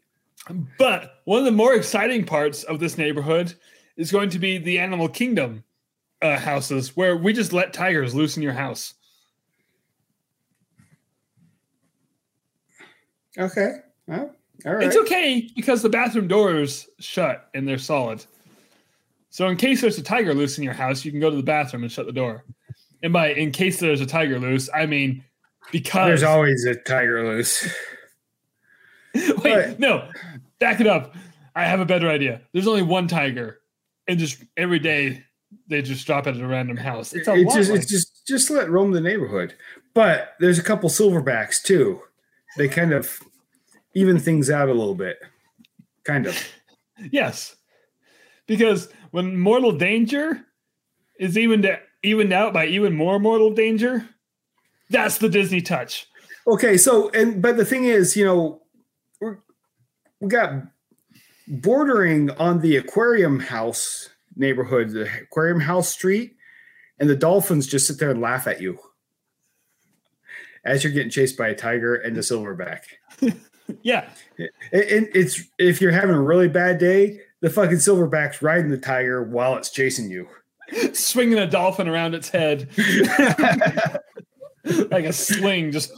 But 0.78 1.22
one 1.26 1.40
of 1.40 1.46
the 1.46 1.52
more 1.52 1.74
exciting 1.74 2.26
parts 2.26 2.64
of 2.64 2.80
this 2.80 2.98
neighborhood 2.98 3.54
is 3.98 4.12
going 4.12 4.30
to 4.30 4.40
be 4.40 4.58
the 4.58 4.80
Animal 4.80 5.10
Kingdom 5.10 5.64
uh, 6.22 6.38
houses, 6.38 6.96
where 6.96 7.18
we 7.18 7.34
just 7.34 7.54
let 7.54 7.74
tigers 7.74 8.14
loose 8.14 8.38
in 8.38 8.44
your 8.44 8.54
house. 8.54 8.94
Okay. 13.38 13.78
Well, 14.08 14.34
all 14.66 14.76
right. 14.76 14.88
It's 14.88 14.96
okay 14.96 15.50
because 15.56 15.82
the 15.82 15.90
bathroom 15.90 16.28
doors 16.28 16.88
shut 17.00 17.50
and 17.54 17.68
they're 17.68 17.78
solid. 17.78 18.26
So 19.30 19.48
in 19.48 19.58
case 19.58 19.82
there's 19.82 19.98
a 19.98 20.04
tiger 20.04 20.34
loose 20.34 20.58
in 20.58 20.64
your 20.64 20.74
house, 20.74 21.04
you 21.04 21.12
can 21.12 21.20
go 21.20 21.30
to 21.30 21.36
the 21.36 21.44
bathroom 21.44 21.84
and 21.84 21.92
shut 21.92 22.06
the 22.06 22.14
door. 22.14 22.46
And 23.04 23.12
by 23.12 23.34
in 23.34 23.52
case 23.52 23.80
there's 23.80 24.00
a 24.00 24.06
tiger 24.06 24.40
loose, 24.40 24.70
I 24.74 24.86
mean 24.86 25.24
because 25.72 26.08
There's 26.08 26.24
always 26.24 26.64
a 26.66 26.76
tiger 26.76 27.26
loose. 27.26 27.68
Wait, 29.46 29.68
But- 29.70 29.80
no, 29.80 30.10
back 30.60 30.80
it 30.82 30.88
up. 30.88 31.16
I 31.56 31.64
have 31.64 31.80
a 31.80 31.86
better 31.86 32.10
idea. 32.10 32.42
There's 32.52 32.68
only 32.68 32.82
one 32.82 33.08
tiger, 33.08 33.60
and 34.08 34.20
just 34.20 34.44
every 34.58 34.80
day 34.80 35.24
they 35.68 35.82
just 35.82 36.06
drop 36.06 36.28
it 36.28 36.36
at 36.36 36.42
a 36.42 36.48
random 36.48 36.78
house. 36.78 37.14
It's 37.14 37.28
a 37.28 37.34
It's 37.36 37.54
just 37.56 37.72
it's 37.72 37.86
just 37.86 38.28
just 38.28 38.50
let 38.50 38.70
roam 38.70 38.92
the 38.92 39.02
neighborhood. 39.02 39.56
But 39.94 40.34
there's 40.40 40.60
a 40.60 40.64
couple 40.64 40.90
silverbacks 40.90 41.62
too. 41.64 42.02
They 42.58 42.68
kind 42.68 42.92
of 42.92 43.20
even 43.94 44.20
things 44.20 44.50
out 44.50 44.68
a 44.68 44.74
little 44.74 44.96
bit. 44.96 45.18
Kind 46.04 46.28
of. 46.28 46.38
yes, 47.12 47.56
because 48.48 48.90
when 49.12 49.38
mortal 49.38 49.72
danger 49.72 50.42
is 51.20 51.38
evened 51.38 51.66
evened 52.04 52.34
out 52.34 52.54
by 52.54 52.66
even 52.68 52.94
more 52.94 53.18
mortal 53.18 53.52
danger, 53.52 54.08
that's 54.90 55.18
the 55.20 55.30
Disney 55.30 55.62
touch. 55.62 56.08
Okay, 56.48 56.76
so 56.78 57.10
and 57.12 57.42
but 57.42 57.56
the 57.56 57.66
thing 57.66 57.86
is, 57.86 58.18
you 58.18 58.26
know, 58.26 58.62
we 60.26 60.30
got 60.30 60.64
bordering 61.48 62.32
on 62.32 62.60
the 62.60 62.78
aquarium 62.78 63.40
house 63.40 64.10
neighborhood, 64.36 64.90
the 64.90 65.08
aquarium 65.22 65.60
house 65.60 65.90
street, 65.90 66.36
and 67.00 67.10
the 67.10 67.16
dolphins 67.16 67.68
just 67.68 67.86
sit 67.88 68.00
there 68.00 68.10
and 68.10 68.22
laugh 68.22 68.48
at 68.48 68.60
you 68.60 68.80
as 70.66 70.84
you're 70.84 70.92
getting 70.92 71.12
chased 71.12 71.38
by 71.38 71.50
a 71.50 71.56
tiger 71.56 71.96
and 71.96 72.18
a 72.18 72.22
silverback. 72.22 72.82
Yeah, 73.82 74.08
And 74.38 75.10
it's 75.16 75.42
if 75.58 75.82
you're 75.82 75.92
having 75.92 76.14
a 76.14 76.22
really 76.22 76.48
bad 76.48 76.78
day, 76.78 77.20
the 77.42 77.50
fucking 77.50 77.78
silverback's 77.78 78.44
riding 78.44 78.70
the 78.70 78.78
tiger 78.78 79.24
while 79.24 79.58
it's 79.58 79.72
chasing 79.72 80.12
you. 80.12 80.28
swinging 80.94 81.40
a 81.40 81.48
dolphin 81.48 81.88
around 81.88 82.14
its 82.14 82.30
head 82.30 82.70
like 84.92 85.06
a 85.06 85.12
sling, 85.12 85.72
just 85.72 85.92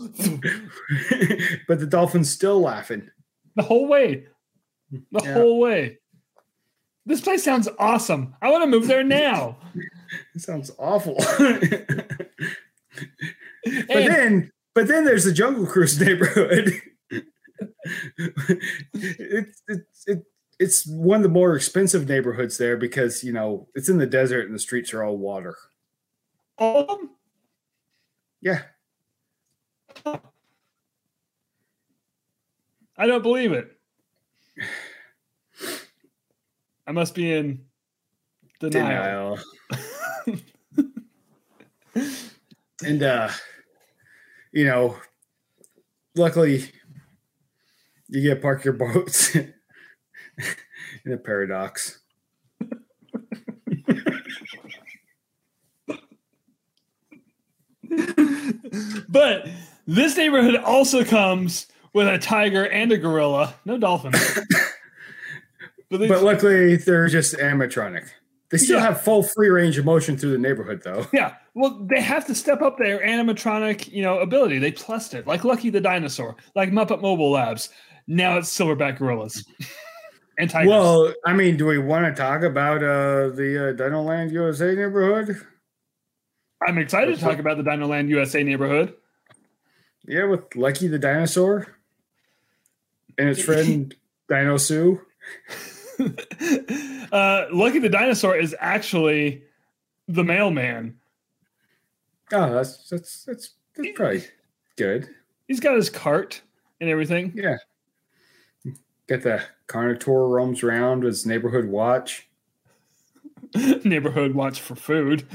but 1.67 1.79
the 1.81 1.87
dolphin's 1.89 2.31
still 2.31 2.61
laughing. 2.61 3.09
The 3.57 3.63
whole 3.63 3.87
way. 3.87 4.25
The 4.91 5.21
Yeah. 5.23 5.33
whole 5.33 5.59
way. 5.59 5.97
This 7.05 7.19
place 7.21 7.43
sounds 7.43 7.67
awesome. 7.79 8.35
I 8.41 8.49
want 8.49 8.63
to 8.63 8.69
move 8.69 8.87
there 8.87 9.03
now. 9.03 9.57
It 10.35 10.41
sounds 10.41 10.71
awful. 10.79 11.15
but 11.37 12.29
And- 13.89 14.07
then, 14.07 14.51
but 14.73 14.87
then 14.87 15.03
there's 15.03 15.25
the 15.25 15.33
Jungle 15.33 15.65
Cruise 15.65 15.99
neighborhood. 15.99 16.71
it's 18.93 19.61
it's 19.67 20.03
it, 20.07 20.23
it's 20.59 20.87
one 20.87 21.17
of 21.17 21.23
the 21.23 21.29
more 21.29 21.55
expensive 21.57 22.07
neighborhoods 22.07 22.57
there 22.57 22.77
because 22.77 23.21
you 23.23 23.33
know 23.33 23.67
it's 23.75 23.89
in 23.89 23.97
the 23.97 24.05
desert 24.07 24.45
and 24.45 24.55
the 24.55 24.59
streets 24.59 24.93
are 24.93 25.03
all 25.03 25.17
water. 25.17 25.57
all 26.57 26.79
of 26.81 26.87
them? 26.87 27.09
Yeah, 28.41 28.61
I 32.97 33.05
don't 33.05 33.21
believe 33.21 33.51
it. 33.51 33.77
I 36.87 36.91
must 36.91 37.13
be 37.13 37.31
in 37.31 37.65
denial. 38.59 39.37
denial. 40.25 40.41
and 42.83 43.03
uh, 43.03 43.29
you 44.51 44.65
know, 44.65 44.97
luckily, 46.15 46.71
you 48.07 48.21
get 48.21 48.35
to 48.35 48.41
park 48.41 48.63
your 48.63 48.73
boats 48.73 49.35
in 49.35 49.53
a 51.11 51.17
paradox. 51.17 51.99
But 59.09 59.47
this 59.87 60.17
neighborhood 60.17 60.57
also 60.57 61.03
comes 61.03 61.67
with 61.97 62.07
a 62.07 62.19
tiger 62.19 62.67
and 62.67 62.91
a 62.91 62.97
gorilla. 62.97 63.55
No 63.65 63.77
dolphin. 63.77 64.11
but 65.89 66.07
But 66.07 66.23
luckily, 66.23 66.75
they're 66.77 67.07
just 67.07 67.33
animatronic. 67.35 68.07
They 68.49 68.57
still 68.59 68.77
Yeah. 68.77 68.85
have 68.85 69.01
full 69.01 69.23
free 69.23 69.49
range 69.49 69.77
of 69.77 69.83
motion 69.85 70.15
through 70.15 70.31
the 70.31 70.37
neighborhood, 70.37 70.81
though. 70.83 71.07
yeah, 71.13 71.33
well, 71.55 71.85
they 71.89 71.99
have 71.99 72.25
to 72.27 72.35
step 72.35 72.61
up 72.61 72.77
their 72.77 72.99
animatronic, 72.99 73.91
you 73.91 74.03
know, 74.03 74.19
ability. 74.19 74.59
They 74.59 74.71
plussed 74.71 75.15
it, 75.15 75.25
like 75.27 75.43
Lucky 75.43 75.69
the 75.71 75.81
Dinosaur, 75.81 76.35
like 76.55 76.69
Muppet 76.69 77.01
Mobile 77.01 77.31
Labs. 77.31 77.69
Now 78.05 78.37
it's 78.37 78.55
silverback 78.55 78.99
gorillas 78.99 79.43
and 80.37 80.49
tigers. 80.49 80.69
Well, 80.69 81.13
I 81.25 81.33
mean, 81.33 81.57
do 81.57 81.65
we 81.65 81.79
want 81.79 82.05
to 82.05 82.21
talk 82.21 82.43
about 82.43 82.77
uh, 82.77 83.29
the 83.35 83.69
uh, 83.69 83.71
Dino 83.73 84.01
Land 84.03 84.31
USA 84.31 84.73
neighborhood? 84.75 85.41
I'm 86.65 86.77
excited 86.77 87.15
to 87.15 87.21
talk 87.21 87.39
about 87.39 87.57
the 87.57 87.63
Dino 87.63 87.87
Land 87.87 88.09
USA 88.09 88.43
neighborhood. 88.43 88.93
Yeah, 90.07 90.25
with 90.25 90.55
Lucky 90.55 90.87
the 90.87 90.99
dinosaur 90.99 91.67
and 93.17 93.27
his 93.29 93.43
friend 93.43 93.93
Dino 94.29 94.57
Sue. 94.57 95.01
uh, 97.11 97.45
Lucky 97.51 97.79
the 97.79 97.89
Dinosaur 97.89 98.37
is 98.37 98.55
actually 98.59 99.43
the 100.07 100.23
mailman. 100.23 100.97
Oh, 102.31 102.53
that's 102.53 102.89
that's 102.89 103.23
that's, 103.25 103.51
that's 103.75 103.89
probably 103.95 104.23
good. 104.77 105.09
He's 105.47 105.59
got 105.59 105.75
his 105.75 105.89
cart 105.89 106.41
and 106.79 106.89
everything. 106.89 107.31
Yeah. 107.35 107.57
Get 109.07 109.23
the 109.23 109.41
Carnotaur 109.67 110.29
roams 110.29 110.63
around 110.63 111.03
with 111.03 111.13
his 111.13 111.25
neighborhood 111.25 111.65
watch. 111.69 112.27
Neighborhood 113.85 114.33
watch 114.35 114.59
for 114.59 114.75
food 114.75 115.25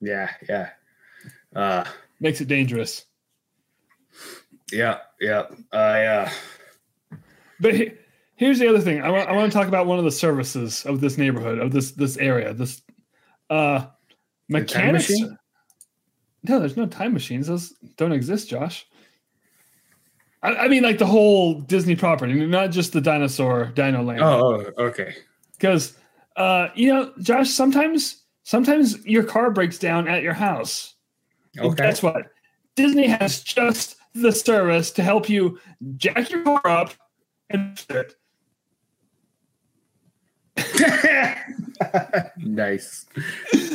Yeah, 0.00 0.30
yeah. 0.46 0.70
Uh 1.56 1.84
makes 2.20 2.40
it 2.42 2.48
dangerous. 2.48 3.06
yeah, 4.70 4.98
yeah. 5.20 5.46
I 5.72 6.04
uh 6.04 6.30
But 7.60 7.74
he- 7.74 7.92
here's 8.36 8.58
the 8.58 8.68
other 8.68 8.80
thing. 8.80 9.02
I 9.02 9.10
want, 9.10 9.28
I 9.28 9.32
want 9.32 9.52
to 9.52 9.56
talk 9.56 9.68
about 9.68 9.86
one 9.86 9.98
of 9.98 10.04
the 10.04 10.10
services 10.10 10.84
of 10.86 11.00
this 11.00 11.18
neighborhood, 11.18 11.58
of 11.58 11.72
this 11.72 11.92
this 11.92 12.16
area. 12.16 12.54
This 12.54 12.82
uh 13.50 13.86
mechanics. 14.48 15.10
machine? 15.10 15.38
No, 16.42 16.58
there's 16.58 16.76
no 16.76 16.86
time 16.86 17.12
machines. 17.12 17.46
Those 17.46 17.74
don't 17.96 18.12
exist, 18.12 18.48
Josh. 18.48 18.86
I, 20.42 20.54
I 20.54 20.68
mean, 20.68 20.82
like 20.82 20.98
the 20.98 21.06
whole 21.06 21.60
Disney 21.60 21.96
property, 21.96 22.32
not 22.46 22.70
just 22.70 22.92
the 22.92 23.00
dinosaur 23.00 23.66
Dino 23.74 24.02
Land. 24.02 24.22
oh, 24.22 24.72
oh 24.78 24.84
okay. 24.84 25.14
because 25.52 25.96
uh, 26.36 26.68
you 26.74 26.88
know, 26.88 27.12
Josh, 27.20 27.50
sometimes 27.50 28.24
sometimes 28.44 29.04
your 29.06 29.22
car 29.22 29.50
breaks 29.50 29.78
down 29.78 30.08
at 30.08 30.22
your 30.22 30.32
house. 30.32 30.94
Okay. 31.58 31.76
Guess 31.76 32.02
what? 32.02 32.26
Disney 32.76 33.06
has 33.06 33.42
just 33.42 33.96
the 34.14 34.32
service 34.32 34.90
to 34.92 35.02
help 35.02 35.28
you 35.28 35.58
jack 35.96 36.30
your 36.30 36.42
car 36.42 36.66
up 36.66 36.94
it. 37.50 38.14
nice. 42.38 43.06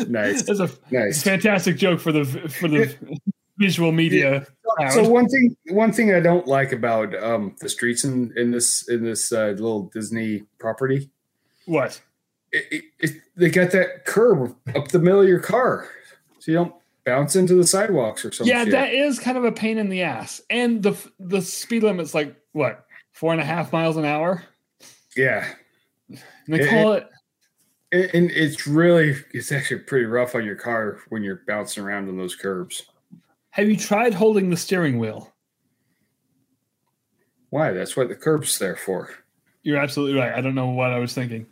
Nice. 0.08 0.44
That's 0.44 0.60
a 0.60 0.70
Nice. 0.92 1.24
fantastic 1.24 1.78
joke 1.78 2.00
for 2.00 2.12
the 2.12 2.26
for 2.26 2.68
the 2.68 2.96
visual 3.58 3.92
media. 3.92 4.46
crowd. 4.78 4.92
So 4.94 5.08
one 5.10 5.28
thing, 5.28 5.56
one 5.70 5.92
thing 5.92 6.14
I 6.14 6.20
don't 6.20 6.48
like 6.48 6.72
about 6.72 7.16
um, 7.24 7.56
the 7.62 7.70
streets 7.70 8.04
in, 8.04 8.34
in 8.36 8.52
this 8.52 8.88
in 8.90 9.04
this 9.04 9.32
uh, 9.32 9.48
little 9.58 9.84
Disney 9.94 10.44
property, 10.60 11.10
what? 11.66 12.02
it, 12.52 12.66
it, 12.72 12.84
it, 13.00 13.12
they 13.36 13.50
got 13.50 13.72
that 13.72 14.06
curb 14.06 14.56
up 14.76 14.90
the 14.90 15.00
middle 15.00 15.22
of 15.22 15.28
your 15.28 15.40
car, 15.40 15.88
so 16.40 16.52
you 16.52 16.58
don't 16.58 16.74
bounce 17.06 17.36
into 17.36 17.54
the 17.56 17.66
sidewalks 17.68 18.26
or 18.26 18.32
something. 18.32 18.56
yeah, 18.56 18.66
that 18.66 18.94
is 18.94 19.20
kind 19.20 19.38
of 19.38 19.44
a 19.46 19.52
pain 19.52 19.78
in 19.78 19.90
the 19.90 20.02
ass. 20.04 20.42
And 20.50 20.84
the 20.84 20.96
the 21.20 21.42
speed 21.42 21.84
limit's 21.84 22.14
like 22.14 22.36
what 22.52 22.85
four 23.16 23.32
and 23.32 23.42
a 23.42 23.46
half 23.46 23.72
miles 23.74 23.98
an 23.98 24.06
hour. 24.06 24.44
yeah, 25.16 25.48
And 26.10 26.20
they 26.48 26.60
It- 26.62 26.70
call 26.70 26.94
it 26.94 27.10
and, 27.92 28.10
and 28.14 28.32
it's 28.32 28.68
really 28.68 29.16
it's 29.34 29.52
actually 29.52 29.80
pretty 29.82 30.06
rough 30.06 30.36
on 30.36 30.44
your 30.44 30.56
car 30.56 31.00
when 31.10 31.24
you're 31.24 31.42
bouncing 31.48 31.84
around 31.84 32.10
on 32.10 32.18
those 32.18 32.36
curbs. 32.36 32.84
Have 33.52 33.70
you 33.70 33.78
tried 33.78 34.14
holding 34.14 34.50
the 34.50 34.58
steering 34.58 35.00
wheel? 35.00 35.32
Why? 37.50 37.72
That's 37.72 37.96
what 37.96 38.10
the 38.10 38.16
curb's 38.16 38.58
there 38.60 38.76
for. 38.76 39.12
You're 39.64 39.78
absolutely 39.78 40.20
right. 40.20 40.34
I 40.34 40.42
don't 40.42 40.56
know 40.56 40.68
what 40.70 40.92
I 40.92 41.00
was 41.00 41.14
thinking. 41.14 41.46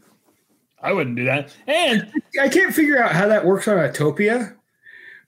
I 0.82 0.92
wouldn't 0.92 1.16
do 1.16 1.24
that. 1.26 1.56
And 1.66 2.12
I 2.42 2.50
can't 2.50 2.76
figure 2.76 3.02
out 3.02 3.14
how 3.14 3.28
that 3.30 3.46
works 3.46 3.68
on 3.70 3.78
Autopia, 3.78 4.56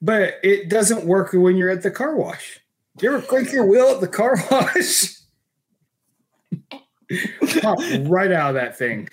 but 0.01 0.33
it 0.43 0.69
doesn't 0.69 1.05
work 1.05 1.31
when 1.31 1.55
you're 1.55 1.69
at 1.69 1.81
the 1.81 1.91
car 1.91 2.15
wash. 2.17 2.59
You 2.99 3.13
ever 3.13 3.25
click 3.25 3.53
your 3.53 3.65
wheel 3.65 3.87
at 3.87 4.01
the 4.01 4.07
car 4.09 4.35
wash? 4.51 5.14
Pop 7.61 7.77
right 8.01 8.31
out 8.31 8.49
of 8.49 8.55
that 8.55 8.77
thing. 8.77 9.07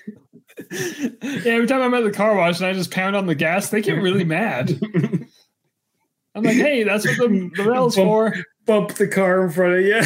Yeah, 0.70 1.52
every 1.52 1.66
time 1.66 1.80
I'm 1.82 1.94
at 1.94 2.04
the 2.04 2.10
car 2.10 2.34
wash 2.36 2.58
and 2.60 2.66
I 2.66 2.72
just 2.72 2.90
pound 2.90 3.16
on 3.16 3.26
the 3.26 3.34
gas, 3.34 3.70
they 3.70 3.80
get 3.80 4.00
really 4.02 4.24
mad. 4.24 4.78
I'm 6.34 6.42
like, 6.44 6.56
hey, 6.56 6.82
that's 6.84 7.06
what 7.06 7.16
the, 7.18 7.50
the 7.56 7.64
rail's 7.64 7.96
for. 7.96 8.34
Bump 8.66 8.92
the 8.94 9.08
car 9.08 9.44
in 9.44 9.50
front 9.50 9.74
of 9.74 9.80
you. 9.80 9.96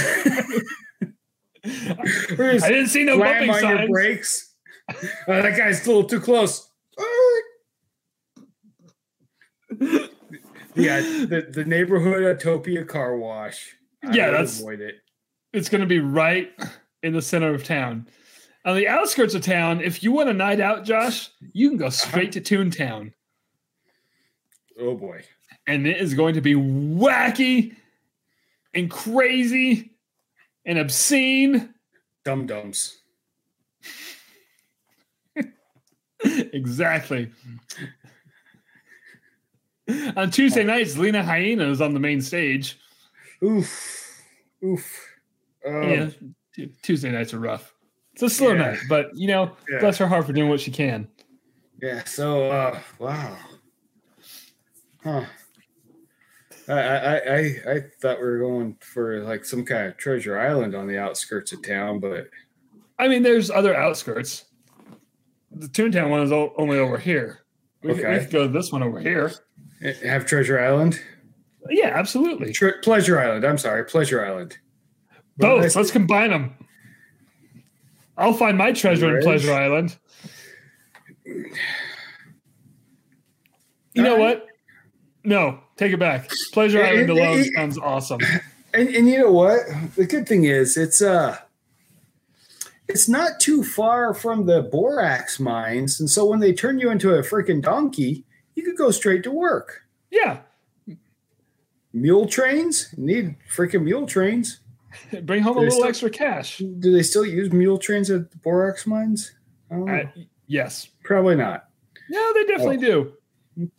I 1.64 2.68
didn't 2.68 2.88
see 2.88 3.04
no 3.04 3.18
bumping 3.18 3.50
on 3.50 3.62
your 3.62 3.76
signs. 3.78 3.90
brakes. 3.90 4.54
Uh, 4.88 5.42
that 5.42 5.56
guy's 5.56 5.84
a 5.84 5.88
little 5.88 6.04
too 6.04 6.20
close. 6.20 6.70
yeah, 10.74 11.00
the, 11.00 11.48
the 11.52 11.64
neighborhood 11.64 12.22
Utopia 12.22 12.84
car 12.84 13.16
wash. 13.16 13.76
I 14.04 14.14
Yeah, 14.14 14.30
that's- 14.30 14.60
avoid 14.60 14.80
it. 14.80 14.96
It's 15.52 15.68
going 15.68 15.80
to 15.80 15.86
be 15.86 16.00
right 16.00 16.50
in 17.06 17.12
the 17.12 17.22
center 17.22 17.54
of 17.54 17.64
town. 17.64 18.06
On 18.64 18.74
the 18.74 18.88
outskirts 18.88 19.34
of 19.34 19.42
town, 19.42 19.80
if 19.80 20.02
you 20.02 20.10
want 20.10 20.28
a 20.28 20.34
night 20.34 20.60
out, 20.60 20.84
Josh, 20.84 21.30
you 21.52 21.68
can 21.68 21.78
go 21.78 21.88
straight 21.88 22.32
to 22.32 22.40
Toontown. 22.40 23.12
Oh 24.78 24.94
boy. 24.94 25.22
and 25.66 25.86
it 25.86 26.00
is 26.00 26.14
going 26.14 26.34
to 26.34 26.40
be 26.40 26.54
wacky 26.54 27.74
and 28.74 28.90
crazy 28.90 29.92
and 30.64 30.78
obscene. 30.78 31.72
Dum 32.24 32.46
dums. 32.46 32.98
exactly. 36.24 37.30
On 40.16 40.30
Tuesday 40.30 40.64
nights, 40.64 40.98
Lena 40.98 41.22
Hyena 41.22 41.70
is 41.70 41.80
on 41.80 41.94
the 41.94 42.00
main 42.00 42.20
stage. 42.20 42.78
Oof. 43.42 44.22
Oof. 44.64 45.16
Um, 45.64 45.82
yeah, 45.82 46.10
Tu- 46.56 46.70
Tuesday 46.82 47.10
nights 47.10 47.32
are 47.34 47.38
rough. 47.38 47.72
It's 48.14 48.22
a 48.22 48.30
slow 48.30 48.48
Yeah. 48.52 48.70
night, 48.70 48.78
but 48.88 49.14
you 49.14 49.28
know, 49.28 49.52
Yeah. 49.70 49.78
bless 49.80 49.98
her 49.98 50.06
heart 50.06 50.26
for 50.26 50.32
doing 50.32 50.48
what 50.48 50.60
she 50.60 50.70
can. 50.70 51.06
Yeah. 51.82 52.02
So, 52.04 52.50
uh, 52.50 52.80
wow. 52.98 53.36
Huh. 55.04 55.24
I, 56.68 56.72
I, 56.72 57.14
I, 57.16 57.38
I 57.74 57.80
thought 58.00 58.18
we 58.18 58.24
were 58.26 58.38
going 58.38 58.76
for 58.80 59.20
like 59.22 59.44
some 59.44 59.64
kind 59.64 59.86
of 59.86 59.96
treasure 59.98 60.38
island 60.38 60.74
on 60.74 60.88
the 60.88 60.98
outskirts 60.98 61.52
of 61.52 61.62
town, 61.62 62.00
but 62.00 62.28
I 62.98 63.06
mean, 63.08 63.22
there's 63.22 63.50
other 63.50 63.76
outskirts. 63.76 64.46
The 65.52 65.68
Toontown 65.68 66.10
one 66.10 66.22
is 66.22 66.32
only 66.32 66.78
over 66.78 66.98
here. 66.98 67.40
We, 67.82 67.92
we 67.92 68.00
could 68.00 68.30
go 68.30 68.46
to 68.46 68.52
this 68.52 68.72
one 68.72 68.82
over 68.82 68.98
here. 68.98 69.30
eh, 69.82 69.92
have 70.08 70.26
treasure 70.26 70.58
island, 70.58 71.00
Yeah, 71.70 71.88
absolutely. 71.94 72.52
Tre- 72.52 72.80
pleasure 72.82 73.20
island. 73.20 73.44
I'm 73.44 73.58
sorry, 73.58 73.84
pleasure 73.84 74.24
island. 74.24 74.58
Both. 75.38 75.76
Let's 75.76 75.90
combine 75.90 76.30
them. 76.30 76.54
I'll 78.16 78.32
find 78.32 78.56
my 78.56 78.72
treasure 78.72 79.16
in 79.18 79.22
Pleasure 79.22 79.52
Island. 79.52 79.96
You 81.26 81.52
know 84.02 84.16
what? 84.16 84.46
No, 85.24 85.60
take 85.76 85.92
it 85.92 85.98
back. 85.98 86.30
Pleasure 86.52 86.82
Island 86.82 87.10
it- 87.10 87.12
alone 87.12 87.38
it- 87.40 87.52
sounds 87.54 87.78
awesome. 87.78 88.20
And 88.74 88.88
and 88.90 89.08
you 89.08 89.18
know 89.18 89.32
what? 89.32 89.60
The 89.96 90.06
good 90.06 90.28
thing 90.28 90.44
is 90.44 90.76
it's 90.76 91.00
uh 91.00 91.38
it's 92.88 93.08
not 93.08 93.40
too 93.40 93.64
far 93.64 94.14
from 94.14 94.46
the 94.46 94.62
borax 94.62 95.40
mines, 95.40 95.98
and 95.98 96.08
so 96.08 96.26
when 96.26 96.40
they 96.40 96.52
turn 96.52 96.78
you 96.78 96.90
into 96.90 97.14
a 97.14 97.22
freaking 97.22 97.62
donkey, 97.62 98.24
you 98.54 98.62
could 98.62 98.76
go 98.76 98.90
straight 98.90 99.22
to 99.24 99.30
work. 99.30 99.82
Yeah, 100.10 100.40
Mule 101.92 102.26
trains 102.26 102.88
need 102.96 103.36
freaking 103.50 103.84
mule 103.84 104.06
trains. 104.06 104.60
bring 105.22 105.42
home 105.42 105.56
a 105.56 105.60
little 105.60 105.72
still- 105.72 105.88
extra 105.88 106.10
cash. 106.10 106.58
Do 106.58 106.92
they 106.92 107.02
still 107.02 107.24
use 107.24 107.52
mule 107.52 107.78
trains 107.78 108.10
at 108.10 108.30
the 108.30 108.36
borax 108.38 108.86
mines? 108.86 109.32
I 109.70 109.74
don't 109.74 109.86
know. 109.86 109.94
Uh, 109.94 110.22
yes. 110.46 110.88
Probably 111.02 111.36
not. 111.36 111.68
No, 112.08 112.32
they 112.34 112.44
definitely 112.44 112.76
do. 112.76 113.12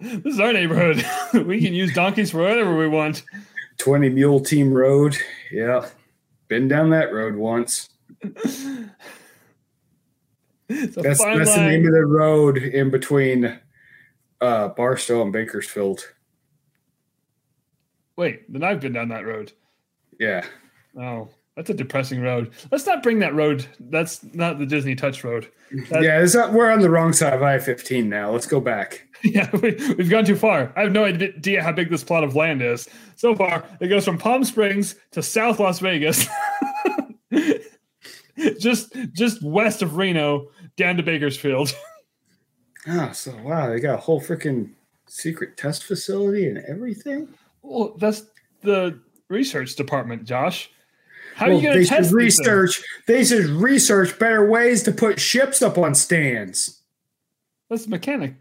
this 0.00 0.24
is 0.24 0.40
our 0.40 0.52
neighborhood. 0.52 1.04
we 1.46 1.60
can 1.60 1.74
use 1.74 1.92
donkeys 1.94 2.30
for 2.30 2.42
whatever 2.42 2.76
we 2.76 2.88
want. 2.88 3.22
Twenty 3.78 4.08
Mule 4.08 4.40
Team 4.40 4.72
Road. 4.72 5.16
Yeah, 5.50 5.88
been 6.48 6.68
down 6.68 6.90
that 6.90 7.12
road 7.12 7.36
once. 7.36 7.88
That's 10.68 10.96
that's 10.98 11.54
the 11.54 11.66
name 11.68 11.86
of 11.86 11.92
the 11.92 12.06
road 12.06 12.58
in 12.58 12.90
between 12.90 13.58
uh, 14.40 14.68
Barstow 14.68 15.22
and 15.22 15.32
Bakersfield. 15.32 16.12
Wait, 18.16 18.52
then 18.52 18.62
I've 18.62 18.80
been 18.80 18.92
down 18.92 19.08
that 19.08 19.26
road. 19.26 19.52
Yeah. 20.18 20.44
Oh, 20.98 21.28
that's 21.56 21.70
a 21.70 21.74
depressing 21.74 22.20
road. 22.22 22.52
Let's 22.70 22.86
not 22.86 23.02
bring 23.02 23.18
that 23.20 23.34
road. 23.34 23.66
That's 23.78 24.22
not 24.34 24.58
the 24.58 24.66
Disney 24.66 24.94
Touch 24.94 25.22
Road. 25.24 25.50
That- 25.90 26.02
yeah, 26.02 26.20
it's 26.20 26.34
not, 26.34 26.52
we're 26.52 26.70
on 26.70 26.80
the 26.80 26.90
wrong 26.90 27.12
side 27.12 27.32
of 27.34 27.42
I 27.42 27.58
15 27.58 28.08
now. 28.08 28.30
Let's 28.30 28.46
go 28.46 28.60
back. 28.60 29.06
yeah, 29.24 29.48
we, 29.52 29.74
we've 29.96 30.10
gone 30.10 30.24
too 30.24 30.36
far. 30.36 30.72
I 30.76 30.82
have 30.82 30.92
no 30.92 31.04
idea 31.04 31.62
how 31.62 31.72
big 31.72 31.90
this 31.90 32.04
plot 32.04 32.24
of 32.24 32.34
land 32.34 32.62
is. 32.62 32.88
So 33.16 33.34
far, 33.34 33.64
it 33.80 33.88
goes 33.88 34.04
from 34.04 34.18
Palm 34.18 34.44
Springs 34.44 34.96
to 35.12 35.22
South 35.22 35.60
Las 35.60 35.78
Vegas, 35.78 36.26
just 38.58 38.96
just 39.12 39.42
west 39.42 39.82
of 39.82 39.96
Reno, 39.96 40.48
down 40.76 40.96
to 40.96 41.02
Bakersfield. 41.02 41.74
Oh, 42.88 43.10
so 43.12 43.36
wow, 43.42 43.68
they 43.68 43.78
got 43.78 43.94
a 43.94 43.98
whole 43.98 44.20
freaking 44.20 44.70
secret 45.06 45.56
test 45.56 45.84
facility 45.84 46.48
and 46.48 46.58
everything. 46.66 47.28
Well, 47.62 47.94
that's 47.98 48.22
the 48.62 49.00
research 49.28 49.76
department, 49.76 50.24
Josh. 50.24 50.70
How 51.34 51.46
Well, 51.46 51.56
are 51.56 51.60
you 51.60 51.68
going 51.68 51.82
to 51.82 51.86
test 51.86 52.12
research. 52.12 52.82
They 53.06 53.24
should 53.24 53.46
research 53.46 54.18
better 54.18 54.48
ways 54.48 54.82
to 54.84 54.92
put 54.92 55.18
ships 55.18 55.62
up 55.62 55.78
on 55.78 55.94
stands. 55.94 56.82
That's 57.70 57.88
mechanic 57.88 58.34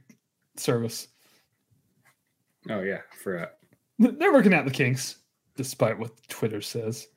service. 0.57 1.07
Oh 2.69 2.81
yeah, 2.81 2.99
I 3.11 3.15
forgot. 3.15 3.53
They're 3.97 4.33
working 4.33 4.53
out 4.53 4.65
the 4.65 4.71
kinks, 4.71 5.17
despite 5.55 5.97
what 5.97 6.11
Twitter 6.27 6.61
says. 6.61 7.07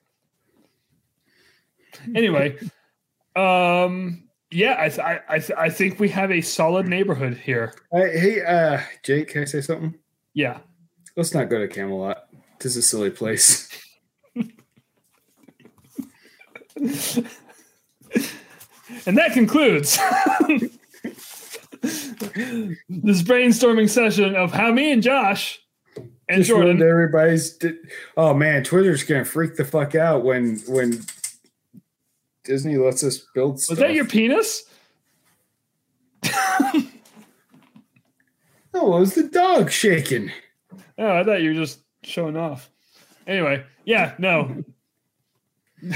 Anyway, 2.14 2.56
um, 3.36 4.28
yeah, 4.50 4.76
I 4.78 4.88
th- 4.88 5.00
I 5.00 5.20
I, 5.28 5.38
th- 5.38 5.58
I 5.58 5.68
think 5.70 5.98
we 5.98 6.08
have 6.10 6.30
a 6.30 6.40
solid 6.40 6.86
neighborhood 6.86 7.36
here. 7.36 7.74
Hey, 7.92 8.18
hey, 8.18 8.44
uh, 8.44 8.80
Jake, 9.02 9.28
can 9.28 9.42
I 9.42 9.44
say 9.46 9.60
something? 9.60 9.94
Yeah, 10.34 10.60
Let's 11.16 11.32
not 11.34 11.48
go 11.48 11.58
to 11.60 11.68
Camelot. 11.68 12.26
This 12.58 12.72
is 12.72 12.76
a 12.78 12.82
silly 12.82 13.10
place. 13.10 13.68
and 19.06 19.16
that 19.16 19.32
concludes 19.32 19.96
this 22.88 23.22
brainstorming 23.22 23.88
session 23.88 24.34
of 24.34 24.52
how 24.52 24.72
me 24.72 24.92
and 24.92 25.02
Josh 25.02 25.60
and 26.28 26.38
Just 26.38 26.48
Jordan. 26.48 26.82
everybody's. 26.82 27.56
Di- 27.58 27.76
oh 28.16 28.34
man, 28.34 28.64
Twitter's 28.64 29.02
gonna 29.04 29.24
freak 29.24 29.56
the 29.56 29.64
fuck 29.64 29.94
out 29.94 30.24
when 30.24 30.56
when 30.68 31.00
Disney 32.44 32.76
lets 32.76 33.04
us 33.04 33.24
build. 33.34 33.52
Was 33.54 33.64
Stuff. 33.66 33.78
that 33.78 33.94
your 33.94 34.06
penis? 34.06 34.64
No, 38.74 38.96
it 38.96 39.00
was 39.00 39.14
the 39.14 39.28
dog 39.28 39.70
shaking. 39.70 40.32
Oh, 40.98 41.16
I 41.16 41.24
thought 41.24 41.42
you 41.42 41.50
were 41.50 41.54
just 41.54 41.80
showing 42.02 42.36
off. 42.36 42.70
Anyway, 43.26 43.64
yeah, 43.84 44.14
no. 44.18 44.62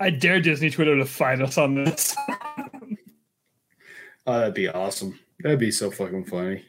I 0.00 0.10
dare 0.10 0.40
Disney 0.40 0.70
Twitter 0.70 0.96
to 0.96 1.04
fight 1.04 1.40
us 1.40 1.58
on 1.58 1.74
this. 1.74 2.16
Oh, 4.24 4.38
that'd 4.38 4.54
be 4.54 4.68
awesome. 4.68 5.18
That'd 5.40 5.58
be 5.58 5.72
so 5.72 5.90
fucking 5.90 6.26
funny. 6.26 6.64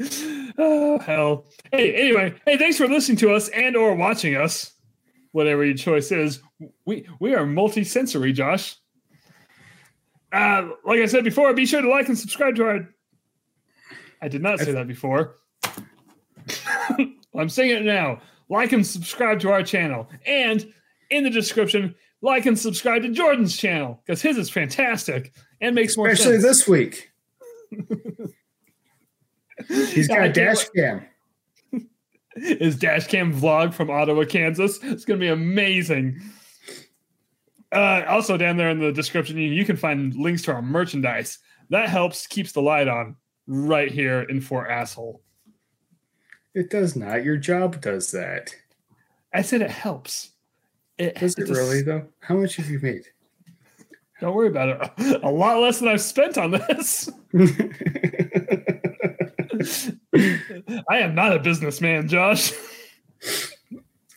oh 0.58 0.98
hell. 0.98 1.44
Hey, 1.70 1.94
anyway, 1.94 2.34
hey, 2.44 2.56
thanks 2.56 2.78
for 2.78 2.88
listening 2.88 3.18
to 3.18 3.32
us 3.32 3.48
and 3.50 3.76
or 3.76 3.94
watching 3.94 4.36
us. 4.36 4.72
Whatever 5.32 5.64
your 5.64 5.76
choice 5.76 6.10
is. 6.10 6.40
We 6.84 7.06
we 7.20 7.34
are 7.34 7.46
multi-sensory, 7.46 8.32
Josh. 8.32 8.74
Uh, 10.32 10.70
like 10.84 10.98
I 10.98 11.06
said 11.06 11.22
before, 11.22 11.54
be 11.54 11.66
sure 11.66 11.80
to 11.80 11.88
like 11.88 12.08
and 12.08 12.18
subscribe 12.18 12.56
to 12.56 12.64
our 12.64 12.88
I 14.20 14.28
did 14.28 14.42
not 14.42 14.58
say 14.58 14.72
that 14.72 14.88
before. 14.88 15.36
I'm 17.36 17.48
saying 17.48 17.70
it 17.70 17.82
now. 17.84 18.20
Like 18.48 18.72
and 18.72 18.86
subscribe 18.86 19.40
to 19.40 19.50
our 19.50 19.62
channel. 19.62 20.08
And 20.26 20.72
in 21.10 21.24
the 21.24 21.30
description, 21.30 21.94
like 22.22 22.46
and 22.46 22.58
subscribe 22.58 23.02
to 23.02 23.10
Jordan's 23.10 23.56
channel 23.56 24.02
because 24.04 24.20
his 24.22 24.36
is 24.36 24.50
fantastic 24.50 25.32
and 25.60 25.74
makes 25.74 25.96
more 25.96 26.08
Especially 26.08 26.40
sense. 26.40 26.58
this 26.58 26.68
week. 26.68 27.10
He's 29.68 30.08
got 30.08 30.20
I 30.20 30.26
a 30.26 30.32
dash 30.32 30.68
cam. 30.70 31.06
his 32.34 32.76
dash 32.76 33.06
cam 33.06 33.32
vlog 33.32 33.74
from 33.74 33.90
Ottawa, 33.90 34.24
Kansas. 34.24 34.78
It's 34.82 35.04
going 35.04 35.20
to 35.20 35.24
be 35.24 35.28
amazing. 35.28 36.20
Uh, 37.72 38.02
also, 38.08 38.36
down 38.36 38.56
there 38.56 38.70
in 38.70 38.80
the 38.80 38.92
description, 38.92 39.38
you, 39.38 39.50
you 39.50 39.64
can 39.64 39.76
find 39.76 40.14
links 40.14 40.42
to 40.42 40.52
our 40.52 40.62
merchandise. 40.62 41.38
That 41.68 41.88
helps 41.88 42.26
keeps 42.26 42.52
the 42.52 42.62
light 42.62 42.88
on 42.88 43.16
right 43.46 43.90
here 43.90 44.22
in 44.22 44.40
Fort 44.40 44.68
Asshole. 44.70 45.22
It 46.54 46.70
does 46.70 46.96
not. 46.96 47.24
Your 47.24 47.36
job 47.36 47.80
does 47.80 48.10
that. 48.12 48.54
I 49.32 49.42
said 49.42 49.62
it 49.62 49.70
helps. 49.70 50.30
It, 50.98 51.14
Does 51.14 51.38
it 51.38 51.48
really 51.48 51.80
though? 51.80 52.06
How 52.20 52.36
much 52.36 52.56
have 52.56 52.68
you 52.68 52.78
made? 52.80 53.04
Don't 54.20 54.34
worry 54.34 54.48
about 54.48 54.92
it. 54.98 55.20
A 55.22 55.30
lot 55.30 55.60
less 55.60 55.78
than 55.78 55.88
I've 55.88 56.02
spent 56.02 56.36
on 56.36 56.50
this. 56.50 57.08
I 60.90 60.98
am 60.98 61.14
not 61.14 61.34
a 61.34 61.38
businessman, 61.38 62.08
Josh. 62.08 62.52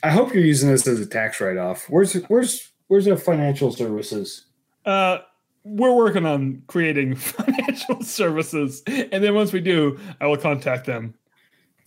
I 0.02 0.10
hope 0.10 0.34
you're 0.34 0.44
using 0.44 0.70
this 0.70 0.86
as 0.88 1.00
a 1.00 1.06
tax 1.06 1.40
write-off. 1.40 1.90
Where's 1.90 2.14
where's 2.28 2.72
where's 2.88 3.08
our 3.08 3.16
financial 3.16 3.72
services? 3.72 4.46
Uh, 4.86 5.20
we're 5.64 5.96
working 5.96 6.26
on 6.26 6.64
creating 6.68 7.16
financial 7.16 8.04
services, 8.04 8.84
and 8.88 9.24
then 9.24 9.36
once 9.36 9.54
we 9.54 9.62
do, 9.62 9.98
I 10.20 10.28
will 10.28 10.38
contact 10.38 10.86
them. 10.86 11.14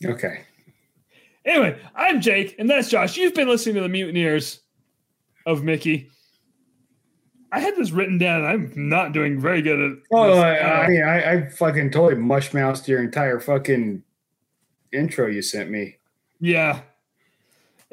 Okay. 0.05 0.43
Anyway, 1.45 1.79
I'm 1.95 2.21
Jake, 2.21 2.57
and 2.59 2.69
that's 2.69 2.89
Josh. 2.91 3.17
You've 3.17 3.35
been 3.35 3.49
listening 3.49 3.77
to 3.77 3.81
the 3.83 3.89
Mutineers 3.89 4.61
of 5.47 5.63
Mickey. 5.63 6.11
I 7.53 7.61
had 7.61 7.77
this 7.77 7.93
written 7.93 8.19
down. 8.19 8.45
and 8.45 8.49
I'm 8.49 8.73
not 8.89 9.13
doing 9.13 9.41
very 9.41 9.63
good 9.63 9.79
at. 9.81 9.99
Oh, 10.13 10.35
this. 10.35 10.39
I, 10.39 10.59
I 10.59 10.89
mean, 10.89 11.03
I, 11.03 11.33
I 11.33 11.49
fucking 11.49 11.93
totally 11.93 12.21
mush 12.21 12.53
mouthed 12.53 12.89
your 12.89 13.01
entire 13.03 13.39
fucking 13.41 14.03
intro 14.93 15.29
you 15.29 15.43
sent 15.43 15.71
me. 15.71 15.97
yeah. 16.41 16.81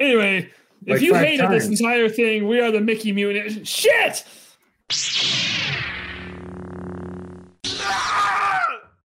Anyway, 0.00 0.50
if 0.86 1.00
you 1.00 1.14
hated 1.14 1.48
this 1.50 1.68
entire 1.68 2.08
thing, 2.08 2.48
we 2.48 2.60
are 2.60 2.72
the 2.72 2.80
Mickey 2.80 3.12
Mutineers. 3.12 3.66
Shit! 3.66 4.24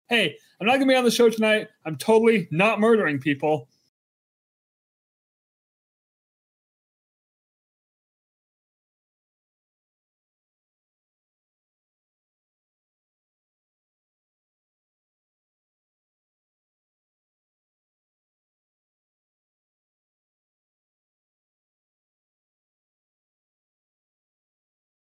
Hey, 0.08 0.36
I'm 0.60 0.66
not 0.66 0.74
gonna 0.74 0.86
be 0.86 0.94
on 0.94 1.04
the 1.04 1.10
show 1.10 1.28
tonight. 1.28 1.68
I'm 1.84 1.96
totally 1.96 2.48
not 2.50 2.80
murdering 2.80 3.18
people. 3.18 3.68